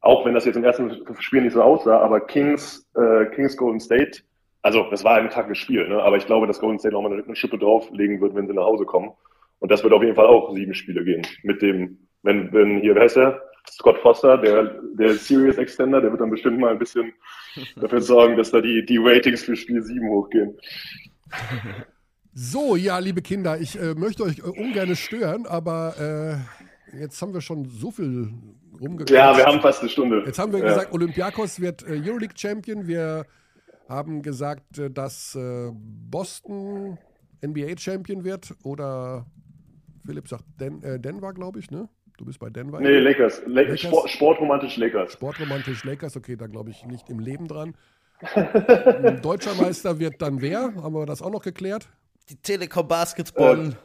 [0.00, 3.80] auch wenn das jetzt im ersten Spiel nicht so aussah, aber Kings, äh, Kings Golden
[3.80, 4.22] State,
[4.62, 6.02] also das war ein taktisches Spiel, ne?
[6.02, 8.64] aber ich glaube, dass Golden State nochmal eine, eine Schippe drauflegen wird, wenn sie nach
[8.64, 9.10] Hause kommen.
[9.58, 11.26] Und das wird auf jeden Fall auch sieben Spiele gehen.
[11.42, 13.42] Mit dem, wenn, wenn hier, wer heißt der?
[13.70, 17.12] Scott Foster, der, der Serious Extender, der wird dann bestimmt mal ein bisschen
[17.76, 20.56] dafür sorgen, dass da die, die Ratings für Spiel 7 hochgehen.
[22.32, 26.40] So, ja, liebe Kinder, ich äh, möchte euch äh, ungern stören, aber
[26.94, 28.30] äh, jetzt haben wir schon so viel
[28.80, 29.10] rumgequatscht.
[29.10, 30.22] Ja, wir haben fast eine Stunde.
[30.24, 30.68] Jetzt haben wir ja.
[30.68, 32.86] gesagt, Olympiakos wird äh, Euroleague Champion.
[32.86, 33.26] Wir
[33.88, 36.98] haben gesagt, äh, dass äh, Boston
[37.44, 38.54] NBA Champion wird.
[38.62, 39.26] Oder
[40.06, 41.88] Philipp sagt Den äh, Denver, glaube ich, ne?
[42.18, 42.80] Du bist bei Denver.
[42.80, 43.42] Nee, Lakers.
[43.46, 43.80] La Lakers?
[43.80, 45.12] Sport, sportromantisch Lakers.
[45.12, 47.76] Sportromantisch Lakers, okay, da glaube ich nicht im Leben dran.
[49.22, 50.74] Deutscher Meister wird dann wer?
[50.74, 51.88] Haben wir das auch noch geklärt?
[52.28, 53.76] Die Telekom Basketball.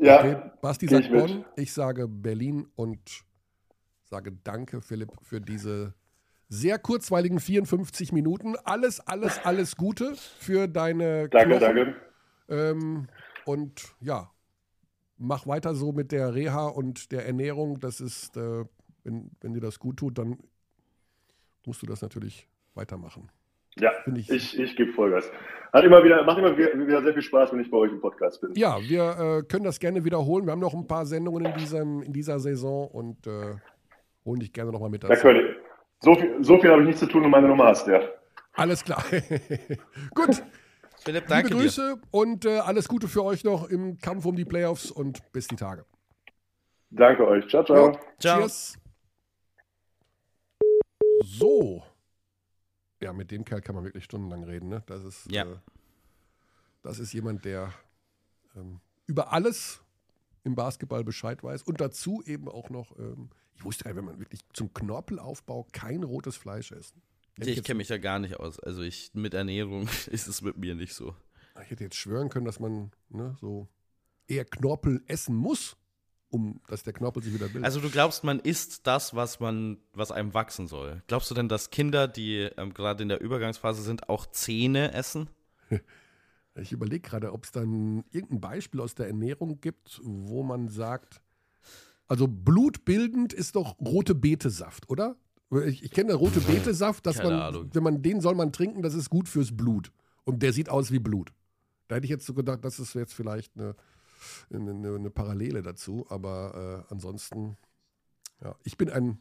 [0.00, 1.10] Ja, Okay, Basti sagt ich.
[1.10, 3.00] Bonn, ich sage Berlin und
[4.04, 5.94] sage danke, Philipp, für diese
[6.48, 8.54] sehr kurzweiligen 54 Minuten.
[8.64, 11.76] Alles, alles, alles Gute für deine danke, Knochen.
[11.76, 11.96] danke.
[12.48, 13.08] Ähm,
[13.44, 14.30] und ja,
[15.20, 17.78] mach weiter so mit der Reha und der Ernährung.
[17.78, 18.64] Das ist, äh,
[19.04, 20.38] wenn, wenn dir das gut tut, dann
[21.66, 23.30] musst du das natürlich weitermachen.
[23.76, 24.30] Ja, Finde ich.
[24.30, 25.30] ich, ich gebe Vollgas.
[25.72, 28.40] Hat immer wieder, macht immer wieder, sehr viel Spaß, wenn ich bei euch im Podcast
[28.40, 28.52] bin.
[28.56, 30.46] Ja, wir äh, können das gerne wiederholen.
[30.46, 33.54] Wir haben noch ein paar Sendungen in, diesem, in dieser Saison und äh,
[34.24, 35.28] holen dich gerne nochmal mit Da dazu.
[35.28, 35.56] ihr.
[36.00, 38.00] So viel, so viel habe ich nichts zu tun und meine Nummer hast ja.
[38.54, 39.04] Alles klar.
[40.14, 40.42] Gut,
[41.02, 41.66] Philipp, danke liebe dir.
[41.66, 45.48] Grüße und äh, alles Gute für euch noch im Kampf um die Playoffs und bis
[45.48, 45.84] die Tage.
[46.90, 47.48] Danke euch.
[47.48, 47.92] Ciao, ciao.
[47.92, 48.38] Jo, Ciao.
[48.40, 48.78] Cheers.
[51.22, 51.82] So.
[53.02, 54.68] Ja, mit dem Kerl kann man wirklich stundenlang reden.
[54.68, 54.82] Ne?
[54.86, 55.44] Das, ist, Ja.
[55.44, 55.56] äh,
[56.82, 57.72] das ist jemand, der
[58.56, 59.80] ähm, über alles
[60.44, 64.04] im Basketball Bescheid weiß und dazu eben auch noch, ähm, ich wusste gar nicht, wenn
[64.06, 67.00] man wirklich zum Knorpelaufbau kein rotes Fleisch essen.
[67.36, 68.60] Ich kenne mich da gar nicht aus.
[68.60, 71.14] Also ich mit Ernährung ist es mit mir nicht so.
[71.62, 73.68] Ich hätte jetzt schwören können, dass man ne, so
[74.28, 75.76] eher Knorpel essen muss.
[76.28, 77.64] um dass der Knorpel sich wieder bildet.
[77.64, 81.02] Also du glaubst, man isst das, was man, was einem wachsen soll.
[81.08, 85.28] Glaubst du denn, dass Kinder, die ähm, gerade in der Übergangsphase sind, auch Zähne essen?
[86.56, 91.22] Ich überlege gerade, ob es dann irgendein Beispiel aus der Ernährung gibt, wo man sagt,
[92.08, 95.16] also blutbildend ist doch rote Betesaft, oder?
[95.66, 97.70] Ich, ich kenne rote Betesaft, dass Keine man, Ahnung.
[97.72, 99.90] wenn man den soll man trinken, das ist gut fürs Blut.
[100.24, 101.32] Und der sieht aus wie Blut.
[101.88, 103.74] Da hätte ich jetzt so gedacht, das ist jetzt vielleicht eine,
[104.52, 107.56] eine, eine Parallele dazu, aber äh, ansonsten,
[108.40, 109.18] ja, ich bin ein,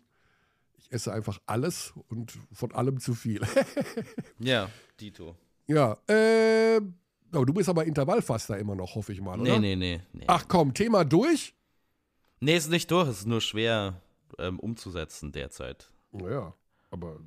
[0.77, 3.41] ich esse einfach alles und von allem zu viel.
[4.39, 4.69] Ja,
[4.99, 5.35] Dito.
[5.65, 6.79] ja, äh,
[7.31, 9.59] aber du bist aber Intervallfaster immer noch, hoffe ich mal, oder?
[9.59, 10.01] Nee, nee, nee.
[10.13, 10.25] nee.
[10.27, 11.55] Ach komm, Thema durch?
[12.39, 13.99] Nee, ist nicht durch, es ist nur schwer
[14.37, 15.89] ähm, umzusetzen derzeit.
[16.11, 16.53] Naja,
[16.91, 17.19] aber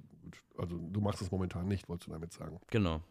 [0.58, 2.60] also du machst es momentan nicht, wolltest du damit sagen.
[2.70, 3.02] Genau.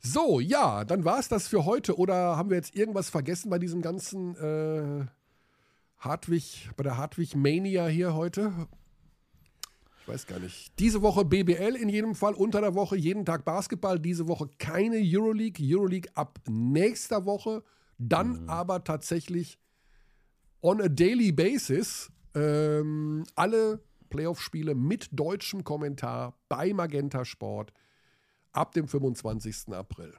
[0.00, 1.96] So, ja, dann war es das für heute.
[1.98, 5.06] Oder haben wir jetzt irgendwas vergessen bei diesem ganzen äh,
[5.98, 8.52] Hartwig, bei der Hartwig Mania hier heute?
[10.02, 10.78] Ich weiß gar nicht.
[10.78, 13.98] Diese Woche BBL in jedem Fall, unter der Woche jeden Tag Basketball.
[13.98, 15.64] Diese Woche keine Euroleague.
[15.66, 17.62] Euroleague ab nächster Woche.
[17.96, 19.58] Dann aber tatsächlich
[20.60, 27.72] on a daily basis ähm, alle Playoff-Spiele mit deutschem Kommentar bei Magenta Sport
[28.52, 29.72] ab dem 25.
[29.74, 30.14] April.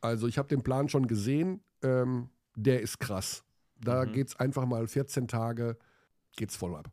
[0.00, 3.44] Also ich habe den Plan schon gesehen, ähm, der ist krass.
[3.80, 5.78] Da geht's einfach mal 14 Tage,
[6.36, 6.90] geht's voll ab.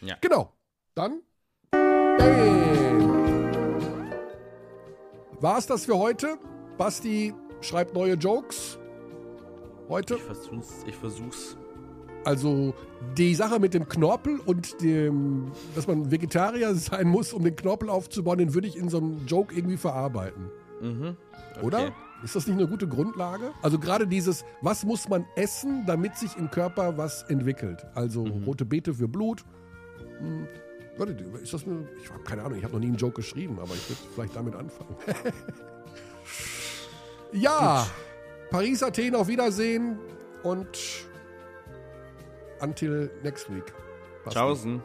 [0.00, 0.16] Ja.
[0.20, 0.52] Genau.
[0.94, 1.22] Dann
[1.70, 2.18] bam.
[5.40, 6.38] War's das für heute?
[6.76, 8.78] Basti schreibt neue Jokes.
[9.88, 10.16] Heute.
[10.16, 10.84] Ich versuch's.
[10.86, 11.56] Ich versuch's.
[12.28, 12.74] Also
[13.16, 17.88] die Sache mit dem Knorpel und dem, dass man Vegetarier sein muss, um den Knorpel
[17.88, 20.50] aufzubauen, den würde ich in so einem Joke irgendwie verarbeiten.
[20.82, 21.16] Mhm.
[21.62, 21.84] Oder?
[21.84, 21.92] Okay.
[22.22, 23.52] Ist das nicht eine gute Grundlage?
[23.62, 27.86] Also gerade dieses, was muss man essen, damit sich im Körper was entwickelt?
[27.94, 28.44] Also Mhm.
[28.44, 29.42] rote Beete für Blut.
[30.18, 30.46] Hm,
[30.98, 33.58] warte, ist das eine, ich habe keine Ahnung, ich habe noch nie einen Joke geschrieben,
[33.58, 34.96] aber ich würde vielleicht damit anfangen.
[37.32, 37.86] ja,
[38.50, 39.98] Paris, Athen, auf Wiedersehen
[40.42, 40.68] und
[42.60, 43.72] until next week.
[44.24, 44.38] Basti.
[44.38, 44.82] Tschaußen.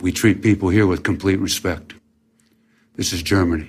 [0.00, 1.94] We treat people here with complete respect.
[2.96, 3.68] This is Germany.